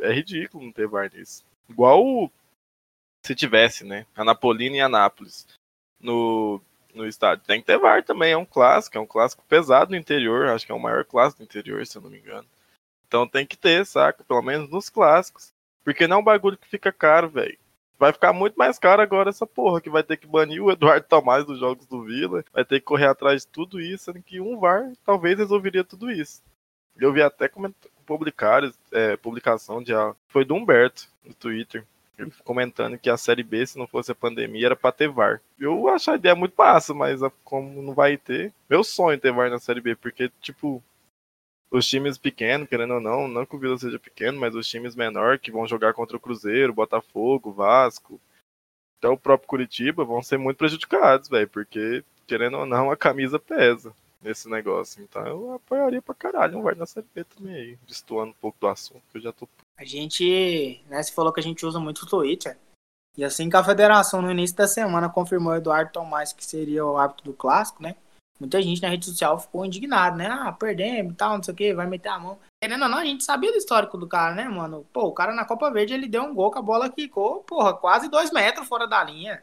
é 0.00 0.12
ridículo 0.12 0.64
não 0.64 0.70
ter 0.70 0.86
VAR 0.86 1.10
nisso. 1.12 1.44
Igual 1.68 2.30
se 3.24 3.34
tivesse, 3.34 3.84
né? 3.84 4.06
Anapolina 4.14 4.76
e 4.76 4.80
Anápolis 4.80 5.46
no 5.98 6.60
no 6.96 7.06
estádio. 7.06 7.44
Tem 7.46 7.60
que 7.60 7.66
ter 7.66 7.78
VAR 7.78 8.02
também, 8.02 8.32
é 8.32 8.36
um 8.36 8.44
clássico, 8.44 8.96
é 8.96 9.00
um 9.00 9.06
clássico 9.06 9.44
pesado 9.48 9.90
no 9.90 9.96
interior, 9.96 10.48
acho 10.48 10.66
que 10.66 10.72
é 10.72 10.74
o 10.74 10.80
maior 10.80 11.04
clássico 11.04 11.42
do 11.42 11.44
interior, 11.44 11.86
se 11.86 11.96
eu 11.96 12.02
não 12.02 12.10
me 12.10 12.18
engano. 12.18 12.46
Então 13.06 13.26
tem 13.26 13.46
que 13.46 13.56
ter, 13.56 13.86
saca? 13.86 14.24
Pelo 14.24 14.42
menos 14.42 14.68
nos 14.68 14.88
clássicos. 14.88 15.52
Porque 15.84 16.08
não 16.08 16.16
é 16.16 16.20
um 16.20 16.24
bagulho 16.24 16.58
que 16.58 16.66
fica 16.66 16.90
caro, 16.90 17.28
velho. 17.28 17.56
Vai 17.98 18.12
ficar 18.12 18.32
muito 18.32 18.56
mais 18.56 18.78
caro 18.78 19.00
agora 19.00 19.30
essa 19.30 19.46
porra, 19.46 19.80
que 19.80 19.88
vai 19.88 20.02
ter 20.02 20.16
que 20.16 20.26
banir 20.26 20.62
o 20.62 20.70
Eduardo 20.70 21.06
Tomás 21.08 21.46
dos 21.46 21.58
jogos 21.58 21.86
do 21.86 22.02
Vila, 22.02 22.44
vai 22.52 22.64
ter 22.64 22.80
que 22.80 22.84
correr 22.84 23.06
atrás 23.06 23.42
de 23.42 23.48
tudo 23.48 23.80
isso, 23.80 24.04
sendo 24.04 24.22
que 24.22 24.40
um 24.40 24.58
VAR 24.58 24.92
talvez 25.04 25.38
resolveria 25.38 25.84
tudo 25.84 26.10
isso. 26.10 26.42
Eu 26.98 27.12
vi 27.12 27.22
até 27.22 27.50
publicar, 28.04 28.62
é, 28.92 29.16
publicação 29.16 29.82
de 29.82 29.92
foi 30.28 30.44
do 30.44 30.54
Humberto 30.54 31.08
no 31.24 31.32
Twitter, 31.32 31.86
comentando 32.44 32.98
que 32.98 33.10
a 33.10 33.16
Série 33.16 33.42
B, 33.42 33.66
se 33.66 33.78
não 33.78 33.86
fosse 33.86 34.10
a 34.12 34.14
pandemia, 34.14 34.66
era 34.66 34.76
pra 34.76 34.92
ter 34.92 35.08
VAR. 35.08 35.40
Eu 35.58 35.88
acho 35.88 36.10
a 36.10 36.16
ideia 36.16 36.34
muito 36.34 36.54
massa, 36.56 36.94
mas 36.94 37.20
como 37.44 37.82
não 37.82 37.94
vai 37.94 38.16
ter. 38.16 38.52
Meu 38.68 38.82
sonho 38.82 39.14
é 39.14 39.18
ter 39.18 39.32
VAR 39.32 39.50
na 39.50 39.58
Série 39.58 39.80
B, 39.80 39.94
porque, 39.96 40.30
tipo, 40.40 40.82
os 41.70 41.86
times 41.86 42.16
pequenos, 42.18 42.68
querendo 42.68 42.94
ou 42.94 43.00
não, 43.00 43.28
não 43.28 43.44
que 43.44 43.56
o 43.56 43.58
Vila 43.58 43.78
seja 43.78 43.98
pequeno, 43.98 44.38
mas 44.38 44.54
os 44.54 44.68
times 44.68 44.96
menores 44.96 45.40
que 45.40 45.50
vão 45.50 45.66
jogar 45.66 45.92
contra 45.92 46.16
o 46.16 46.20
Cruzeiro, 46.20 46.72
Botafogo, 46.72 47.52
Vasco, 47.52 48.20
até 48.98 49.08
o 49.08 49.18
próprio 49.18 49.48
Curitiba, 49.48 50.04
vão 50.04 50.22
ser 50.22 50.38
muito 50.38 50.56
prejudicados, 50.56 51.28
velho, 51.28 51.48
porque, 51.48 52.04
querendo 52.26 52.58
ou 52.58 52.66
não, 52.66 52.90
a 52.90 52.96
camisa 52.96 53.38
pesa 53.38 53.94
nesse 54.26 54.48
negócio. 54.48 55.02
Então 55.02 55.24
eu 55.26 55.52
apoiaria 55.54 56.02
pra 56.02 56.14
caralho 56.14 56.58
um 56.58 56.62
VAR 56.62 56.76
na 56.76 56.86
Série 56.86 57.06
B 57.14 57.24
também 57.24 57.54
aí, 57.54 57.78
destoando 57.86 58.32
um 58.32 58.40
pouco 58.40 58.58
do 58.60 58.66
assunto, 58.66 59.02
que 59.10 59.18
eu 59.18 59.22
já 59.22 59.32
tô 59.32 59.48
a 59.78 59.84
gente, 59.84 60.82
né, 60.88 61.02
você 61.02 61.12
falou 61.12 61.30
que 61.30 61.40
a 61.40 61.42
gente 61.42 61.66
usa 61.66 61.78
muito 61.78 62.02
o 62.02 62.06
Twitter. 62.06 62.56
E 63.14 63.22
assim 63.22 63.48
que 63.48 63.56
a 63.56 63.64
federação, 63.64 64.22
no 64.22 64.30
início 64.30 64.56
da 64.56 64.66
semana, 64.66 65.08
confirmou 65.08 65.52
o 65.52 65.56
Eduardo 65.56 65.92
Tomás 65.92 66.32
que 66.32 66.44
seria 66.44 66.84
o 66.84 66.96
árbitro 66.96 67.26
do 67.26 67.34
clássico, 67.34 67.82
né? 67.82 67.94
Muita 68.38 68.60
gente 68.60 68.82
na 68.82 68.88
rede 68.88 69.06
social 69.06 69.38
ficou 69.38 69.64
indignado, 69.64 70.16
né? 70.16 70.28
Ah, 70.28 70.52
perdemos 70.52 71.12
e 71.12 71.16
tal, 71.16 71.36
não 71.36 71.42
sei 71.42 71.54
o 71.54 71.56
que, 71.56 71.74
vai 71.74 71.86
meter 71.86 72.10
a 72.10 72.18
mão. 72.18 72.38
Querendo 72.62 72.82
ou 72.82 72.88
não, 72.88 72.98
a 72.98 73.04
gente 73.04 73.24
sabia 73.24 73.50
do 73.50 73.56
histórico 73.56 73.96
do 73.96 74.06
cara, 74.06 74.34
né, 74.34 74.44
mano? 74.44 74.86
Pô, 74.92 75.06
o 75.06 75.12
cara 75.12 75.32
na 75.34 75.46
Copa 75.46 75.70
Verde 75.70 75.94
ele 75.94 76.06
deu 76.06 76.22
um 76.22 76.34
gol 76.34 76.50
com 76.50 76.58
a 76.58 76.62
bola 76.62 76.90
quicou, 76.90 77.42
porra, 77.44 77.72
quase 77.74 78.10
dois 78.10 78.30
metros 78.30 78.68
fora 78.68 78.86
da 78.86 79.02
linha. 79.02 79.42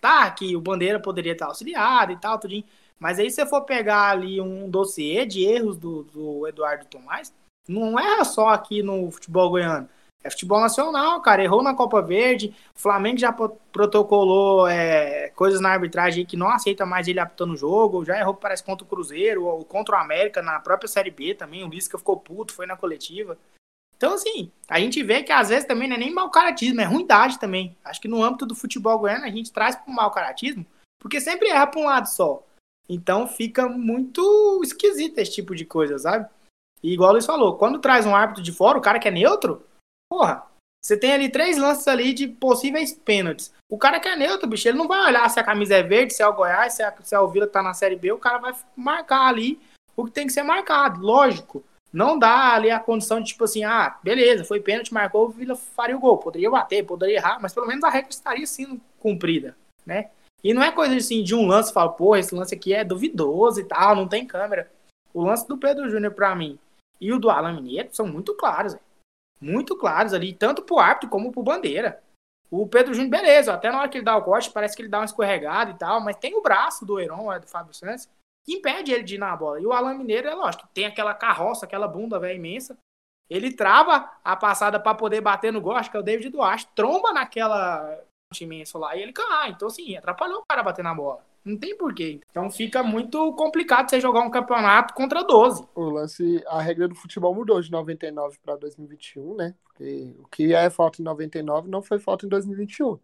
Tá, 0.00 0.28
que 0.32 0.56
o 0.56 0.60
Bandeira 0.60 0.98
poderia 0.98 1.32
estar 1.32 1.46
auxiliado 1.46 2.12
e 2.12 2.16
tal, 2.16 2.38
tudinho. 2.38 2.64
Mas 3.02 3.18
aí, 3.18 3.28
se 3.28 3.34
você 3.34 3.46
for 3.46 3.62
pegar 3.62 4.10
ali 4.10 4.40
um 4.40 4.70
dossiê 4.70 5.26
de 5.26 5.42
erros 5.44 5.76
do, 5.76 6.04
do 6.04 6.46
Eduardo 6.46 6.84
Tomás, 6.84 7.34
não 7.68 7.98
é 7.98 8.22
só 8.22 8.50
aqui 8.50 8.80
no 8.80 9.10
futebol 9.10 9.50
goiano. 9.50 9.88
É 10.22 10.30
futebol 10.30 10.60
nacional, 10.60 11.20
cara. 11.20 11.42
Errou 11.42 11.64
na 11.64 11.74
Copa 11.74 12.00
Verde. 12.00 12.54
O 12.72 12.78
Flamengo 12.78 13.18
já 13.18 13.32
protocolou 13.32 14.68
é, 14.68 15.30
coisas 15.30 15.60
na 15.60 15.70
arbitragem 15.70 16.24
que 16.24 16.36
não 16.36 16.48
aceita 16.48 16.86
mais 16.86 17.08
ele 17.08 17.18
apitando 17.18 17.54
o 17.54 17.56
jogo. 17.56 18.04
Já 18.04 18.20
errou, 18.20 18.34
parece, 18.34 18.62
contra 18.62 18.84
o 18.84 18.88
Cruzeiro, 18.88 19.46
ou 19.46 19.64
contra 19.64 19.96
o 19.96 19.98
América, 19.98 20.40
na 20.40 20.60
própria 20.60 20.86
Série 20.86 21.10
B 21.10 21.34
também. 21.34 21.64
O 21.64 21.68
Lisca 21.68 21.98
ficou 21.98 22.16
puto, 22.16 22.54
foi 22.54 22.66
na 22.66 22.76
coletiva. 22.76 23.36
Então, 23.96 24.14
assim, 24.14 24.48
a 24.68 24.78
gente 24.78 25.02
vê 25.02 25.24
que 25.24 25.32
às 25.32 25.48
vezes 25.48 25.64
também 25.64 25.88
não 25.88 25.96
é 25.96 25.98
nem 25.98 26.14
mau 26.14 26.30
caratismo, 26.30 26.80
é 26.80 26.84
ruindade 26.84 27.40
também. 27.40 27.76
Acho 27.84 28.00
que 28.00 28.06
no 28.06 28.22
âmbito 28.22 28.46
do 28.46 28.54
futebol 28.54 28.96
goiano 28.96 29.24
a 29.24 29.30
gente 29.30 29.52
traz 29.52 29.74
para 29.74 29.90
o 29.90 29.92
mau 29.92 30.12
caratismo, 30.12 30.64
porque 31.00 31.20
sempre 31.20 31.48
erra 31.48 31.66
para 31.66 31.80
um 31.80 31.86
lado 31.86 32.06
só. 32.06 32.44
Então 32.88 33.26
fica 33.26 33.68
muito 33.68 34.60
esquisito 34.62 35.18
esse 35.18 35.32
tipo 35.32 35.54
de 35.54 35.64
coisa, 35.64 35.98
sabe? 35.98 36.28
E 36.82 36.92
igual 36.92 37.12
Luiz 37.12 37.24
falou, 37.24 37.56
quando 37.56 37.78
traz 37.78 38.04
um 38.04 38.14
árbitro 38.14 38.42
de 38.42 38.52
fora, 38.52 38.78
o 38.78 38.82
cara 38.82 38.98
que 38.98 39.08
é 39.08 39.10
neutro, 39.10 39.64
porra, 40.10 40.44
você 40.84 40.96
tem 40.96 41.12
ali 41.12 41.28
três 41.28 41.56
lances 41.56 41.86
ali 41.86 42.12
de 42.12 42.26
possíveis 42.26 42.92
pênaltis. 42.92 43.54
O 43.70 43.78
cara 43.78 44.00
que 44.00 44.08
é 44.08 44.16
neutro, 44.16 44.48
bicho, 44.48 44.68
ele 44.68 44.78
não 44.78 44.88
vai 44.88 45.06
olhar 45.06 45.28
se 45.30 45.38
a 45.38 45.44
camisa 45.44 45.76
é 45.76 45.82
verde, 45.82 46.12
se 46.12 46.22
é 46.22 46.26
o 46.26 46.34
Goiás, 46.34 46.74
se 46.74 46.82
é, 46.82 46.92
se 47.02 47.14
é 47.14 47.20
o 47.20 47.28
Vila 47.28 47.46
que 47.46 47.52
tá 47.52 47.62
na 47.62 47.72
Série 47.72 47.94
B, 47.94 48.10
o 48.10 48.18
cara 48.18 48.38
vai 48.38 48.52
marcar 48.76 49.28
ali 49.28 49.60
o 49.96 50.04
que 50.04 50.10
tem 50.10 50.26
que 50.26 50.32
ser 50.32 50.42
marcado, 50.42 51.00
lógico. 51.00 51.62
Não 51.92 52.18
dá 52.18 52.54
ali 52.54 52.70
a 52.70 52.80
condição 52.80 53.20
de 53.20 53.28
tipo 53.28 53.44
assim, 53.44 53.62
ah, 53.64 53.96
beleza, 54.02 54.44
foi 54.44 54.60
pênalti, 54.60 54.92
marcou, 54.92 55.26
o 55.26 55.30
Vila 55.30 55.54
faria 55.54 55.96
o 55.96 56.00
gol. 56.00 56.18
Poderia 56.18 56.50
bater, 56.50 56.84
poderia 56.84 57.16
errar, 57.16 57.38
mas 57.40 57.54
pelo 57.54 57.66
menos 57.66 57.84
a 57.84 57.90
regra 57.90 58.10
estaria 58.10 58.46
sendo 58.46 58.80
cumprida, 58.98 59.56
né? 59.86 60.10
E 60.42 60.52
não 60.52 60.62
é 60.62 60.72
coisa 60.72 60.96
assim 60.96 61.22
de 61.22 61.34
um 61.34 61.46
lance, 61.46 61.72
fala, 61.72 61.92
pô, 61.92 62.16
esse 62.16 62.34
lance 62.34 62.54
aqui 62.54 62.74
é 62.74 62.84
duvidoso 62.84 63.60
e 63.60 63.64
tal, 63.64 63.94
não 63.94 64.08
tem 64.08 64.26
câmera. 64.26 64.70
O 65.14 65.22
lance 65.22 65.46
do 65.46 65.56
Pedro 65.56 65.88
Júnior, 65.88 66.12
para 66.14 66.34
mim, 66.34 66.58
e 67.00 67.12
o 67.12 67.18
do 67.18 67.30
Alan 67.30 67.54
Mineiro 67.54 67.88
são 67.92 68.06
muito 68.06 68.34
claros, 68.34 68.76
muito 69.40 69.76
claros 69.76 70.14
ali, 70.14 70.32
tanto 70.32 70.62
pro 70.62 70.78
árbitro 70.78 71.08
como 71.08 71.30
pro 71.30 71.42
bandeira. 71.42 72.02
O 72.50 72.66
Pedro 72.66 72.92
Júnior, 72.92 73.10
beleza, 73.10 73.54
até 73.54 73.70
na 73.70 73.80
hora 73.80 73.88
que 73.88 73.98
ele 73.98 74.04
dá 74.04 74.16
o 74.16 74.22
corte, 74.22 74.50
parece 74.50 74.76
que 74.76 74.82
ele 74.82 74.88
dá 74.88 74.98
uma 74.98 75.04
escorregada 75.04 75.70
e 75.70 75.74
tal, 75.74 76.00
mas 76.00 76.16
tem 76.16 76.34
o 76.34 76.42
braço 76.42 76.84
do 76.84 77.00
Heron, 77.00 77.32
é, 77.32 77.38
do 77.38 77.46
Fábio 77.46 77.72
Santos, 77.72 78.08
que 78.44 78.54
impede 78.54 78.92
ele 78.92 79.04
de 79.04 79.14
ir 79.14 79.18
na 79.18 79.34
bola. 79.36 79.60
E 79.60 79.66
o 79.66 79.72
Alan 79.72 79.94
Mineiro, 79.94 80.28
é 80.28 80.34
lógico, 80.34 80.68
tem 80.74 80.86
aquela 80.86 81.14
carroça, 81.14 81.64
aquela 81.64 81.88
bunda 81.88 82.18
velho 82.18 82.36
imensa. 82.36 82.76
Ele 83.30 83.52
trava 83.52 84.10
a 84.22 84.36
passada 84.36 84.78
para 84.78 84.94
poder 84.94 85.20
bater 85.20 85.52
no 85.52 85.70
acho 85.72 85.90
que 85.90 85.96
é 85.96 86.00
o 86.00 86.02
David 86.02 86.28
Duarte, 86.28 86.68
tromba 86.74 87.12
naquela 87.12 87.98
imenso 88.40 88.78
lá 88.78 88.96
e 88.96 89.02
ele 89.02 89.12
cai. 89.12 89.50
Então, 89.50 89.68
assim, 89.68 89.96
atrapalhou 89.96 90.40
o 90.40 90.44
cara 90.46 90.62
bater 90.62 90.82
na 90.82 90.94
bola. 90.94 91.22
Não 91.44 91.56
tem 91.56 91.76
porquê. 91.76 92.20
Então 92.30 92.48
fica 92.50 92.82
muito 92.82 93.32
complicado 93.32 93.90
você 93.90 94.00
jogar 94.00 94.20
um 94.20 94.30
campeonato 94.30 94.94
contra 94.94 95.24
12. 95.24 95.66
O 95.74 95.90
lance, 95.90 96.42
a 96.46 96.62
regra 96.62 96.86
do 96.86 96.94
futebol 96.94 97.34
mudou 97.34 97.60
de 97.60 97.70
99 97.70 98.38
para 98.44 98.56
2021, 98.56 99.34
né? 99.34 99.54
Porque 99.64 100.14
o 100.20 100.28
que 100.28 100.54
é 100.54 100.70
falta 100.70 101.02
em 101.02 101.04
99 101.04 101.68
não 101.68 101.82
foi 101.82 101.98
falta 101.98 102.26
em 102.26 102.28
2021. 102.28 102.96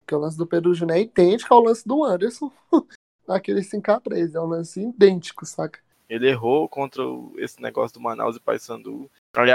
Porque 0.00 0.14
o 0.14 0.18
lance 0.18 0.38
do 0.38 0.46
Pedro 0.46 0.72
Júnior 0.72 0.98
é 0.98 1.02
idêntico 1.02 1.52
ao 1.52 1.62
lance 1.62 1.86
do 1.86 2.02
Anderson 2.02 2.50
naquele 3.28 3.60
5x3. 3.60 4.34
É 4.34 4.40
um 4.40 4.46
lance 4.46 4.80
idêntico, 4.80 5.44
saca? 5.44 5.78
Ele 6.08 6.28
errou 6.28 6.68
contra 6.68 7.02
esse 7.36 7.60
negócio 7.60 7.94
do 7.94 8.02
Manaus 8.02 8.36
e 8.36 8.40
Paysandu. 8.40 9.10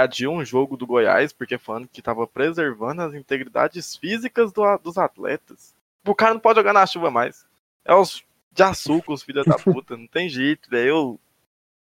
De 0.09 0.27
um 0.27 0.43
jogo 0.43 0.75
do 0.75 0.87
Goiás, 0.87 1.31
porque 1.31 1.57
falando 1.57 1.87
que 1.87 1.99
estava 1.99 2.25
preservando 2.25 3.03
as 3.03 3.13
integridades 3.13 3.95
físicas 3.95 4.51
do, 4.51 4.77
dos 4.79 4.97
atletas. 4.97 5.75
O 6.05 6.15
cara 6.15 6.33
não 6.33 6.41
pode 6.41 6.57
jogar 6.59 6.73
na 6.73 6.85
chuva 6.85 7.11
mais. 7.11 7.45
É 7.85 7.93
os 7.93 8.23
de 8.51 8.63
açúcar, 8.63 9.13
os 9.13 9.21
filhos 9.21 9.45
da 9.45 9.55
puta. 9.59 9.95
Não 9.95 10.07
tem 10.07 10.27
jeito, 10.27 10.69
velho. 10.69 11.19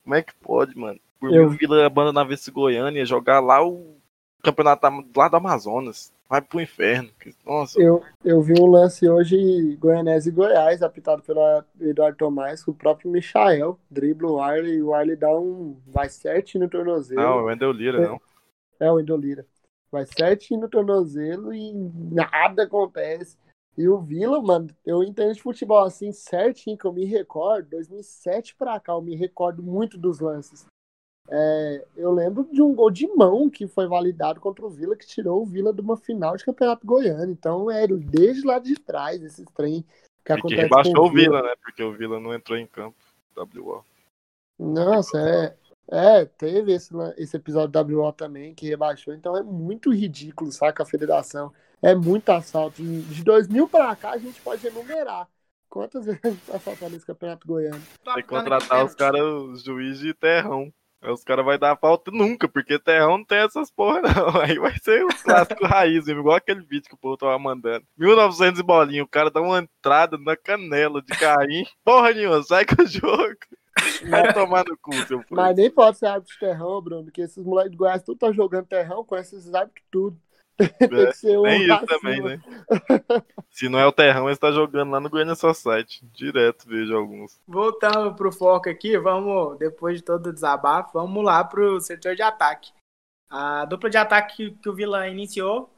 Como 0.05 0.15
é 0.15 0.23
que 0.23 0.35
pode, 0.35 0.79
mano? 0.79 1.01
Por 1.19 1.35
eu... 1.35 1.51
mim, 1.51 1.57
Vila 1.57 1.85
abandonar 1.85 2.31
esse 2.31 2.51
Goiânia, 2.51 3.05
jogar 3.05 3.41
lá 3.41 3.63
o 3.67 3.97
campeonato 4.43 4.87
lá 5.17 5.29
do 5.29 5.37
Amazonas. 5.37 6.13
Vai 6.31 6.41
pro 6.41 6.61
inferno. 6.61 7.11
Nossa. 7.45 7.83
Eu, 7.83 8.05
eu 8.25 8.41
vi 8.41 8.55
um 8.57 8.67
lance 8.67 9.09
hoje, 9.09 9.75
Goianese 9.81 10.29
e 10.29 10.33
Goiás, 10.33 10.81
apitado 10.81 11.23
pelo 11.23 11.41
Eduardo 11.81 12.17
Tomás, 12.17 12.63
com 12.63 12.71
o 12.71 12.75
próprio 12.75 13.11
Michael. 13.11 13.77
Dribla 13.91 14.31
o 14.31 14.41
Arley 14.41 14.77
e 14.77 14.83
o 14.83 14.95
Arley 14.95 15.17
dá 15.17 15.37
um. 15.37 15.77
Vai 15.89 16.09
certinho 16.09 16.63
no 16.63 16.71
tornozelo. 16.71 17.21
Não, 17.21 17.41
é 17.41 17.43
o 17.43 17.45
Wendel 17.47 17.73
Lira, 17.73 18.01
é, 18.01 18.07
não. 18.07 18.21
É 18.79 18.93
o 18.93 18.95
Wendel 18.95 19.17
Lira. 19.17 19.47
Vai 19.91 20.07
certinho 20.07 20.61
no 20.61 20.69
tornozelo 20.69 21.53
e 21.53 21.73
nada 21.75 22.63
acontece. 22.63 23.37
E 23.77 23.89
o 23.89 23.99
Vila, 23.99 24.41
mano, 24.41 24.69
eu 24.87 25.03
entendo 25.03 25.35
de 25.35 25.43
futebol 25.43 25.83
assim 25.83 26.13
certinho, 26.13 26.79
que 26.79 26.85
eu 26.85 26.93
me 26.93 27.07
recordo, 27.07 27.71
2007 27.71 28.55
pra 28.55 28.79
cá, 28.79 28.93
eu 28.93 29.03
me 29.03 29.17
recordo 29.17 29.65
muito 29.65 29.99
dos 29.99 30.21
lances. 30.21 30.65
É, 31.33 31.85
eu 31.97 32.11
lembro 32.11 32.49
de 32.51 32.61
um 32.61 32.75
gol 32.75 32.91
de 32.91 33.07
mão 33.07 33.49
que 33.49 33.69
foi 33.69 33.87
validado 33.87 34.41
contra 34.41 34.67
o 34.67 34.71
Vila, 34.71 34.97
que 34.97 35.07
tirou 35.07 35.43
o 35.43 35.47
Vila 35.47 35.73
de 35.73 35.81
uma 35.81 35.97
final 35.97 36.37
de 36.37 36.45
campeonato 36.45 36.85
goiano. 36.85 37.31
Então, 37.31 37.71
é 37.71 37.87
desde 37.87 38.45
lá 38.45 38.59
de 38.59 38.75
trás, 38.75 39.23
esses 39.23 39.47
trem 39.55 39.85
que 40.25 40.33
acontece. 40.33 40.57
Que 40.57 40.63
rebaixou 40.63 41.07
o 41.07 41.13
Vila, 41.13 41.41
né? 41.41 41.55
Porque 41.63 41.83
o 41.85 41.93
Vila 41.93 42.19
não 42.19 42.35
entrou 42.35 42.59
em 42.59 42.67
campo. 42.67 42.97
WO. 43.37 43.85
Nossa, 44.59 45.19
é, 45.19 45.57
É, 45.89 46.25
teve 46.25 46.73
esse, 46.73 46.93
esse 47.17 47.37
episódio 47.37 47.69
da 47.71 47.83
WO 47.83 48.13
também, 48.13 48.55
que 48.55 48.69
rebaixou, 48.69 49.15
então 49.15 49.37
é 49.37 49.43
muito 49.43 49.93
ridículo, 49.93 50.53
saca, 50.53 50.83
a 50.83 50.87
federação. 50.87 51.53
É 51.81 51.95
muito 51.95 52.29
assalto. 52.31 52.83
De 52.83 53.25
2000 53.25 53.69
para 53.69 53.95
cá, 53.97 54.11
a 54.11 54.19
gente 54.19 54.41
pode 54.43 54.67
enumerar 54.67 55.29
quantas 55.69 56.05
vezes 56.07 56.21
a 56.25 56.29
gente 56.29 56.45
tá 56.45 56.57
assaltando 56.57 56.97
esse 56.97 57.07
campeonato 57.07 57.47
goiano. 57.47 57.81
Tem 58.05 58.15
que 58.17 58.23
contratar 58.25 58.85
os 58.85 58.95
caras, 58.95 59.23
os 59.23 59.63
juízes 59.63 60.01
de 60.01 60.13
terrão. 60.13 60.73
Os 61.03 61.25
caras 61.25 61.45
vão 61.45 61.59
dar 61.59 61.77
falta 61.77 62.11
nunca, 62.11 62.47
porque 62.47 62.79
terrão 62.79 63.19
não 63.19 63.25
tem 63.25 63.39
essas 63.39 63.71
porra, 63.71 64.03
não. 64.03 64.41
Aí 64.41 64.59
vai 64.59 64.77
ser 64.79 65.03
o 65.05 65.09
clássico 65.09 65.67
raiz, 65.67 66.05
mesmo, 66.07 66.21
igual 66.21 66.37
aquele 66.37 66.61
vídeo 66.61 66.89
que 66.89 66.95
o 66.95 66.99
povo 66.99 67.17
tava 67.17 67.39
mandando. 67.39 67.85
1900 67.97 68.61
e 68.61 68.63
bolinha, 68.63 69.03
o 69.03 69.09
cara 69.09 69.31
dá 69.31 69.41
uma 69.41 69.59
entrada 69.59 70.19
na 70.19 70.37
canela 70.37 71.01
de 71.01 71.17
carrinho. 71.19 71.67
Porra 71.83 72.13
nenhuma, 72.13 72.43
sai 72.43 72.67
com 72.67 72.83
o 72.83 72.87
jogo. 72.87 73.39
Vai 74.11 74.33
tomar 74.35 74.65
no 74.67 74.77
cu, 74.77 74.93
seu 75.07 75.25
Mas 75.31 75.57
nem 75.57 75.71
pode 75.71 75.97
ser 75.97 76.07
árbitro 76.07 76.35
de 76.35 76.41
terrão, 76.41 76.83
Bruno, 76.83 77.05
porque 77.05 77.23
esses 77.23 77.43
moleques 77.43 77.73
do 77.73 77.79
Goiás 77.79 78.03
tudo 78.03 78.19
tá 78.19 78.33
jogando 78.33 78.67
terrão, 78.67 79.05
conhece 79.05 79.37
esses 79.37 79.55
árbitros 79.55 79.85
tudo. 79.91 80.21
Tem 80.79 80.89
que 80.89 81.13
ser 81.15 81.39
um 81.39 81.47
isso 81.47 81.87
também, 81.87 82.21
né? 82.23 82.43
Se 83.51 83.69
não 83.69 83.79
é 83.79 83.87
o 83.87 83.93
terrão, 83.93 84.25
ele 84.25 84.33
está 84.33 84.51
jogando 84.51 84.91
lá 84.91 85.01
no 85.01 85.11
Goiânia 85.11 85.35
Society. 85.35 86.05
Direto, 86.13 86.69
vejo 86.69 86.97
alguns. 86.97 87.41
Voltando 87.47 88.15
pro 88.15 88.33
foco 88.33 88.69
aqui, 88.69 88.99
vamos, 88.99 89.59
depois 89.59 89.97
de 89.97 90.05
todo 90.05 90.27
o 90.27 90.33
desabafo, 90.33 90.93
vamos 90.95 91.25
lá 91.25 91.43
pro 91.45 91.81
setor 91.81 92.15
de 92.15 92.23
ataque. 92.23 92.73
A 93.29 93.65
dupla 93.65 93.89
de 93.89 93.97
ataque 93.97 94.51
que 94.63 94.69
o 94.69 94.75
Vila 94.75 95.09
iniciou, 95.09 95.71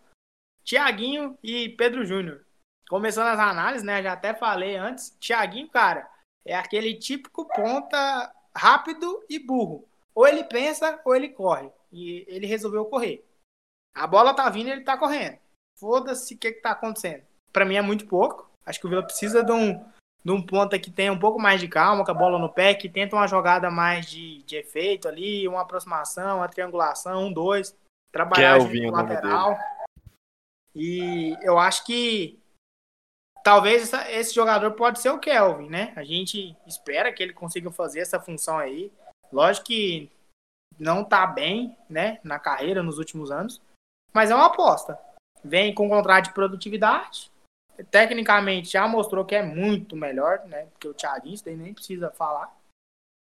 Tiaguinho 0.64 1.36
e 1.42 1.68
Pedro 1.70 2.04
Júnior. 2.04 2.44
Começando 2.88 3.28
as 3.28 3.38
análises, 3.38 3.82
né? 3.82 4.02
Já 4.02 4.12
até 4.12 4.34
falei 4.34 4.76
antes. 4.76 5.16
Tiaguinho, 5.18 5.68
cara, 5.68 6.08
é 6.46 6.54
aquele 6.54 6.94
típico 6.94 7.46
ponta 7.46 8.32
rápido 8.54 9.22
e 9.28 9.38
burro. 9.38 9.88
Ou 10.14 10.26
ele 10.26 10.44
pensa 10.44 11.00
ou 11.04 11.14
ele 11.14 11.28
corre. 11.28 11.70
E 11.90 12.24
ele 12.28 12.46
resolveu 12.46 12.84
correr. 12.84 13.24
A 13.94 14.06
bola 14.06 14.34
tá 14.34 14.48
vindo 14.48 14.68
e 14.68 14.70
ele 14.70 14.84
tá 14.84 14.96
correndo. 14.96 15.38
Foda-se 15.78 16.34
o 16.34 16.38
que, 16.38 16.52
que 16.52 16.62
tá 16.62 16.70
acontecendo. 16.72 17.22
Para 17.52 17.64
mim 17.64 17.76
é 17.76 17.82
muito 17.82 18.06
pouco. 18.06 18.50
Acho 18.64 18.80
que 18.80 18.86
o 18.86 18.88
Vila 18.88 19.02
precisa 19.02 19.42
de 19.42 19.52
um, 19.52 19.84
de 20.24 20.32
um 20.32 20.40
ponta 20.44 20.78
que 20.78 20.90
tenha 20.90 21.12
um 21.12 21.18
pouco 21.18 21.40
mais 21.40 21.60
de 21.60 21.68
calma, 21.68 22.04
com 22.04 22.10
a 22.10 22.14
bola 22.14 22.38
no 22.38 22.48
pé, 22.48 22.74
que 22.74 22.88
tenta 22.88 23.16
uma 23.16 23.26
jogada 23.26 23.70
mais 23.70 24.06
de, 24.06 24.42
de 24.44 24.56
efeito 24.56 25.08
ali, 25.08 25.46
uma 25.48 25.62
aproximação, 25.62 26.38
uma 26.38 26.48
triangulação, 26.48 27.26
um, 27.26 27.32
dois. 27.32 27.76
Trabalhar 28.12 28.58
Kelvin, 28.58 28.86
no 28.86 28.92
lateral. 28.92 29.58
E 30.74 31.36
eu 31.42 31.58
acho 31.58 31.84
que 31.84 32.38
talvez 33.42 33.82
essa, 33.82 34.10
esse 34.10 34.34
jogador 34.34 34.70
pode 34.72 35.00
ser 35.00 35.10
o 35.10 35.18
Kelvin, 35.18 35.68
né? 35.68 35.92
A 35.96 36.04
gente 36.04 36.56
espera 36.66 37.12
que 37.12 37.22
ele 37.22 37.32
consiga 37.32 37.70
fazer 37.70 38.00
essa 38.00 38.20
função 38.20 38.58
aí. 38.58 38.92
Lógico 39.32 39.66
que 39.66 40.10
não 40.78 41.04
tá 41.04 41.26
bem, 41.26 41.76
né, 41.88 42.18
na 42.22 42.38
carreira 42.38 42.82
nos 42.82 42.98
últimos 42.98 43.30
anos, 43.30 43.60
mas 44.12 44.30
é 44.30 44.34
uma 44.34 44.46
aposta. 44.46 44.98
Vem 45.44 45.74
com 45.74 45.86
um 45.86 45.90
contrato 45.90 46.26
de 46.26 46.34
produtividade. 46.34 47.30
Tecnicamente 47.90 48.70
já 48.70 48.86
mostrou 48.86 49.24
que 49.24 49.34
é 49.34 49.42
muito 49.42 49.96
melhor, 49.96 50.44
né? 50.46 50.66
Porque 50.66 50.88
o 50.88 50.94
Thiaguinho, 50.94 51.34
isso 51.34 51.44
daí 51.44 51.56
nem 51.56 51.74
precisa 51.74 52.10
falar. 52.10 52.54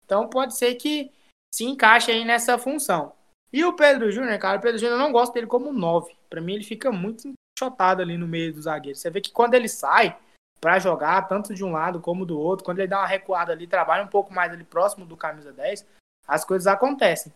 Então 0.05 0.28
pode 0.28 0.57
ser 0.57 0.74
que 0.74 1.12
se 1.55 1.64
encaixe 1.64 2.11
aí 2.11 2.24
nessa 2.24 2.59
função. 2.59 3.12
E 3.53 3.64
o 3.64 3.74
Pedro 3.74 4.11
Júnior, 4.11 4.39
cara, 4.39 4.59
o 4.59 4.61
Pedro 4.61 4.78
Júnior 4.78 4.99
eu 4.99 5.05
não 5.05 5.12
gosto 5.12 5.33
dele 5.33 5.47
como 5.47 5.72
9. 5.72 6.16
Para 6.28 6.41
mim 6.41 6.55
ele 6.55 6.64
fica 6.64 6.91
muito 6.91 7.33
enxotado 7.57 8.01
ali 8.01 8.16
no 8.16 8.26
meio 8.26 8.53
dos 8.53 8.64
zagueiros. 8.64 9.01
Você 9.01 9.11
vê 9.11 9.20
que 9.20 9.33
quando 9.33 9.55
ele 9.55 9.68
sai 9.68 10.16
para 10.61 10.78
jogar, 10.78 11.26
tanto 11.26 11.55
de 11.55 11.64
um 11.64 11.72
lado 11.72 12.01
como 12.01 12.26
do 12.26 12.39
outro, 12.39 12.64
quando 12.64 12.78
ele 12.78 12.89
dá 12.89 12.99
uma 12.99 13.07
recuada 13.07 13.53
ali, 13.53 13.66
trabalha 13.66 14.05
um 14.05 14.09
pouco 14.09 14.33
mais 14.33 14.53
ali 14.53 14.62
próximo 14.62 15.07
do 15.07 15.16
camisa 15.16 15.53
10, 15.53 15.87
as 16.28 16.45
coisas 16.45 16.66
acontecem. 16.66 17.33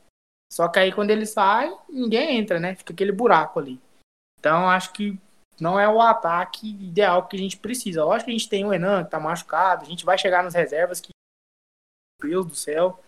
Só 0.54 0.68
que 0.68 0.78
aí 0.78 0.92
quando 0.92 1.10
ele 1.10 1.26
sai, 1.26 1.76
ninguém 1.88 2.38
entra, 2.38 2.60
né? 2.60 2.76
Fica 2.76 2.92
aquele 2.92 3.10
buraco 3.10 3.58
ali. 3.58 3.80
Então 4.38 4.70
acho 4.70 4.92
que 4.92 5.18
não 5.60 5.80
é 5.80 5.88
o 5.88 6.00
ataque 6.00 6.68
ideal 6.68 7.26
que 7.26 7.34
a 7.34 7.38
gente 7.40 7.56
precisa. 7.56 8.04
Lógico 8.04 8.26
que 8.26 8.30
a 8.30 8.38
gente 8.38 8.48
tem 8.48 8.64
o 8.64 8.72
Enan 8.72 9.02
que 9.02 9.10
tá 9.10 9.18
machucado, 9.18 9.82
a 9.84 9.88
gente 9.88 10.04
vai 10.04 10.16
chegar 10.16 10.44
nas 10.44 10.54
reservas 10.54 11.00
que. 11.00 11.08
Deus 12.22 12.46
do 12.46 12.54
céu. 12.54 13.00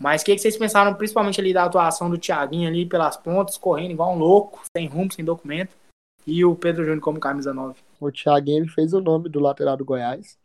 Mas 0.00 0.22
o 0.22 0.24
que, 0.24 0.34
que, 0.34 0.40
vocês 0.40 0.56
pensaram, 0.56 0.94
principalmente 0.94 1.38
ali 1.38 1.52
da 1.52 1.64
atuação 1.64 2.08
do 2.08 2.16
Thiaguinho 2.16 2.66
ali 2.66 2.86
pelas 2.86 3.14
pontas, 3.14 3.58
correndo 3.58 3.90
igual 3.90 4.14
um 4.14 4.18
louco, 4.18 4.62
sem 4.74 4.86
rumo, 4.88 5.12
sem 5.12 5.22
documento, 5.22 5.76
e 6.26 6.42
o 6.46 6.56
Pedro 6.56 6.82
Júnior 6.82 7.02
como 7.02 7.20
camisa 7.20 7.52
9? 7.52 7.78
O 8.00 8.10
Thiaguinho 8.10 8.64
ele 8.64 8.70
fez 8.70 8.94
o 8.94 9.02
nome 9.02 9.28
do 9.28 9.38
lateral 9.38 9.76
do 9.76 9.84
Goiás. 9.84 10.38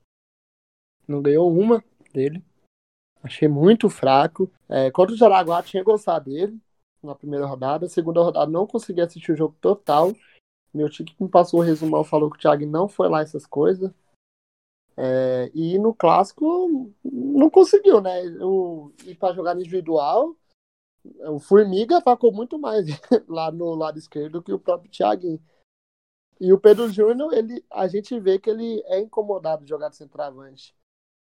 Não 1.08 1.22
ganhou 1.22 1.50
uma 1.50 1.82
dele. 2.12 2.44
Achei 3.26 3.48
muito 3.48 3.90
fraco. 3.90 4.52
É, 4.70 4.92
contra 4.92 5.16
o 5.16 5.18
Jaraguá, 5.18 5.64
tinha 5.64 5.84
gostado 5.84 6.30
dele 6.30 6.60
na 7.02 7.16
primeira 7.16 7.48
rodada. 7.48 7.90
Segunda 7.90 8.22
rodada, 8.22 8.52
não 8.52 8.68
consegui 8.68 9.02
assistir 9.02 9.32
o 9.32 9.36
jogo 9.36 9.56
total. 9.60 10.14
Meu 10.72 10.88
tio 10.92 11.04
que 11.04 11.16
me 11.20 11.28
passou 11.28 11.60
o 11.60 11.64
resumão 11.64 12.04
falou 12.04 12.30
que 12.30 12.38
o 12.38 12.40
Thiago 12.40 12.68
não 12.68 12.88
foi 12.88 13.10
lá 13.10 13.22
essas 13.22 13.48
coisas. 13.48 13.92
É, 14.96 15.50
e 15.56 15.80
no 15.80 15.92
clássico 15.92 16.94
não 17.04 17.50
conseguiu, 17.50 18.00
né? 18.00 18.22
O, 18.42 18.92
ir 19.06 19.16
para 19.16 19.34
jogar 19.34 19.56
individual, 19.56 20.36
o 21.04 21.40
Formiga 21.40 21.98
atacou 21.98 22.32
muito 22.32 22.60
mais 22.60 22.86
lá 23.28 23.52
no 23.52 23.74
lado 23.74 23.98
esquerdo 23.98 24.44
que 24.44 24.54
o 24.54 24.60
próprio 24.60 24.92
Thiaguinho. 24.92 25.42
E 26.40 26.54
o 26.54 26.60
Pedro 26.60 26.90
Júnior, 26.90 27.34
ele, 27.34 27.66
a 27.72 27.88
gente 27.88 28.20
vê 28.20 28.38
que 28.38 28.52
ele 28.52 28.84
é 28.86 29.00
incomodado 29.00 29.64
de 29.64 29.70
jogar 29.70 29.90
de 29.90 29.96
centroavante. 29.96 30.76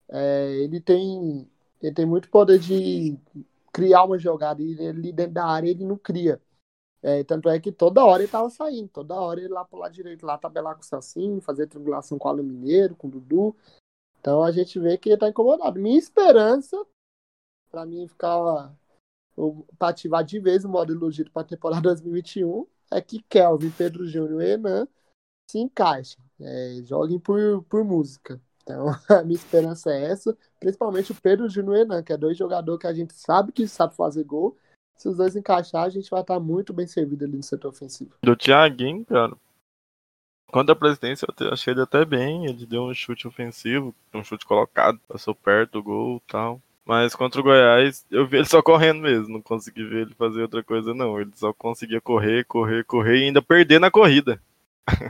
É, 0.09 0.51
ele 0.55 0.81
tem 0.81 1.47
ele 1.81 1.93
tem 1.93 2.05
muito 2.05 2.29
poder 2.29 2.59
de 2.59 3.17
criar 3.71 4.03
uma 4.03 4.17
jogada 4.17 4.61
e 4.61 4.77
ele 4.79 5.11
dentro 5.11 5.33
da 5.33 5.45
área 5.45 5.69
ele 5.69 5.85
não 5.85 5.97
cria. 5.97 6.41
É, 7.03 7.23
tanto 7.23 7.49
é 7.49 7.59
que 7.59 7.71
toda 7.71 8.05
hora 8.05 8.21
ele 8.21 8.31
tava 8.31 8.49
saindo, 8.49 8.87
toda 8.89 9.19
hora 9.19 9.39
ele 9.39 9.49
lá 9.49 9.65
pro 9.65 9.79
lado 9.79 9.91
direito, 9.91 10.25
lá 10.25 10.37
tabelar 10.37 10.75
com 10.75 10.81
o 10.81 10.85
Celcinho, 10.85 11.41
fazer 11.41 11.67
triangulação 11.67 12.19
com 12.19 12.27
o 12.27 12.31
Alan 12.31 12.43
Mineiro, 12.43 12.95
com 12.95 13.07
o 13.07 13.11
Dudu. 13.11 13.55
Então 14.19 14.43
a 14.43 14.51
gente 14.51 14.79
vê 14.79 14.97
que 14.97 15.09
ele 15.09 15.17
tá 15.17 15.27
incomodado. 15.29 15.79
Minha 15.79 15.97
esperança, 15.97 16.85
para 17.71 17.85
mim 17.87 18.07
ficar 18.07 18.71
para 19.79 19.89
ativar 19.89 20.23
de 20.23 20.39
vez 20.39 20.63
o 20.63 20.69
modo 20.69 20.93
iludido 20.93 21.31
para 21.31 21.41
a 21.41 21.45
temporada 21.45 21.81
2021, 21.89 22.67
é 22.91 23.01
que 23.01 23.23
Kelvin, 23.23 23.71
Pedro 23.71 24.05
Júnior 24.05 24.41
e 24.43 24.51
Enan 24.51 24.87
se 25.49 25.59
encaixem, 25.59 26.23
é, 26.39 26.81
joguem 26.83 27.19
por, 27.19 27.63
por 27.63 27.83
música. 27.83 28.39
Então, 28.63 28.87
a 29.09 29.23
minha 29.23 29.35
esperança 29.35 29.91
é 29.91 30.11
essa, 30.11 30.37
principalmente 30.59 31.11
o 31.11 31.15
Pedro 31.15 31.49
Júnior 31.49 31.77
e 31.77 31.81
Enan, 31.81 32.03
que 32.03 32.13
é 32.13 32.17
dois 32.17 32.37
jogadores 32.37 32.79
que 32.79 32.87
a 32.87 32.93
gente 32.93 33.13
sabe 33.13 33.51
que 33.51 33.67
sabe 33.67 33.95
fazer 33.95 34.23
gol. 34.23 34.57
Se 34.95 35.09
os 35.09 35.17
dois 35.17 35.35
encaixar, 35.35 35.83
a 35.83 35.89
gente 35.89 36.09
vai 36.09 36.21
estar 36.21 36.39
muito 36.39 36.71
bem 36.73 36.85
servido 36.85 37.25
ali 37.25 37.35
no 37.35 37.43
setor 37.43 37.69
ofensivo. 37.69 38.11
Do 38.21 38.35
Thiaguinho, 38.35 39.03
cara, 39.05 39.35
quando 40.51 40.69
a 40.71 40.75
presidência 40.75 41.25
eu 41.39 41.53
achei 41.53 41.73
ele 41.73 41.81
até 41.81 42.03
bem, 42.03 42.45
ele 42.45 42.65
deu 42.65 42.83
um 42.83 42.93
chute 42.93 43.27
ofensivo, 43.27 43.95
um 44.13 44.23
chute 44.23 44.45
colocado, 44.45 44.99
passou 45.07 45.33
perto 45.33 45.73
do 45.73 45.83
gol 45.83 46.17
e 46.17 46.31
tal. 46.31 46.61
Mas 46.85 47.15
contra 47.15 47.39
o 47.39 47.43
Goiás, 47.43 48.05
eu 48.11 48.27
vi 48.27 48.37
ele 48.37 48.45
só 48.45 48.61
correndo 48.61 49.01
mesmo, 49.01 49.29
não 49.29 49.41
consegui 49.41 49.83
ver 49.83 50.01
ele 50.01 50.15
fazer 50.15 50.41
outra 50.41 50.61
coisa 50.61 50.93
não. 50.93 51.19
Ele 51.19 51.31
só 51.35 51.53
conseguia 51.53 52.01
correr, 52.01 52.43
correr, 52.45 52.83
correr 52.83 53.19
e 53.19 53.23
ainda 53.27 53.41
perder 53.41 53.79
na 53.79 53.89
corrida. 53.89 54.41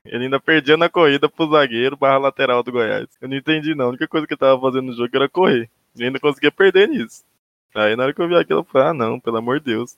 Ele 0.06 0.26
ainda 0.26 0.40
perdia 0.40 0.78
na 0.78 0.90
corrida 0.90 1.30
pro 1.30 1.50
zagueiro 1.50 1.98
barra 1.98 2.18
lateral 2.18 2.64
do 2.64 2.72
Goiás. 2.72 3.08
Eu 3.20 3.30
não 3.30 3.38
entendi 3.38 3.74
não. 3.74 3.86
A 3.86 3.90
única 3.90 4.08
coisa 4.08 4.28
que 4.28 4.34
ele 4.34 4.40
tava 4.40 4.60
fazendo 4.60 4.88
no 4.88 4.94
jogo 4.94 5.10
era 5.14 5.30
correr. 5.30 5.70
E 5.96 6.04
ainda 6.04 6.20
conseguia 6.20 6.52
perder 6.52 6.88
nisso. 6.88 7.24
Aí 7.74 7.96
na 7.96 8.04
hora 8.04 8.14
que 8.14 8.22
eu 8.22 8.28
vi 8.28 8.36
aquilo, 8.36 8.60
eu 8.60 8.64
falei, 8.64 8.90
ah 8.90 8.94
não, 8.94 9.20
pelo 9.20 9.38
amor 9.38 9.60
de 9.60 9.66
Deus. 9.68 9.98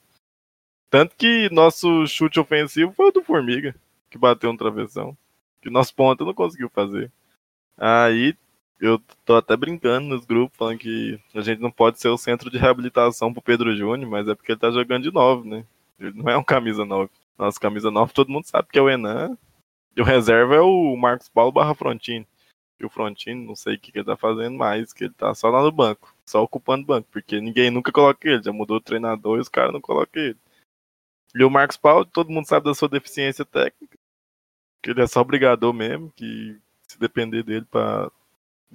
Tanto 0.90 1.16
que 1.16 1.50
nosso 1.52 2.06
chute 2.08 2.40
ofensivo 2.40 2.92
foi 2.94 3.08
o 3.08 3.12
do 3.12 3.24
Formiga, 3.24 3.76
que 4.10 4.18
bateu 4.18 4.52
no 4.52 4.58
travessão. 4.58 5.18
Que 5.62 5.70
nosso 5.70 5.94
ponto 5.96 6.24
não 6.24 6.34
conseguiu 6.34 6.70
fazer. 6.70 7.12
Aí 7.78 8.36
eu 8.80 9.02
tô 9.26 9.36
até 9.36 9.56
brincando 9.58 10.08
nos 10.08 10.26
grupos, 10.26 10.58
falando 10.58 10.78
que 10.78 11.20
a 11.34 11.42
gente 11.42 11.62
não 11.62 11.72
pode 11.72 12.00
ser 12.00 12.10
o 12.10 12.18
centro 12.18 12.52
de 12.52 12.58
reabilitação 12.58 13.34
pro 13.34 13.42
Pedro 13.42 13.76
Júnior, 13.76 14.10
mas 14.10 14.28
é 14.28 14.36
porque 14.36 14.52
ele 14.52 14.60
tá 14.60 14.70
jogando 14.70 15.04
de 15.04 15.12
novo, 15.12 15.44
né? 15.48 15.66
Ele 16.00 16.12
não 16.14 16.30
é 16.30 16.38
um 16.38 16.44
camisa 16.44 16.86
9. 16.86 17.10
Nosso 17.40 17.60
camisa 17.60 17.90
9 17.90 18.14
todo 18.14 18.30
mundo 18.30 18.46
sabe 18.46 18.68
que 18.72 18.78
é 18.78 18.82
o 18.82 18.90
Enan 18.90 19.38
e 19.96 20.02
o 20.02 20.04
reserva 20.04 20.56
é 20.56 20.62
o 20.62 20.96
Marcos 20.96 21.30
Paulo 21.30 21.52
barra 21.52 21.76
Frontini. 21.76 22.28
E 22.80 22.86
o 22.86 22.90
Frontini, 22.90 23.46
não 23.46 23.56
sei 23.56 23.76
o 23.76 23.80
que, 23.80 23.92
que 23.92 24.00
ele 24.00 24.06
tá 24.06 24.18
fazendo 24.18 24.58
mais, 24.58 24.92
que 24.92 25.06
ele 25.06 25.14
tá 25.14 25.34
só 25.36 25.50
lá 25.50 25.62
no 25.62 25.72
banco, 25.72 26.14
só 26.26 26.42
ocupando 26.44 26.86
banco, 26.86 27.08
porque 27.12 27.40
ninguém 27.40 27.70
nunca 27.70 27.92
coloca 27.92 28.28
ele, 28.28 28.44
já 28.44 28.52
mudou 28.52 28.78
o 28.78 28.82
treinador 28.82 29.38
e 29.38 29.42
os 29.42 29.50
caras 29.50 29.72
não 29.72 29.80
colocam 29.80 30.22
ele. 30.22 30.40
E 31.36 31.44
o 31.44 31.50
Marcos 31.50 31.78
Paulo, 31.78 32.06
todo 32.06 32.32
mundo 32.32 32.48
sabe 32.48 32.66
da 32.66 32.74
sua 32.74 32.90
deficiência 32.90 33.46
técnica, 33.46 33.98
que 34.82 34.90
ele 34.92 35.02
é 35.02 35.08
só 35.08 35.24
brigador 35.24 35.74
mesmo, 35.74 36.12
que 36.12 36.60
se 36.88 37.00
depender 37.00 37.44
dele 37.44 37.66
para 37.66 38.12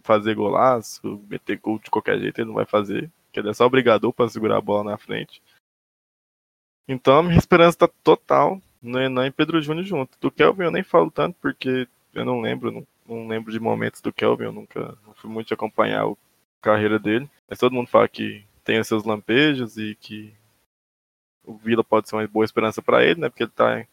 fazer 0.02 0.34
golaço, 0.34 1.22
meter 1.28 1.58
gol 1.58 1.78
de 1.78 1.90
qualquer 1.90 2.18
jeito, 2.18 2.38
ele 2.38 2.48
não 2.48 2.54
vai 2.54 2.66
fazer, 2.66 3.10
que 3.32 3.40
ele 3.40 3.50
é 3.50 3.54
só 3.54 3.68
brigador 3.68 4.12
para 4.12 4.28
segurar 4.28 4.58
a 4.58 4.62
bola 4.62 4.92
na 4.92 4.98
frente. 4.98 5.42
Então 6.86 7.22
minha 7.22 7.38
esperança 7.38 7.78
tá 7.78 7.88
total 8.02 8.60
no 8.82 9.00
Enan 9.00 9.26
e 9.26 9.30
Pedro 9.30 9.60
Júnior 9.60 9.84
junto. 9.84 10.16
Do 10.20 10.30
Kelvin 10.30 10.64
eu 10.64 10.70
nem 10.70 10.82
falo 10.82 11.10
tanto 11.10 11.36
porque 11.40 11.88
eu 12.14 12.24
não 12.24 12.40
lembro, 12.40 12.70
não, 12.70 12.86
não 13.06 13.28
lembro 13.28 13.52
de 13.52 13.60
momentos 13.60 14.00
do 14.00 14.12
Kelvin, 14.12 14.44
eu 14.44 14.52
nunca 14.52 14.96
não 15.06 15.14
fui 15.14 15.30
muito 15.30 15.52
acompanhar 15.52 16.06
a 16.06 16.14
carreira 16.60 16.98
dele. 16.98 17.28
Mas 17.48 17.58
todo 17.58 17.72
mundo 17.72 17.88
fala 17.88 18.08
que 18.08 18.44
tem 18.64 18.78
os 18.78 18.86
seus 18.86 19.04
lampejos 19.04 19.76
e 19.78 19.94
que 19.94 20.32
o 21.44 21.56
Vila 21.56 21.82
pode 21.82 22.08
ser 22.08 22.16
uma 22.16 22.26
boa 22.26 22.44
esperança 22.44 22.82
para 22.82 23.04
ele, 23.04 23.20
né? 23.20 23.28
Porque 23.28 23.44
ele 23.44 23.50
tá, 23.50 23.86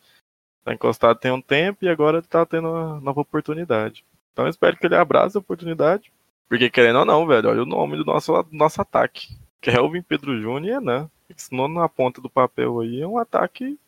tá 0.63 0.73
encostado 0.73 1.17
tem 1.17 1.31
um 1.31 1.41
tempo 1.41 1.85
e 1.85 1.89
agora 1.89 2.17
ele 2.17 2.27
tá 2.27 2.45
tendo 2.45 2.69
uma 2.69 2.99
nova 2.99 3.21
oportunidade. 3.21 4.05
Então 4.33 4.45
eu 4.45 4.49
espero 4.49 4.77
que 4.77 4.85
ele 4.85 4.95
abrace 4.95 5.37
a 5.37 5.39
oportunidade. 5.39 6.11
Porque 6.49 6.69
querendo 6.69 6.99
ou 6.99 7.05
não, 7.05 7.25
velho, 7.25 7.49
olha 7.49 7.63
o 7.63 7.65
nome 7.65 7.97
do 7.97 8.05
nosso, 8.05 8.45
nosso 8.51 8.81
ataque. 8.81 9.35
Kelvin, 9.61 10.01
Pedro 10.01 10.39
Júnior 10.39 10.73
e 10.73 10.77
Enan. 10.77 11.09
Senão 11.35 11.67
na 11.67 11.89
ponta 11.89 12.21
do 12.21 12.29
papel 12.29 12.81
aí 12.81 13.01
é 13.01 13.07
um 13.07 13.17
ataque 13.17 13.79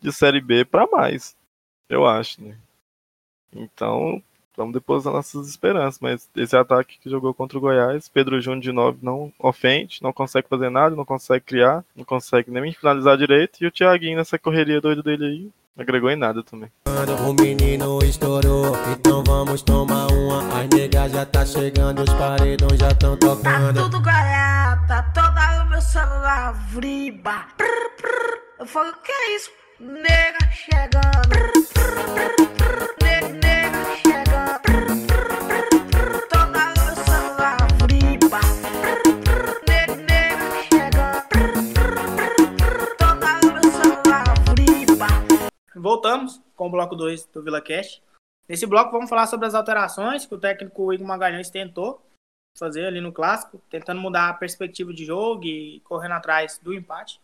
de 0.00 0.12
série 0.12 0.40
B 0.40 0.64
para 0.64 0.86
mais. 0.86 1.36
Eu 1.88 2.06
acho, 2.06 2.42
né? 2.42 2.56
Então, 3.52 4.22
vamos 4.56 4.74
depositar 4.74 5.12
nossas 5.12 5.48
esperanças. 5.48 6.00
Mas 6.00 6.28
esse 6.36 6.56
ataque 6.56 6.98
que 6.98 7.08
jogou 7.08 7.32
contra 7.32 7.56
o 7.56 7.60
Goiás, 7.60 8.08
Pedro 8.08 8.40
Júnior 8.40 8.62
de 8.62 8.72
9 8.72 8.98
não 9.00 9.32
ofende, 9.38 10.02
não 10.02 10.12
consegue 10.12 10.48
fazer 10.48 10.70
nada, 10.70 10.94
não 10.94 11.04
consegue 11.04 11.44
criar, 11.44 11.84
não 11.96 12.04
consegue 12.04 12.50
nem 12.50 12.72
finalizar 12.72 13.16
direito. 13.16 13.62
E 13.62 13.66
o 13.66 13.70
Thiaguinho 13.70 14.18
nessa 14.18 14.38
correria 14.38 14.80
doida 14.80 15.02
dele 15.02 15.24
aí, 15.24 15.50
não 15.76 15.82
agregou 15.82 16.10
em 16.10 16.16
nada 16.16 16.42
também. 16.42 16.70
O 17.26 17.32
menino 17.32 18.00
estourou, 18.02 18.76
então 18.90 19.22
vamos 19.24 19.62
tomar 19.62 20.08
uma. 20.08 20.60
As 20.60 20.68
negas 20.68 21.12
já 21.12 21.24
tá 21.24 21.46
chegando, 21.46 22.02
os 22.02 22.12
paredões 22.14 22.78
já 22.78 22.94
tão 22.94 23.16
tocando. 23.16 23.74
Tá 23.74 23.82
tudo 23.82 24.00
garata, 24.00 25.02
toda 25.14 25.62
o 25.62 25.70
meu 25.70 25.80
celular 25.80 26.52
vriba. 26.70 27.46
Eu 28.58 28.66
falo, 28.66 28.90
o 28.90 29.02
que 29.02 29.12
é 29.12 29.36
isso? 29.36 29.50
Nega 29.80 30.50
chegando. 30.50 31.38
Nega 33.00 33.84
chegando. 33.94 34.98
Toda 36.28 36.74
meu 36.74 36.96
celular 37.04 37.58
vriba. 37.78 38.40
Nega 40.04 40.62
chegando. 40.64 41.30
Toda 42.98 43.38
meu 43.40 43.62
celular 43.70 44.34
vriba. 44.50 45.06
Voltamos 45.76 46.42
com 46.56 46.66
o 46.66 46.70
bloco 46.70 46.96
2 46.96 47.26
do 47.26 47.44
Vila 47.44 47.62
Cash. 47.62 48.02
Nesse 48.48 48.66
bloco 48.66 48.90
vamos 48.90 49.08
falar 49.08 49.28
sobre 49.28 49.46
as 49.46 49.54
alterações 49.54 50.26
que 50.26 50.34
o 50.34 50.40
técnico 50.40 50.92
Igor 50.92 51.06
Magalhães 51.06 51.50
tentou 51.50 52.04
fazer 52.58 52.84
ali 52.84 53.00
no 53.00 53.12
clássico, 53.12 53.62
tentando 53.70 54.00
mudar 54.00 54.28
a 54.28 54.34
perspectiva 54.34 54.92
de 54.92 55.04
jogo 55.04 55.44
e 55.44 55.78
correndo 55.84 56.14
atrás 56.14 56.58
do 56.58 56.74
empate. 56.74 57.20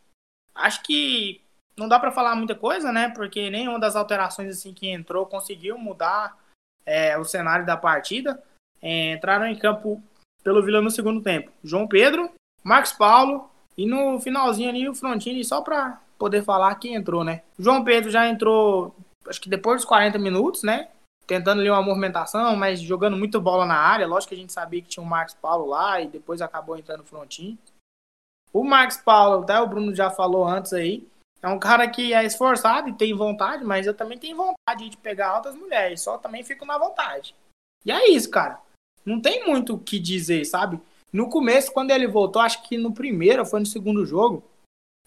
Acho 0.55 0.81
que 0.85 1.44
não 1.77 1.89
dá 1.89 1.99
para 1.99 2.13
falar 2.13 2.37
muita 2.37 2.55
coisa, 2.55 2.93
né? 2.93 3.09
Porque 3.11 3.51
nenhuma 3.51 3.79
das 3.79 3.97
alterações 3.97 4.57
assim 4.57 4.73
que 4.73 4.89
entrou 4.89 5.27
conseguiu 5.27 5.77
mudar 5.77 6.37
é, 6.87 7.19
o 7.19 7.25
cenário 7.25 7.67
da 7.67 7.77
partida. 7.77 8.43
É, 8.81 9.15
entraram 9.15 9.47
em 9.47 9.59
campo 9.59 10.03
pelo 10.43 10.63
Vila 10.63 10.81
no 10.81 10.91
segundo 10.91 11.23
tempo. 11.23 11.51
João 11.63 11.89
Pedro, 11.89 12.31
Marcos 12.63 12.93
Paulo 12.93 13.51
e 13.77 13.87
no 13.87 14.21
finalzinho 14.21 14.69
ali 14.69 14.89
o 14.89 14.95
Frontini 14.95 15.45
só 15.45 15.63
para 15.63 16.01
poder 16.19 16.45
falar 16.45 16.75
quem 16.77 16.95
entrou, 16.95 17.25
né? 17.25 17.43
João 17.59 17.83
Pedro 17.83 18.11
já 18.11 18.29
entrou, 18.29 18.95
acho 19.27 19.41
que 19.41 19.49
depois 19.49 19.81
dos 19.81 19.89
40 19.89 20.19
minutos, 20.19 20.63
né? 20.63 20.89
Tentando 21.27 21.61
ali 21.61 21.71
uma 21.71 21.83
movimentação, 21.83 22.55
mas 22.55 22.81
jogando 22.81 23.17
muita 23.17 23.41
bola 23.41 23.65
na 23.65 23.77
área. 23.77 24.07
Lógico 24.07 24.29
que 24.29 24.35
a 24.35 24.39
gente 24.39 24.53
sabia 24.53 24.83
que 24.83 24.89
tinha 24.89 25.03
o 25.03 25.09
Marcos 25.09 25.35
Paulo 25.35 25.67
lá 25.67 26.01
e 26.01 26.07
depois 26.07 26.43
acabou 26.43 26.77
entrando 26.77 27.01
o 27.01 27.07
Frontini. 27.07 27.59
O 28.53 28.63
Marcos 28.63 28.99
Paulo, 28.99 29.43
até 29.43 29.59
o 29.59 29.67
Bruno 29.67 29.95
já 29.95 30.11
falou 30.11 30.47
antes 30.47 30.73
aí, 30.75 31.09
é 31.45 31.49
um 31.49 31.59
cara 31.59 31.87
que 31.87 32.15
é 32.15 32.25
esforçado 32.25 32.89
e 32.89 32.95
tem 32.95 33.13
vontade, 33.13 33.63
mas 33.63 33.87
eu 33.87 33.93
também 33.93 34.17
tenho 34.17 34.35
vontade 34.35 34.89
de 34.89 34.97
pegar 34.97 35.29
altas 35.29 35.55
mulheres, 35.55 36.01
só 36.01 36.17
também 36.17 36.43
fico 36.43 36.65
na 36.65 36.79
vontade. 36.79 37.37
E 37.85 37.93
é 37.93 38.09
isso, 38.11 38.31
cara. 38.31 38.59
Não 39.05 39.21
tem 39.21 39.47
muito 39.47 39.75
o 39.75 39.79
que 39.79 39.99
dizer, 39.99 40.47
sabe? 40.47 40.81
No 41.13 41.29
começo, 41.29 41.71
quando 41.71 41.91
ele 41.91 42.07
voltou, 42.07 42.41
acho 42.41 42.63
que 42.67 42.79
no 42.79 42.95
primeiro 42.95 43.45
foi 43.45 43.61
no 43.61 43.67
segundo 43.67 44.07
jogo, 44.07 44.43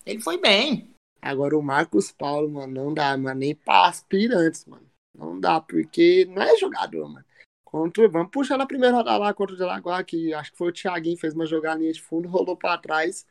ele 0.06 0.22
foi 0.22 0.38
bem. 0.38 0.92
Agora 1.20 1.58
o 1.58 1.64
Marcos 1.64 2.12
Paulo, 2.12 2.48
mano, 2.48 2.72
não 2.72 2.94
dá, 2.94 3.18
mano, 3.18 3.40
nem 3.40 3.56
pra 3.56 3.88
aspirantes, 3.88 4.64
mano. 4.66 4.86
Não 5.18 5.40
dá, 5.40 5.60
porque 5.60 6.26
não 6.30 6.44
é 6.44 6.56
jogador, 6.56 7.10
mano. 7.10 7.26
Contra, 7.66 8.08
vamos 8.08 8.30
puxar 8.30 8.60
na 8.60 8.68
primeira 8.68 8.96
rodada 8.96 9.18
lá 9.18 9.34
contra 9.34 9.56
o 9.56 9.58
Jaraguá, 9.58 10.04
que 10.04 10.32
acho 10.36 10.52
que 10.52 10.58
foi 10.58 10.70
o 10.70 10.72
Thiaguinho, 10.72 11.18
fez 11.18 11.34
uma 11.34 11.48
jogadinha 11.48 11.92
de 11.92 12.00
fundo, 12.00 12.30
rolou 12.30 12.56
pra 12.56 12.78
trás. 12.78 13.26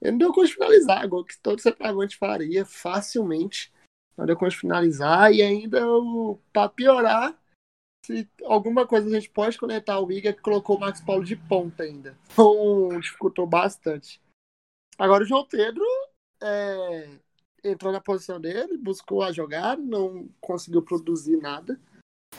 Ele 0.00 0.12
não 0.12 0.18
deu 0.18 0.32
conta 0.32 0.46
de 0.46 0.54
finalizar, 0.54 1.08
gol 1.08 1.24
que 1.24 1.38
todo 1.40 1.60
centroavante 1.60 2.16
faria 2.16 2.64
facilmente. 2.64 3.72
Não 4.16 4.26
deu 4.26 4.36
conta 4.36 4.50
de 4.50 4.58
finalizar 4.58 5.32
e 5.32 5.42
ainda, 5.42 5.80
para 6.52 6.68
piorar, 6.68 7.38
se 8.04 8.28
alguma 8.44 8.86
coisa 8.86 9.06
a 9.06 9.10
gente 9.10 9.30
pode 9.30 9.58
conectar 9.58 10.00
o 10.00 10.10
Iga 10.10 10.32
que 10.32 10.40
colocou 10.40 10.76
o 10.76 10.80
Marcos 10.80 11.00
Paulo 11.00 11.24
de 11.24 11.36
ponta 11.36 11.82
ainda. 11.82 12.16
Então, 12.32 12.98
dificultou 13.00 13.46
bastante. 13.46 14.20
Agora 14.98 15.22
o 15.22 15.26
João 15.26 15.46
Pedro 15.46 15.84
é, 16.40 17.18
entrou 17.62 17.92
na 17.92 18.00
posição 18.00 18.40
dele, 18.40 18.76
buscou 18.78 19.22
a 19.22 19.32
jogada, 19.32 19.80
não 19.80 20.28
conseguiu 20.40 20.82
produzir 20.82 21.36
nada. 21.36 21.78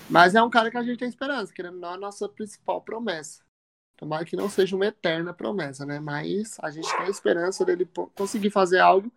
Mas 0.09 0.35
é 0.35 0.41
um 0.41 0.49
cara 0.49 0.71
que 0.71 0.77
a 0.77 0.83
gente 0.83 0.99
tem 0.99 1.07
esperança, 1.07 1.53
querendo 1.53 1.75
ou 1.75 1.79
não, 1.81 1.91
é 1.91 1.93
a 1.93 1.97
nossa 1.97 2.27
principal 2.27 2.81
promessa. 2.81 3.43
Tomara 3.99 4.23
que 4.23 4.37
não 4.37 4.49
seja 4.49 4.77
uma 4.77 4.85
eterna 4.85 5.33
promessa, 5.33 5.85
né? 5.85 5.99
Mas 5.99 6.55
a 6.61 6.71
gente 6.71 6.89
tem 6.97 7.09
esperança 7.09 7.65
dele 7.65 7.85
conseguir 8.15 8.49
fazer 8.49 8.79
algo. 8.79 9.11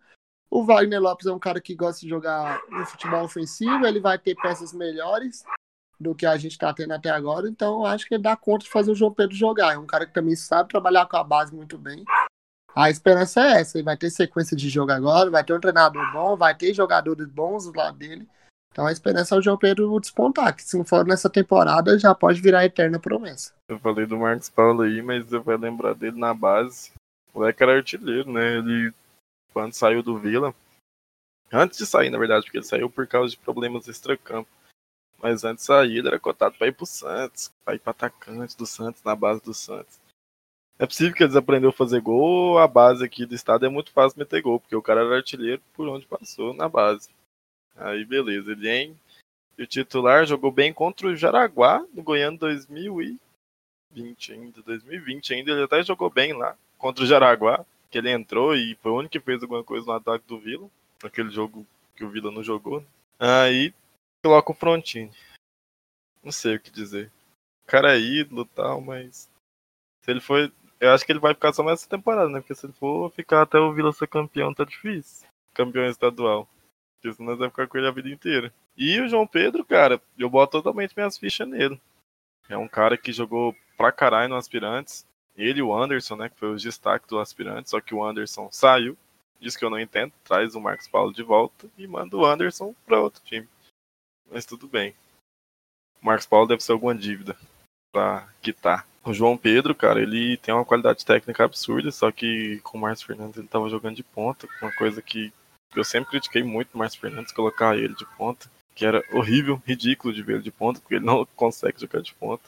O 0.51 0.65
Wagner 0.65 1.01
Lopes 1.01 1.25
é 1.25 1.31
um 1.31 1.39
cara 1.39 1.61
que 1.61 1.73
gosta 1.73 2.01
de 2.01 2.09
jogar 2.09 2.59
no 2.69 2.85
futebol 2.85 3.23
ofensivo, 3.23 3.85
ele 3.85 4.01
vai 4.01 4.19
ter 4.19 4.35
peças 4.35 4.73
melhores 4.73 5.45
do 5.97 6.13
que 6.13 6.25
a 6.25 6.35
gente 6.35 6.51
está 6.51 6.73
tendo 6.73 6.93
até 6.93 7.09
agora, 7.09 7.47
então 7.47 7.85
acho 7.85 8.05
que 8.05 8.15
ele 8.15 8.23
dá 8.23 8.35
conta 8.35 8.65
de 8.65 8.69
fazer 8.69 8.91
o 8.91 8.95
João 8.95 9.13
Pedro 9.13 9.33
jogar. 9.33 9.73
É 9.73 9.77
um 9.77 9.85
cara 9.85 10.05
que 10.05 10.13
também 10.13 10.35
sabe 10.35 10.67
trabalhar 10.67 11.05
com 11.05 11.15
a 11.15 11.23
base 11.23 11.55
muito 11.55 11.77
bem. 11.77 12.03
A 12.75 12.89
esperança 12.89 13.41
é 13.41 13.61
essa, 13.61 13.77
ele 13.77 13.85
vai 13.85 13.95
ter 13.95 14.09
sequência 14.09 14.57
de 14.57 14.67
jogo 14.67 14.91
agora, 14.91 15.31
vai 15.31 15.45
ter 15.45 15.53
um 15.53 15.61
treinador 15.61 16.11
bom, 16.11 16.35
vai 16.35 16.53
ter 16.53 16.73
jogadores 16.73 17.25
bons 17.27 17.65
do 17.65 17.77
lado 17.77 17.97
dele. 17.97 18.27
Então 18.73 18.87
a 18.87 18.91
esperança 18.91 19.35
é 19.35 19.37
o 19.37 19.41
João 19.41 19.55
Pedro 19.55 19.99
despontar, 19.99 20.55
que 20.55 20.63
se 20.63 20.75
não 20.75 20.83
for 20.83 21.05
nessa 21.05 21.29
temporada 21.29 21.97
já 21.99 22.13
pode 22.15 22.41
virar 22.41 22.61
a 22.61 22.65
eterna 22.65 22.99
promessa. 22.99 23.53
Eu 23.69 23.77
falei 23.77 24.07
do 24.07 24.17
Marcos 24.17 24.49
Paulo 24.49 24.81
aí, 24.81 24.99
mas 24.99 25.31
eu 25.31 25.43
vou 25.43 25.55
lembrar 25.55 25.93
dele 25.93 26.19
na 26.19 26.33
base. 26.33 26.91
O 27.31 27.37
moleque 27.37 27.61
era 27.61 27.75
artilheiro, 27.75 28.31
né? 28.31 28.57
Ele, 28.57 28.91
quando 29.53 29.73
saiu 29.73 30.01
do 30.01 30.17
Vila, 30.17 30.55
antes 31.51 31.77
de 31.77 31.85
sair, 31.85 32.09
na 32.09 32.17
verdade, 32.17 32.45
porque 32.45 32.57
ele 32.57 32.65
saiu 32.65 32.89
por 32.89 33.05
causa 33.05 33.29
de 33.29 33.37
problemas 33.37 33.87
extra-campo. 33.87 34.49
Mas 35.21 35.43
antes 35.43 35.63
de 35.63 35.67
sair, 35.67 35.99
ele 35.99 36.07
era 36.07 36.19
cotado 36.19 36.55
para 36.57 36.67
ir 36.67 36.73
pro 36.73 36.87
Santos, 36.87 37.51
para 37.63 37.75
ir 37.75 37.79
para 37.79 37.91
atacante 37.91 38.57
do 38.57 38.65
Santos, 38.65 39.03
na 39.03 39.15
base 39.15 39.39
do 39.43 39.53
Santos. 39.53 39.99
É 40.79 40.87
possível 40.87 41.13
que 41.13 41.23
eles 41.23 41.35
aprenderam 41.35 41.69
a 41.69 41.77
fazer 41.77 42.01
gol, 42.01 42.57
a 42.57 42.67
base 42.67 43.05
aqui 43.05 43.23
do 43.23 43.35
estado 43.35 43.67
é 43.67 43.69
muito 43.69 43.91
fácil 43.91 44.17
meter 44.17 44.41
gol, 44.41 44.59
porque 44.59 44.75
o 44.75 44.81
cara 44.81 45.01
era 45.01 45.17
artilheiro 45.17 45.61
por 45.73 45.87
onde 45.87 46.07
passou 46.07 46.55
na 46.55 46.67
base. 46.67 47.07
Aí 47.75 48.05
beleza, 48.05 48.51
ele 48.51 48.61
vem. 48.61 48.99
E 49.57 49.63
o 49.63 49.67
titular 49.67 50.25
jogou 50.25 50.51
bem 50.51 50.73
contra 50.73 51.07
o 51.07 51.15
Jaraguá 51.15 51.85
no 51.93 52.01
Goiânia 52.01 52.39
2020 52.39 54.33
ainda. 54.33 54.61
2020 54.63 55.33
ainda, 55.33 55.51
ele 55.51 55.63
até 55.63 55.83
jogou 55.83 56.09
bem 56.09 56.33
lá 56.33 56.57
contra 56.77 57.03
o 57.03 57.07
Jaraguá. 57.07 57.65
Que 57.89 57.99
ele 57.99 58.09
entrou 58.09 58.55
e 58.55 58.75
foi 58.75 58.91
o 58.91 58.97
único 58.97 59.11
que 59.11 59.19
fez 59.19 59.43
alguma 59.43 59.63
coisa 59.63 59.85
no 59.85 59.93
ataque 59.93 60.27
do 60.27 60.39
Vila. 60.39 60.67
Aquele 61.03 61.29
jogo 61.29 61.65
que 61.95 62.03
o 62.03 62.09
Vila 62.09 62.31
não 62.31 62.43
jogou. 62.43 62.81
Né? 62.81 62.87
Aí 63.19 63.73
coloca 64.23 64.51
o 64.51 64.55
Frontini. 64.55 65.11
Não 66.23 66.31
sei 66.31 66.55
o 66.55 66.59
que 66.59 66.71
dizer. 66.71 67.11
O 67.63 67.67
cara 67.67 67.95
é 67.95 67.99
ídolo 67.99 68.41
e 68.43 68.55
tal, 68.55 68.81
mas. 68.81 69.29
Se 70.01 70.11
ele 70.11 70.21
for. 70.21 70.51
Eu 70.79 70.91
acho 70.91 71.05
que 71.05 71.11
ele 71.11 71.19
vai 71.19 71.33
ficar 71.33 71.53
só 71.53 71.63
mais 71.63 71.79
essa 71.79 71.89
temporada, 71.89 72.29
né? 72.29 72.39
Porque 72.39 72.55
se 72.55 72.65
ele 72.65 72.73
for 72.73 73.11
ficar 73.11 73.43
até 73.43 73.59
o 73.59 73.71
Vila 73.71 73.93
ser 73.93 74.07
campeão, 74.07 74.53
tá 74.53 74.65
difícil. 74.65 75.27
Campeão 75.53 75.85
estadual. 75.85 76.49
Porque 77.03 77.17
senão 77.17 77.31
nós 77.31 77.37
vamos 77.37 77.51
ficar 77.51 77.67
com 77.67 77.77
ele 77.77 77.87
a 77.87 77.91
vida 77.91 78.07
inteira. 78.07 78.53
E 78.77 78.97
o 79.01 79.09
João 79.09 79.27
Pedro, 79.27 79.65
cara, 79.65 80.01
eu 80.17 80.29
boto 80.29 80.53
totalmente 80.53 80.93
minhas 80.95 81.17
fichas 81.17 81.45
nele. 81.45 81.79
É 82.47 82.57
um 82.57 82.67
cara 82.67 82.97
que 82.97 83.11
jogou 83.11 83.53
pra 83.75 83.91
caralho 83.91 84.29
no 84.29 84.37
Aspirantes. 84.37 85.05
Ele 85.35 85.59
e 85.59 85.61
o 85.61 85.75
Anderson, 85.75 86.15
né, 86.15 86.29
que 86.29 86.39
foi 86.39 86.53
o 86.53 86.55
destaque 86.55 87.09
do 87.09 87.19
Aspirantes, 87.19 87.71
só 87.71 87.81
que 87.81 87.93
o 87.93 88.01
Anderson 88.01 88.47
saiu. 88.51 88.97
Diz 89.37 89.57
que 89.57 89.65
eu 89.65 89.69
não 89.69 89.79
entendo, 89.79 90.13
traz 90.23 90.55
o 90.55 90.61
Marcos 90.61 90.87
Paulo 90.87 91.11
de 91.11 91.21
volta 91.21 91.67
e 91.77 91.85
manda 91.85 92.15
o 92.15 92.25
Anderson 92.25 92.73
pra 92.85 93.01
outro 93.01 93.21
time. 93.25 93.49
Mas 94.31 94.45
tudo 94.45 94.65
bem. 94.65 94.95
O 96.01 96.05
Marcos 96.05 96.25
Paulo 96.25 96.47
deve 96.47 96.63
ser 96.63 96.71
alguma 96.71 96.95
dívida 96.95 97.35
pra 97.91 98.29
quitar. 98.41 98.87
O 99.03 99.13
João 99.13 99.37
Pedro, 99.37 99.75
cara, 99.75 100.01
ele 100.01 100.37
tem 100.37 100.53
uma 100.53 100.63
qualidade 100.63 101.05
técnica 101.05 101.43
absurda, 101.43 101.91
só 101.91 102.09
que 102.13 102.61
com 102.61 102.77
o 102.77 102.81
Márcio 102.81 103.07
Fernandes 103.07 103.37
ele 103.37 103.47
tava 103.49 103.67
jogando 103.67 103.97
de 103.97 104.03
ponta, 104.03 104.47
uma 104.61 104.71
coisa 104.71 105.01
que 105.01 105.33
eu 105.75 105.83
sempre 105.83 106.11
critiquei 106.11 106.43
muito 106.43 106.77
Márcio 106.77 106.99
Fernandes 106.99 107.31
colocar 107.31 107.77
ele 107.77 107.95
de 107.95 108.05
ponta, 108.17 108.49
que 108.75 108.85
era 108.85 109.03
horrível, 109.11 109.61
ridículo 109.65 110.13
de 110.13 110.23
ver 110.23 110.33
ele 110.33 110.43
de 110.43 110.51
ponta, 110.51 110.79
porque 110.79 110.95
ele 110.95 111.05
não 111.05 111.25
consegue 111.35 111.79
jogar 111.79 112.01
de 112.01 112.13
ponta. 112.13 112.43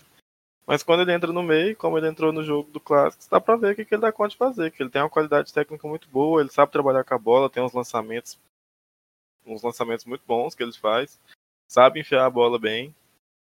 Mas 0.68 0.82
quando 0.82 1.02
ele 1.02 1.14
entra 1.14 1.32
no 1.32 1.44
meio, 1.44 1.76
como 1.76 1.98
ele 1.98 2.08
entrou 2.08 2.34
no 2.34 2.44
jogo 2.44 2.72
do 2.72 2.80
Clássico, 2.80 3.26
dá 3.30 3.40
pra 3.40 3.56
ver 3.56 3.74
o 3.74 3.76
que, 3.76 3.86
que 3.86 3.94
ele 3.94 4.02
dá 4.02 4.12
conta 4.12 4.30
de 4.30 4.38
fazer, 4.38 4.72
que 4.72 4.82
ele 4.82 4.90
tem 4.90 5.02
uma 5.02 5.10
qualidade 5.10 5.54
técnica 5.54 5.88
muito 5.88 6.10
boa, 6.10 6.42
ele 6.42 6.50
sabe 6.50 6.72
trabalhar 6.72 7.04
com 7.04 7.14
a 7.14 7.20
bola, 7.20 7.50
tem 7.50 7.62
uns 7.62 7.74
lançamentos 7.74 8.40
uns 9.46 9.62
lançamentos 9.62 10.06
muito 10.06 10.24
bons 10.26 10.56
que 10.56 10.64
ele 10.64 10.74
faz, 10.74 11.20
sabe 11.68 12.00
enfiar 12.00 12.26
a 12.26 12.30
bola 12.30 12.58
bem. 12.58 12.96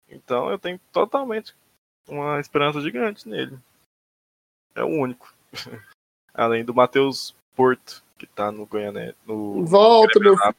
Então 0.08 0.50
eu 0.50 0.58
tenho 0.58 0.78
totalmente 0.92 1.54
uma 2.06 2.40
esperança 2.40 2.80
gigante 2.80 3.28
nele. 3.28 3.58
É 4.74 4.82
o 4.82 4.88
único. 4.88 5.34
Além 6.32 6.64
do 6.64 6.74
Matheus 6.74 7.34
Porto, 7.54 8.02
que 8.18 8.26
tá 8.26 8.50
no 8.50 8.66
Goiânia. 8.66 9.14
No 9.24 9.64
Volta, 9.64 10.18
meu 10.18 10.36
filho. 10.36 10.54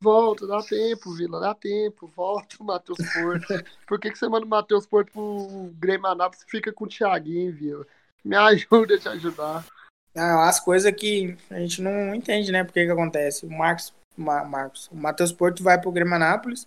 Volta, 0.00 0.46
dá 0.46 0.62
tempo, 0.62 1.12
Vila, 1.14 1.40
dá 1.40 1.54
tempo. 1.54 2.06
Volta 2.14 2.56
o 2.60 2.64
Matheus 2.64 2.98
Porto. 3.12 3.64
Por 3.86 3.98
que, 3.98 4.10
que 4.10 4.18
você 4.18 4.28
manda 4.28 4.46
o 4.46 4.48
Matheus 4.48 4.86
Porto 4.86 5.10
pro 5.12 5.70
Grêmio 5.78 6.06
Anápolis 6.06 6.44
e 6.46 6.50
fica 6.50 6.72
com 6.72 6.84
o 6.84 6.88
Thiaguinho, 6.88 7.52
Vila? 7.52 7.86
Me 8.24 8.36
ajuda 8.36 8.94
a 8.94 8.98
te 8.98 9.08
ajudar. 9.08 9.64
Ah, 10.14 10.48
as 10.48 10.60
coisas 10.60 10.92
que 10.92 11.36
a 11.50 11.58
gente 11.58 11.80
não 11.82 12.14
entende, 12.14 12.52
né? 12.52 12.64
Por 12.64 12.72
que 12.72 12.84
que 12.84 12.90
acontece. 12.92 13.46
O 13.46 13.50
Marcos, 13.50 13.92
Ma- 14.16 14.44
Marcos, 14.44 14.88
o 14.88 14.96
Matheus 14.96 15.32
Porto 15.32 15.62
vai 15.62 15.80
pro 15.80 15.92
Grêmio 15.92 16.14
Anápolis, 16.14 16.66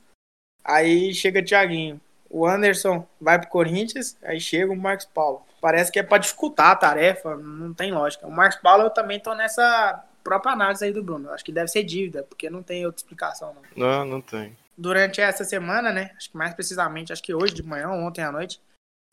aí 0.64 1.14
chega 1.14 1.40
o 1.40 1.46
Thiaguinho. 1.46 2.00
O 2.30 2.46
Anderson 2.46 3.06
vai 3.20 3.40
pro 3.40 3.50
Corinthians, 3.50 4.18
aí 4.24 4.40
chega 4.40 4.72
o 4.72 4.76
Marcos 4.76 5.06
Paulo. 5.06 5.46
Parece 5.60 5.92
que 5.92 6.00
é 6.00 6.04
pra 6.04 6.18
dificultar 6.18 6.72
a 6.72 6.76
tarefa, 6.76 7.36
não 7.36 7.74
tem 7.74 7.92
lógica. 7.92 8.26
O 8.26 8.32
Marcos 8.32 8.60
Paulo 8.62 8.84
eu 8.84 8.90
também 8.90 9.20
tô 9.20 9.34
nessa 9.36 10.04
própria 10.24 10.54
análise 10.54 10.84
aí 10.86 10.92
do 10.94 11.04
Bruno. 11.04 11.32
Acho 11.32 11.44
que 11.44 11.52
deve 11.52 11.68
ser 11.68 11.84
dívida, 11.84 12.24
porque 12.24 12.50
não 12.50 12.64
tem 12.64 12.86
outra 12.86 13.00
explicação, 13.00 13.54
não. 13.54 13.62
Não, 13.76 14.06
não 14.06 14.22
tem. 14.22 14.58
durante 14.78 15.22
essa 15.22 15.44
semana, 15.44 15.92
né? 15.92 16.12
Acho 16.18 16.32
que 16.32 16.38
mais 16.38 16.54
precisamente, 16.54 17.14
acho 17.14 17.24
que 17.24 17.34
hoje 17.34 17.54
de 17.54 17.64
manhã, 17.64 17.90
ou 17.90 18.00
ontem 18.00 18.24
à 18.24 18.32
noite, 18.32 18.60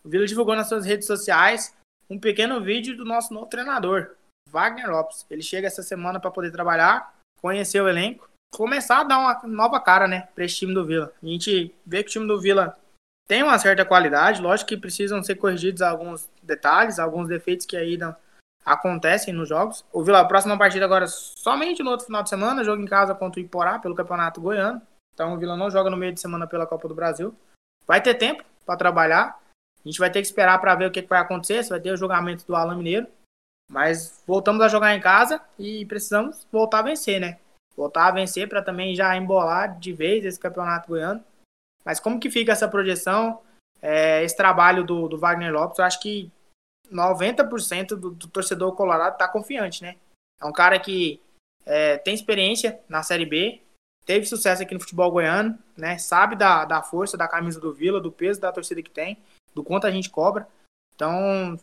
o 0.03 0.09
Vila 0.09 0.27
divulgou 0.27 0.57
nas 0.57 0.69
suas 0.69 0.87
redes 0.87 1.07
sociais 1.07 1.77
um 2.09 2.19
pequeno 2.19 2.61
vídeo 2.63 2.97
do 2.97 3.05
nosso 3.05 3.35
novo 3.35 3.47
treinador, 3.47 4.15
Wagner 4.49 4.91
Lopes. 4.91 5.27
Ele 5.29 5.43
chega 5.43 5.67
essa 5.67 5.83
semana 5.83 6.19
para 6.19 6.31
poder 6.31 6.51
trabalhar, 6.51 7.15
conhecer 7.41 7.81
o 7.83 7.89
elenco, 7.89 8.29
começar 8.55 9.01
a 9.01 9.05
dar 9.05 9.19
uma 9.19 9.41
nova 9.45 9.79
cara, 9.79 10.09
né, 10.09 10.29
para 10.35 10.45
esse 10.45 10.57
time 10.57 10.73
do 10.73 10.87
Vila. 10.87 11.13
A 11.23 11.27
gente 11.27 11.75
vê 11.85 12.03
que 12.03 12.09
o 12.09 12.13
time 12.13 12.27
do 12.27 12.41
Vila 12.41 12.79
tem 13.27 13.43
uma 13.43 13.59
certa 13.59 13.85
qualidade, 13.85 14.41
lógico 14.41 14.69
que 14.69 14.77
precisam 14.77 15.23
ser 15.23 15.35
corrigidos 15.35 15.83
alguns 15.83 16.31
detalhes, 16.43 16.99
alguns 16.99 17.29
defeitos 17.29 17.67
que 17.67 17.77
ainda 17.77 18.17
acontecem 18.69 19.33
nos 19.33 19.49
jogos. 19.49 19.85
O 19.93 20.03
Vila, 20.03 20.29
próxima 20.29 20.57
partida 20.59 20.85
agora 20.85 21.07
somente 21.07 21.83
no 21.83 21.91
outro 21.91 22.07
final 22.07 22.23
de 22.23 22.29
semana, 22.29 22.63
jogo 22.63 22.83
em 22.83 22.87
casa 22.87 23.15
contra 23.15 23.41
o 23.41 23.43
Iporá 23.43 23.79
pelo 23.79 23.95
Campeonato 23.95 24.41
Goiano. 24.41 24.81
Então 25.15 25.33
o 25.33 25.39
Vila 25.39 25.57
não 25.57 25.71
joga 25.71 25.89
no 25.89 25.97
meio 25.97 26.13
de 26.13 26.21
semana 26.21 26.47
pela 26.47 26.67
Copa 26.67 26.87
do 26.87 26.95
Brasil. 26.95 27.35
Vai 27.87 28.03
ter 28.03 28.15
tempo 28.15 28.45
para 28.67 28.77
trabalhar. 28.77 29.41
A 29.85 29.89
gente 29.89 29.99
vai 29.99 30.11
ter 30.11 30.21
que 30.21 30.27
esperar 30.27 30.61
para 30.61 30.75
ver 30.75 30.87
o 30.87 30.91
que, 30.91 31.03
que 31.03 31.09
vai 31.09 31.19
acontecer. 31.19 31.63
Se 31.63 31.71
vai 31.71 31.81
ter 31.81 31.91
o 31.91 31.97
julgamento 31.97 32.47
do 32.47 32.55
Alan 32.55 32.77
Mineiro. 32.77 33.07
Mas 33.71 34.23
voltamos 34.27 34.63
a 34.63 34.69
jogar 34.69 34.95
em 34.95 35.01
casa 35.01 35.41
e 35.59 35.85
precisamos 35.87 36.47
voltar 36.53 36.81
a 36.81 36.83
vencer, 36.83 37.21
né? 37.21 37.39
Voltar 37.77 38.09
a 38.09 38.13
vencer 38.13 38.49
para 38.49 38.63
também 38.63 38.95
já 38.95 39.17
embolar 39.17 39.79
de 39.79 39.93
vez 39.93 40.25
esse 40.25 40.39
campeonato 40.39 40.89
goiano. 40.89 41.23
Mas 41.85 41.99
como 41.99 42.21
que 42.21 42.31
fica 42.31 42.53
essa 42.53 42.69
projeção, 42.69 43.41
é, 43.81 44.23
esse 44.23 44.37
trabalho 44.37 44.85
do, 44.85 45.09
do 45.09 45.19
Wagner 45.19 45.53
Lopes? 45.53 45.79
Eu 45.79 45.85
acho 45.85 46.01
que 46.01 46.31
90% 46.93 47.89
do, 47.89 48.11
do 48.11 48.29
torcedor 48.29 48.75
colorado 48.75 49.15
está 49.15 49.29
confiante, 49.29 49.83
né? 49.83 49.97
É 50.41 50.45
um 50.45 50.53
cara 50.53 50.79
que 50.79 51.21
é, 51.67 51.99
tem 51.99 52.15
experiência 52.15 52.81
na 52.89 53.03
Série 53.03 53.27
B, 53.27 53.61
teve 54.05 54.25
sucesso 54.27 54.63
aqui 54.63 54.75
no 54.75 54.81
futebol 54.81 55.11
goiano, 55.11 55.59
né? 55.77 55.99
Sabe 55.99 56.37
da, 56.37 56.65
da 56.65 56.83
força 56.83 57.17
da 57.17 57.29
camisa 57.29 57.61
do 57.61 57.75
Vila, 57.75 58.01
do 58.01 58.13
peso 58.13 58.41
da 58.41 58.53
torcida 58.53 58.83
que 58.83 58.91
tem, 58.91 59.19
do 59.55 59.63
quanto 59.63 59.87
a 59.87 59.91
gente 59.91 60.09
cobra. 60.09 60.49
Então, 60.95 61.59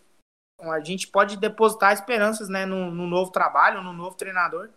a 0.61 0.79
gente 0.79 1.07
pode 1.07 1.37
depositar 1.37 1.93
esperanças, 1.93 2.47
né, 2.47 2.65
no, 2.65 2.91
no 2.91 3.07
novo 3.07 3.31
trabalho, 3.31 3.81
no 3.81 3.91
novo 3.91 4.15
treinador. 4.15 4.69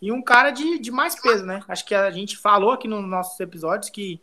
E 0.00 0.12
um 0.12 0.22
cara 0.22 0.50
de, 0.50 0.78
de 0.78 0.90
mais 0.90 1.20
peso, 1.20 1.44
né? 1.44 1.62
Acho 1.66 1.84
que 1.84 1.94
a 1.94 2.10
gente 2.10 2.36
falou 2.36 2.70
aqui 2.70 2.86
nos 2.86 3.04
nossos 3.04 3.38
episódios 3.40 3.90
que 3.90 4.20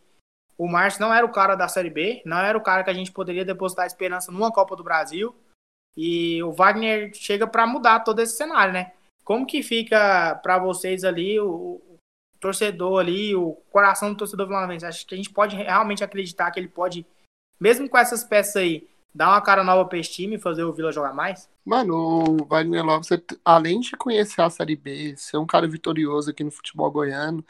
o 0.56 0.66
Márcio 0.66 1.00
não 1.00 1.12
era 1.12 1.26
o 1.26 1.32
cara 1.32 1.54
da 1.54 1.68
Série 1.68 1.90
B, 1.90 2.22
não 2.24 2.38
era 2.38 2.56
o 2.56 2.62
cara 2.62 2.82
que 2.82 2.90
a 2.90 2.94
gente 2.94 3.12
poderia 3.12 3.44
depositar 3.44 3.86
esperança 3.86 4.32
numa 4.32 4.50
Copa 4.50 4.74
do 4.74 4.84
Brasil. 4.84 5.34
E 5.96 6.42
o 6.42 6.52
Wagner 6.52 7.10
chega 7.14 7.46
para 7.46 7.66
mudar 7.66 8.00
todo 8.00 8.20
esse 8.20 8.36
cenário, 8.36 8.72
né? 8.72 8.92
Como 9.24 9.46
que 9.46 9.62
fica 9.62 10.34
para 10.36 10.58
vocês 10.58 11.02
ali 11.04 11.40
o, 11.40 11.48
o 11.48 11.98
torcedor 12.38 13.00
ali, 13.00 13.34
o 13.34 13.54
coração 13.70 14.10
do 14.10 14.16
torcedor 14.16 14.46
vilanovense? 14.46 14.84
Acho 14.84 15.06
que 15.06 15.14
a 15.14 15.16
gente 15.16 15.30
pode 15.30 15.56
realmente 15.56 16.04
acreditar 16.04 16.50
que 16.50 16.60
ele 16.60 16.68
pode, 16.68 17.06
mesmo 17.58 17.88
com 17.88 17.98
essas 17.98 18.22
peças 18.22 18.56
aí, 18.56 18.86
dar 19.14 19.30
uma 19.30 19.40
cara 19.40 19.64
nova 19.64 19.88
para 19.88 19.98
esse 19.98 20.12
time 20.12 20.36
e 20.36 20.40
fazer 20.40 20.62
o 20.64 20.72
Vila 20.72 20.92
jogar 20.92 21.14
mais? 21.14 21.48
Mano, 21.64 21.94
o 21.96 22.44
Wagner 22.44 22.84
Lopes, 22.84 23.08
além 23.44 23.80
de 23.80 23.96
conhecer 23.96 24.42
a 24.42 24.50
Série 24.50 24.76
B, 24.76 25.16
ser 25.16 25.38
um 25.38 25.46
cara 25.46 25.66
vitorioso 25.66 26.30
aqui 26.30 26.44
no 26.44 26.50
futebol 26.50 26.90
goiano, 26.90 27.44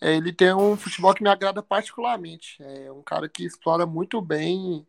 é, 0.00 0.16
ele 0.16 0.32
tem 0.32 0.54
um 0.54 0.76
futebol 0.76 1.14
que 1.14 1.22
me 1.22 1.28
agrada 1.28 1.62
particularmente. 1.62 2.56
É 2.62 2.90
um 2.90 3.02
cara 3.02 3.28
que 3.28 3.44
explora 3.44 3.86
muito 3.86 4.20
bem. 4.20 4.86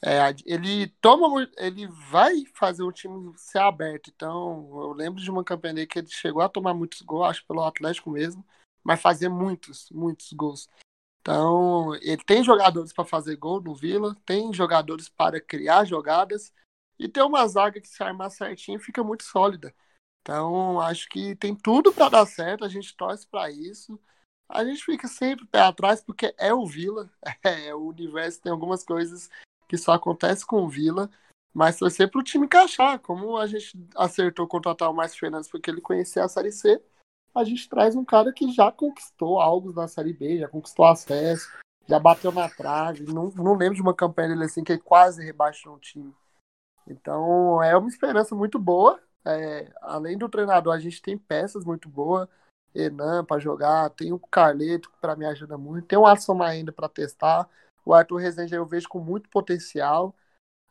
É, 0.00 0.18
ele 0.46 0.88
toma, 1.00 1.48
ele 1.56 1.88
vai 1.88 2.44
fazer 2.54 2.82
o 2.84 2.92
time 2.92 3.32
ser 3.36 3.58
aberto. 3.58 4.10
Então, 4.14 4.68
eu 4.80 4.92
lembro 4.92 5.20
de 5.20 5.30
uma 5.30 5.42
campanha 5.42 5.86
que 5.86 5.98
ele 5.98 6.08
chegou 6.08 6.40
a 6.40 6.48
tomar 6.48 6.72
muitos 6.72 7.02
gols, 7.02 7.28
acho 7.28 7.46
pelo 7.46 7.64
Atlético 7.64 8.10
mesmo, 8.10 8.44
mas 8.84 9.00
fazer 9.00 9.28
muitos, 9.28 9.90
muitos 9.90 10.32
gols. 10.32 10.68
Então, 11.20 11.94
ele 11.96 12.22
tem 12.24 12.44
jogadores 12.44 12.92
para 12.92 13.04
fazer 13.04 13.36
gol 13.36 13.60
no 13.60 13.74
Vila, 13.74 14.16
tem 14.24 14.52
jogadores 14.52 15.08
para 15.08 15.40
criar 15.40 15.84
jogadas 15.84 16.52
e 16.98 17.08
tem 17.08 17.22
uma 17.22 17.46
zaga 17.46 17.80
que 17.80 17.88
se 17.88 18.02
armar 18.02 18.30
certinho 18.30 18.80
fica 18.80 19.02
muito 19.02 19.24
sólida. 19.24 19.74
Então, 20.22 20.80
acho 20.80 21.08
que 21.08 21.34
tem 21.36 21.54
tudo 21.54 21.92
para 21.92 22.08
dar 22.08 22.26
certo, 22.26 22.64
a 22.64 22.68
gente 22.68 22.96
torce 22.96 23.26
para 23.26 23.50
isso. 23.50 23.98
A 24.48 24.64
gente 24.64 24.82
fica 24.84 25.08
sempre 25.08 25.44
pé 25.46 25.60
atrás 25.60 26.00
porque 26.02 26.34
é 26.38 26.54
o 26.54 26.66
Vila, 26.66 27.10
é, 27.42 27.74
o 27.74 27.88
universo 27.88 28.40
tem 28.40 28.52
algumas 28.52 28.84
coisas 28.84 29.28
que 29.68 29.76
só 29.76 29.92
acontece 29.92 30.46
com 30.46 30.62
o 30.62 30.68
Vila, 30.68 31.10
mas 31.52 31.78
torcer 31.78 32.10
para 32.10 32.20
o 32.20 32.24
time 32.24 32.46
encaixar, 32.46 32.98
como 33.00 33.36
a 33.36 33.46
gente 33.46 33.78
acertou 33.96 34.46
contratar 34.46 34.90
o 34.90 34.94
Márcio 34.94 35.20
Fernandes 35.20 35.50
porque 35.50 35.70
ele 35.70 35.80
conhecia 35.80 36.24
a 36.24 36.28
Série 36.28 36.52
C, 36.52 36.82
a 37.34 37.44
gente 37.44 37.68
traz 37.68 37.94
um 37.94 38.04
cara 38.04 38.32
que 38.32 38.50
já 38.50 38.72
conquistou 38.72 39.40
algo 39.40 39.72
na 39.72 39.86
Série 39.86 40.12
B, 40.12 40.38
já 40.38 40.48
conquistou 40.48 40.86
acesso, 40.86 41.48
já 41.86 41.98
bateu 41.98 42.32
na 42.32 42.48
trave, 42.48 43.04
não, 43.04 43.30
não 43.30 43.54
lembro 43.54 43.74
de 43.74 43.82
uma 43.82 43.94
campanha 43.94 44.28
dele 44.28 44.44
assim 44.44 44.64
que 44.64 44.72
ele 44.72 44.80
quase 44.80 45.24
rebaixou 45.24 45.74
um 45.74 45.78
time. 45.78 46.14
Então 46.86 47.62
é 47.62 47.76
uma 47.76 47.88
esperança 47.88 48.34
muito 48.34 48.58
boa. 48.58 49.00
É, 49.24 49.70
além 49.82 50.16
do 50.16 50.28
treinador, 50.28 50.74
a 50.74 50.78
gente 50.78 51.02
tem 51.02 51.18
peças 51.18 51.64
muito 51.64 51.88
boas. 51.88 52.28
Enan 52.74 53.24
para 53.24 53.40
jogar, 53.40 53.90
tem 53.90 54.12
o 54.12 54.18
Carleto 54.18 54.90
que 54.90 54.98
para 55.00 55.16
mim 55.16 55.24
ajuda 55.24 55.56
muito, 55.56 55.86
tem 55.86 55.98
o 55.98 56.06
Alisson 56.06 56.42
ainda 56.42 56.72
para 56.72 56.88
testar. 56.88 57.48
O 57.88 57.94
Arthur 57.94 58.18
Rezende 58.18 58.54
eu 58.54 58.66
vejo 58.66 58.86
com 58.86 59.00
muito 59.00 59.30
potencial. 59.30 60.14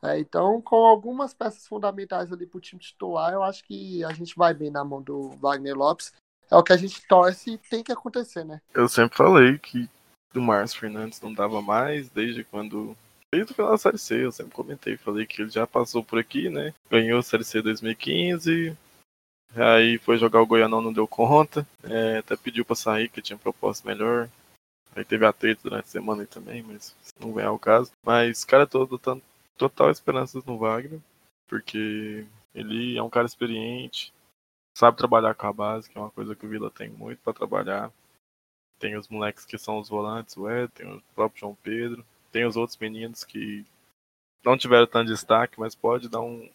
É, 0.03 0.19
então, 0.19 0.61
com 0.61 0.85
algumas 0.85 1.33
peças 1.33 1.65
fundamentais 1.65 2.31
ali 2.31 2.45
para 2.45 2.59
o 2.59 2.61
time 2.61 2.79
titular, 2.79 3.33
eu 3.33 3.41
acho 3.41 3.63
que 3.63 4.03
a 4.03 4.13
gente 4.13 4.35
vai 4.35 4.53
bem 4.53 4.69
na 4.69 4.83
mão 4.83 5.01
do 5.01 5.29
Wagner 5.29 5.75
Lopes. 5.75 6.13
É 6.51 6.55
o 6.55 6.61
que 6.61 6.71
a 6.71 6.77
gente 6.77 7.07
torce 7.07 7.53
e 7.53 7.57
tem 7.57 7.83
que 7.83 7.91
acontecer, 7.91 8.43
né? 8.43 8.61
Eu 8.71 8.87
sempre 8.87 9.17
falei 9.17 9.57
que 9.57 9.89
o 10.35 10.39
Márcio 10.39 10.79
Fernandes 10.79 11.19
não 11.19 11.33
dava 11.33 11.59
mais 11.59 12.07
desde 12.09 12.43
quando. 12.43 12.95
Desde 13.33 13.51
o 13.51 13.55
final 13.55 13.71
da 13.71 13.79
Série 13.79 13.97
C, 13.97 14.23
eu 14.23 14.31
sempre 14.31 14.53
comentei, 14.53 14.95
falei 14.95 15.25
que 15.25 15.41
ele 15.41 15.49
já 15.49 15.65
passou 15.65 16.03
por 16.03 16.19
aqui, 16.19 16.51
né? 16.51 16.71
Ganhou 16.87 17.17
a 17.17 17.23
Série 17.23 17.43
C 17.43 17.63
2015, 17.63 18.77
aí 19.55 19.97
foi 19.97 20.19
jogar 20.19 20.39
o 20.39 20.45
Goianão, 20.45 20.83
não 20.83 20.93
deu 20.93 21.07
conta, 21.07 21.67
é, 21.83 22.19
até 22.19 22.37
pediu 22.37 22.63
pra 22.63 22.75
sair, 22.75 23.09
que 23.09 23.23
tinha 23.23 23.39
proposta 23.39 23.89
melhor. 23.89 24.29
Aí 24.97 25.05
teve 25.05 25.27
atrito 25.27 25.61
durante 25.61 25.85
a 25.85 25.89
semana 25.89 26.23
aí 26.23 26.27
também, 26.27 26.63
mas 26.63 26.95
não 27.19 27.39
é 27.39 27.47
o 27.47 27.59
caso. 27.59 27.91
Mas, 28.03 28.43
cara, 28.43 28.63
eu 28.63 28.67
tô 28.67 28.87
botando 28.87 29.21
total 29.55 29.91
esperanças 29.91 30.43
no 30.43 30.57
Wagner, 30.57 30.99
porque 31.47 32.25
ele 32.55 32.97
é 32.97 33.03
um 33.03 33.09
cara 33.09 33.27
experiente, 33.27 34.11
sabe 34.75 34.97
trabalhar 34.97 35.35
com 35.35 35.45
a 35.45 35.53
base, 35.53 35.87
que 35.87 35.95
é 35.95 36.01
uma 36.01 36.09
coisa 36.09 36.35
que 36.35 36.43
o 36.47 36.49
Vila 36.49 36.71
tem 36.71 36.89
muito 36.89 37.19
pra 37.19 37.31
trabalhar. 37.31 37.91
Tem 38.79 38.97
os 38.97 39.07
moleques 39.07 39.45
que 39.45 39.59
são 39.59 39.77
os 39.77 39.87
volantes, 39.87 40.35
o 40.35 40.49
Ed, 40.49 40.71
tem 40.73 40.91
o 40.91 40.99
próprio 41.13 41.41
João 41.41 41.57
Pedro, 41.61 42.03
tem 42.31 42.47
os 42.47 42.57
outros 42.57 42.79
meninos 42.79 43.23
que 43.23 43.63
não 44.43 44.57
tiveram 44.57 44.87
tanto 44.87 45.11
destaque, 45.11 45.59
mas 45.59 45.75
pode 45.75 46.09
dar 46.09 46.21
um 46.21 46.49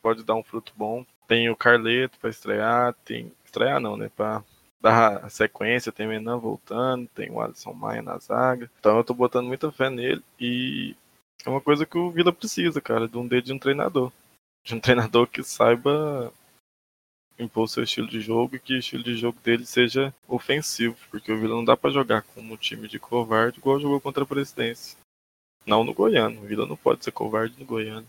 pode 0.00 0.22
dar 0.22 0.36
um 0.36 0.44
fruto 0.44 0.72
bom. 0.76 1.04
Tem 1.26 1.50
o 1.50 1.56
Carleto 1.56 2.16
para 2.20 2.30
estrear, 2.30 2.94
tem 3.04 3.32
estrear 3.44 3.80
não, 3.80 3.96
né, 3.96 4.08
para 4.14 4.44
dar 4.80 5.24
a 5.24 5.28
sequência, 5.28 5.92
tem 5.92 6.06
o 6.06 6.40
voltando, 6.40 7.08
tem 7.08 7.30
o 7.30 7.40
Alisson 7.40 7.72
Maia 7.72 8.02
na 8.02 8.18
zaga. 8.18 8.70
Então 8.78 8.96
eu 8.96 9.04
tô 9.04 9.14
botando 9.14 9.46
muita 9.46 9.72
fé 9.72 9.90
nele 9.90 10.22
e 10.38 10.94
é 11.44 11.48
uma 11.48 11.60
coisa 11.60 11.86
que 11.86 11.98
o 11.98 12.10
Vila 12.10 12.32
precisa, 12.32 12.80
cara, 12.80 13.08
de 13.08 13.16
um 13.16 13.26
dedo 13.26 13.46
de 13.46 13.52
um 13.52 13.58
treinador. 13.58 14.12
De 14.64 14.74
um 14.74 14.80
treinador 14.80 15.26
que 15.26 15.42
saiba 15.42 16.32
impor 17.38 17.68
seu 17.68 17.84
estilo 17.84 18.08
de 18.08 18.20
jogo 18.20 18.56
e 18.56 18.58
que 18.58 18.74
o 18.74 18.78
estilo 18.78 19.04
de 19.04 19.16
jogo 19.16 19.38
dele 19.40 19.64
seja 19.64 20.12
ofensivo, 20.26 20.96
porque 21.10 21.32
o 21.32 21.38
Vila 21.38 21.54
não 21.54 21.64
dá 21.64 21.76
para 21.76 21.90
jogar 21.90 22.22
como 22.22 22.54
um 22.54 22.56
time 22.56 22.88
de 22.88 22.98
covarde 22.98 23.58
igual 23.58 23.78
jogou 23.78 24.00
contra 24.00 24.24
a 24.24 24.26
Presidência. 24.26 24.98
Não 25.64 25.84
no 25.84 25.94
Goiano, 25.94 26.40
o 26.40 26.46
Vila 26.46 26.66
não 26.66 26.76
pode 26.76 27.04
ser 27.04 27.12
covarde 27.12 27.54
no 27.58 27.64
Goiano. 27.64 28.06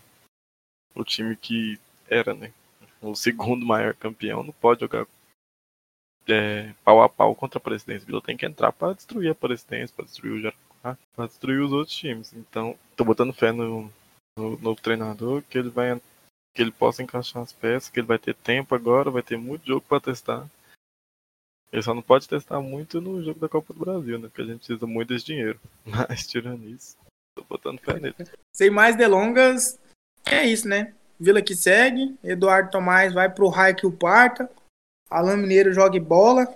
O 0.94 1.04
time 1.04 1.36
que 1.36 1.78
era, 2.08 2.34
né, 2.34 2.52
o 3.00 3.14
segundo 3.14 3.64
maior 3.64 3.94
campeão 3.94 4.42
não 4.42 4.52
pode 4.52 4.80
jogar 4.80 5.06
é, 6.28 6.72
pau 6.84 7.02
a 7.02 7.08
pau 7.08 7.34
contra 7.34 7.58
a 7.58 7.62
Presidência. 7.62 8.06
Vila 8.06 8.22
tem 8.22 8.36
que 8.36 8.46
entrar 8.46 8.72
para 8.72 8.94
destruir 8.94 9.30
a 9.30 9.34
Presidência, 9.34 9.94
para 9.94 10.04
destruir 10.04 10.32
o 10.32 10.40
Jaraguá, 10.40 10.98
para 11.14 11.26
destruir 11.26 11.60
os 11.60 11.72
outros 11.72 11.96
times. 11.96 12.32
Então, 12.32 12.76
tô 12.96 13.04
botando 13.04 13.32
fé 13.32 13.52
no, 13.52 13.90
no 14.36 14.58
novo 14.58 14.80
treinador 14.80 15.42
que 15.42 15.58
ele 15.58 15.70
vai 15.70 16.00
que 16.54 16.62
ele 16.62 16.72
possa 16.72 17.02
encaixar 17.02 17.42
as 17.42 17.52
peças, 17.52 17.88
que 17.88 18.00
ele 18.00 18.06
vai 18.06 18.18
ter 18.18 18.34
tempo 18.34 18.74
agora, 18.74 19.10
vai 19.10 19.22
ter 19.22 19.36
muito 19.36 19.66
jogo 19.66 19.84
para 19.88 20.00
testar. 20.00 20.48
Ele 21.72 21.82
só 21.82 21.94
não 21.94 22.02
pode 22.02 22.28
testar 22.28 22.60
muito 22.60 23.00
no 23.00 23.22
jogo 23.22 23.38
da 23.38 23.48
Copa 23.48 23.72
do 23.72 23.78
Brasil, 23.78 24.18
né? 24.18 24.26
Porque 24.26 24.42
a 24.42 24.44
gente 24.44 24.58
precisa 24.58 24.86
muito 24.86 25.08
desse 25.08 25.26
dinheiro. 25.26 25.60
Mas 25.86 26.26
tirando 26.26 26.68
isso, 26.68 26.96
tô 27.36 27.44
botando 27.44 27.78
fé 27.78 28.00
nele. 28.00 28.16
Sem 28.52 28.70
mais 28.70 28.96
delongas, 28.96 29.78
é 30.26 30.44
isso, 30.44 30.68
né? 30.68 30.92
Vila 31.18 31.40
que 31.40 31.54
segue, 31.54 32.16
Eduardo 32.24 32.70
Tomás 32.70 33.12
vai 33.12 33.28
pro 33.28 33.48
raio 33.48 33.76
que 33.76 33.86
o 33.86 33.92
parta, 33.92 34.50
Alain 35.10 35.36
Mineiro 35.36 35.72
jogue 35.72 35.98
bola 35.98 36.46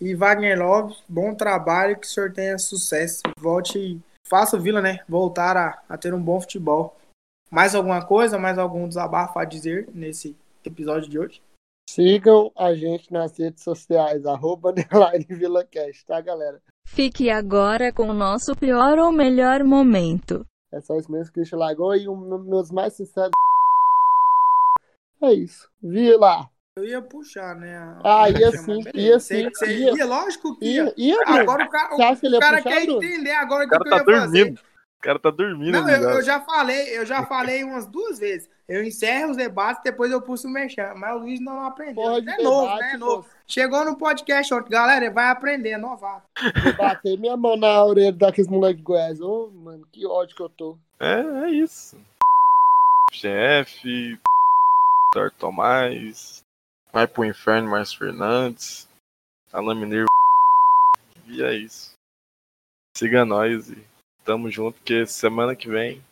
e 0.00 0.14
Wagner 0.14 0.58
Love, 0.58 0.96
bom 1.06 1.34
trabalho, 1.34 1.98
que 1.98 2.06
o 2.06 2.08
senhor 2.08 2.32
tenha 2.32 2.56
sucesso. 2.56 3.20
Volte, 3.38 4.00
faça 4.26 4.56
o 4.56 4.60
Vila, 4.60 4.80
né? 4.80 5.00
Voltar 5.06 5.54
a, 5.54 5.82
a 5.86 5.98
ter 5.98 6.14
um 6.14 6.22
bom 6.22 6.40
futebol. 6.40 6.96
Mais 7.50 7.74
alguma 7.74 8.02
coisa, 8.02 8.38
mais 8.38 8.58
algum 8.58 8.88
desabafo 8.88 9.38
a 9.38 9.44
dizer 9.44 9.86
nesse 9.92 10.34
episódio 10.64 11.10
de 11.10 11.18
hoje? 11.18 11.42
Sigam 11.90 12.50
a 12.56 12.72
gente 12.72 13.12
nas 13.12 13.36
redes 13.36 13.62
sociais, 13.62 14.24
arroba 14.24 14.72
VilaCast, 15.28 16.06
tá, 16.06 16.22
galera? 16.22 16.62
Fique 16.86 17.28
agora 17.28 17.92
com 17.92 18.08
o 18.08 18.14
nosso 18.14 18.56
pior 18.56 18.98
ou 18.98 19.12
melhor 19.12 19.62
momento. 19.62 20.46
É 20.72 20.80
só 20.80 20.96
isso 20.96 21.12
mesmo, 21.12 21.34
Christian 21.34 21.58
Lagoa 21.58 21.98
e 21.98 22.08
um 22.08 22.38
meus 22.38 22.70
mais 22.70 22.94
sinceros. 22.94 23.32
É 25.22 25.34
isso. 25.34 25.68
Vila! 25.82 26.48
Eu 26.76 26.84
ia 26.84 27.02
puxar, 27.02 27.56
né? 27.56 27.76
a- 27.76 28.00
Ah, 28.22 28.30
ia 28.30 28.52
sim, 28.52 28.80
ia 28.94 29.18
sim, 29.18 29.50
você 29.50 29.66
ia. 29.76 29.92
ia, 29.96 30.06
lógico 30.06 30.56
que 30.56 30.64
ia. 30.64 30.84
Ia, 30.84 30.94
ia? 30.96 31.40
Agora 31.40 31.64
o 31.64 31.68
cara, 31.68 31.88
que 31.88 32.26
o 32.26 32.30
ia 32.30 32.38
cara 32.40 32.62
quer 32.62 32.84
entender 32.88 33.32
agora 33.32 33.64
o 33.66 33.68
que, 33.68 33.70
cara 33.70 33.82
que 33.82 33.88
eu 33.88 34.04
tá 34.04 34.12
ia 34.12 34.20
fazer. 34.20 34.38
dormindo. 34.44 34.60
O 34.60 35.02
cara 35.02 35.18
tá 35.18 35.30
dormindo, 35.30 35.72
Não, 35.80 35.88
eu, 35.88 36.10
eu 36.10 36.22
já 36.22 36.40
falei, 36.40 36.98
eu 36.98 37.06
já 37.06 37.24
falei 37.24 37.64
umas 37.64 37.86
duas 37.86 38.18
vezes. 38.18 38.48
Eu 38.68 38.84
encerro 38.84 39.30
os 39.30 39.36
debates, 39.36 39.82
depois 39.82 40.12
eu 40.12 40.20
puxo 40.20 40.46
o 40.46 40.50
mexer. 40.50 40.94
Mas 40.94 41.14
o 41.16 41.18
Luiz 41.20 41.40
não 41.40 41.64
aprendeu. 41.64 41.94
Porra 41.94 42.18
é 42.18 42.42
novo, 42.42 42.60
debate, 42.66 42.82
né? 42.82 42.90
É 42.92 42.96
novo. 42.98 43.26
Chegou 43.46 43.84
no 43.84 43.96
podcast 43.96 44.52
ontem. 44.54 44.70
Galera, 44.70 45.04
ele 45.06 45.12
vai 45.14 45.30
aprender, 45.30 45.70
é 45.70 45.78
novato. 45.78 46.28
Vou 46.62 46.72
bater 46.76 47.18
minha 47.18 47.36
mão 47.36 47.56
na 47.56 47.82
orelha 47.82 48.12
daqueles 48.12 48.48
moleques 48.48 48.76
de 48.76 48.82
Goiás. 48.84 49.20
Ô, 49.20 49.50
mano, 49.50 49.86
que 49.90 50.06
ódio 50.06 50.36
que 50.36 50.42
eu 50.42 50.50
tô. 50.50 50.76
É, 51.00 51.20
é 51.46 51.50
isso. 51.50 51.96
Chefe, 53.10 54.20
Dr. 55.14 55.50
Vai 56.92 57.06
pro 57.06 57.24
inferno, 57.24 57.70
Márcio 57.70 57.98
Fernandes, 57.98 58.88
Alain 59.52 59.78
Mineiro. 59.78 60.06
E 61.26 61.42
é 61.42 61.54
isso. 61.54 61.92
Siga 62.96 63.24
nós 63.24 63.70
e 63.70 63.86
tamo 64.24 64.50
junto, 64.50 64.76
porque 64.78 65.06
semana 65.06 65.54
que 65.54 65.68
vem 65.68 66.02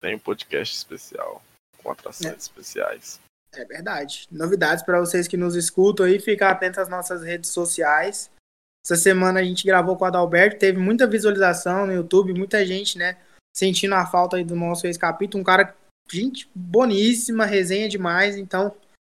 tem 0.00 0.16
um 0.16 0.18
podcast 0.18 0.74
especial 0.74 1.42
com 1.82 1.90
atrações 1.90 2.32
É. 2.32 2.36
especiais. 2.36 3.20
É 3.54 3.64
verdade. 3.66 4.26
Novidades 4.30 4.82
para 4.82 4.98
vocês 4.98 5.28
que 5.28 5.36
nos 5.36 5.54
escutam 5.54 6.06
aí, 6.06 6.18
ficar 6.18 6.50
atentos 6.50 6.78
às 6.78 6.88
nossas 6.88 7.22
redes 7.22 7.50
sociais. 7.50 8.30
Essa 8.82 8.96
semana 8.96 9.40
a 9.40 9.44
gente 9.44 9.66
gravou 9.66 9.96
com 9.96 10.04
o 10.04 10.08
Adalberto, 10.08 10.58
teve 10.58 10.78
muita 10.78 11.06
visualização 11.06 11.86
no 11.86 11.92
YouTube, 11.92 12.32
muita 12.32 12.64
gente, 12.66 12.98
né, 12.98 13.16
sentindo 13.54 13.94
a 13.94 14.06
falta 14.06 14.36
aí 14.38 14.44
do 14.44 14.56
nosso 14.56 14.86
ex-capítulo. 14.86 15.40
Um 15.42 15.44
cara, 15.44 15.76
gente 16.10 16.48
boníssima, 16.54 17.44
resenha 17.44 17.88
demais, 17.88 18.36
então 18.36 18.74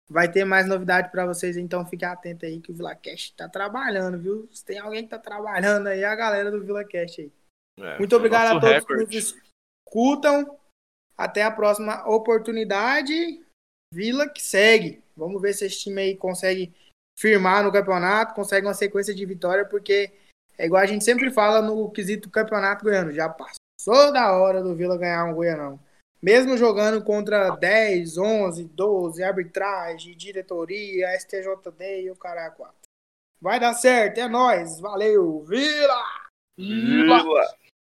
vai 0.09 0.31
ter 0.31 0.45
mais 0.45 0.67
novidade 0.67 1.11
para 1.11 1.27
vocês, 1.27 1.57
então 1.57 1.87
fiquem 1.87 2.09
atentos 2.09 2.49
aí 2.49 2.61
que 2.61 2.71
o 2.71 2.75
VilaCast 2.75 3.35
tá 3.35 3.49
trabalhando, 3.49 4.19
viu? 4.19 4.49
Se 4.53 4.65
tem 4.65 4.79
alguém 4.79 5.05
que 5.05 5.11
tá 5.11 5.19
trabalhando 5.19 5.87
aí, 5.87 6.01
é 6.01 6.07
a 6.07 6.15
galera 6.15 6.51
do 6.51 6.63
VilaCast 6.63 7.21
aí. 7.21 7.33
É, 7.79 7.99
Muito 7.99 8.11
foi 8.11 8.19
obrigado 8.19 8.57
a 8.57 8.61
todos 8.61 8.87
que 8.87 8.95
nos 8.95 9.35
escutam. 9.89 10.59
Até 11.17 11.43
a 11.43 11.51
próxima 11.51 12.09
oportunidade. 12.09 13.45
Vila 13.93 14.29
que 14.29 14.43
segue. 14.43 15.03
Vamos 15.17 15.41
ver 15.41 15.53
se 15.53 15.67
esse 15.67 15.81
time 15.81 16.01
aí 16.01 16.17
consegue 16.17 16.75
firmar 17.19 17.63
no 17.63 17.71
campeonato, 17.71 18.35
consegue 18.35 18.67
uma 18.67 18.75
sequência 18.75 19.15
de 19.15 19.25
vitória, 19.27 19.67
porque 19.67 20.11
é 20.57 20.67
igual 20.67 20.83
a 20.83 20.87
gente 20.87 21.05
sempre 21.05 21.31
fala 21.31 21.61
no 21.61 21.91
quesito 21.91 22.31
campeonato 22.31 22.85
goiano. 22.85 23.13
Já 23.13 23.29
passou 23.29 24.13
da 24.13 24.33
hora 24.33 24.63
do 24.63 24.75
Vila 24.75 24.97
ganhar 24.97 25.25
um 25.25 25.35
goianão. 25.35 25.79
Mesmo 26.23 26.57
jogando 26.57 27.03
contra 27.03 27.51
10, 27.51 28.16
11, 28.16 28.64
12, 28.64 29.25
arbitragem, 29.25 30.16
diretoria, 30.16 31.18
STJD 31.18 32.03
e 32.03 32.11
o 32.12 32.16
cara 32.16 32.49
4. 32.49 32.75
Vai 33.41 33.59
dar 33.59 33.75
certo, 33.75 34.18
é 34.18 34.29
nóis. 34.29 34.79
Valeu, 34.79 35.43
Vila! 35.43 36.05
Vila! 36.57 37.62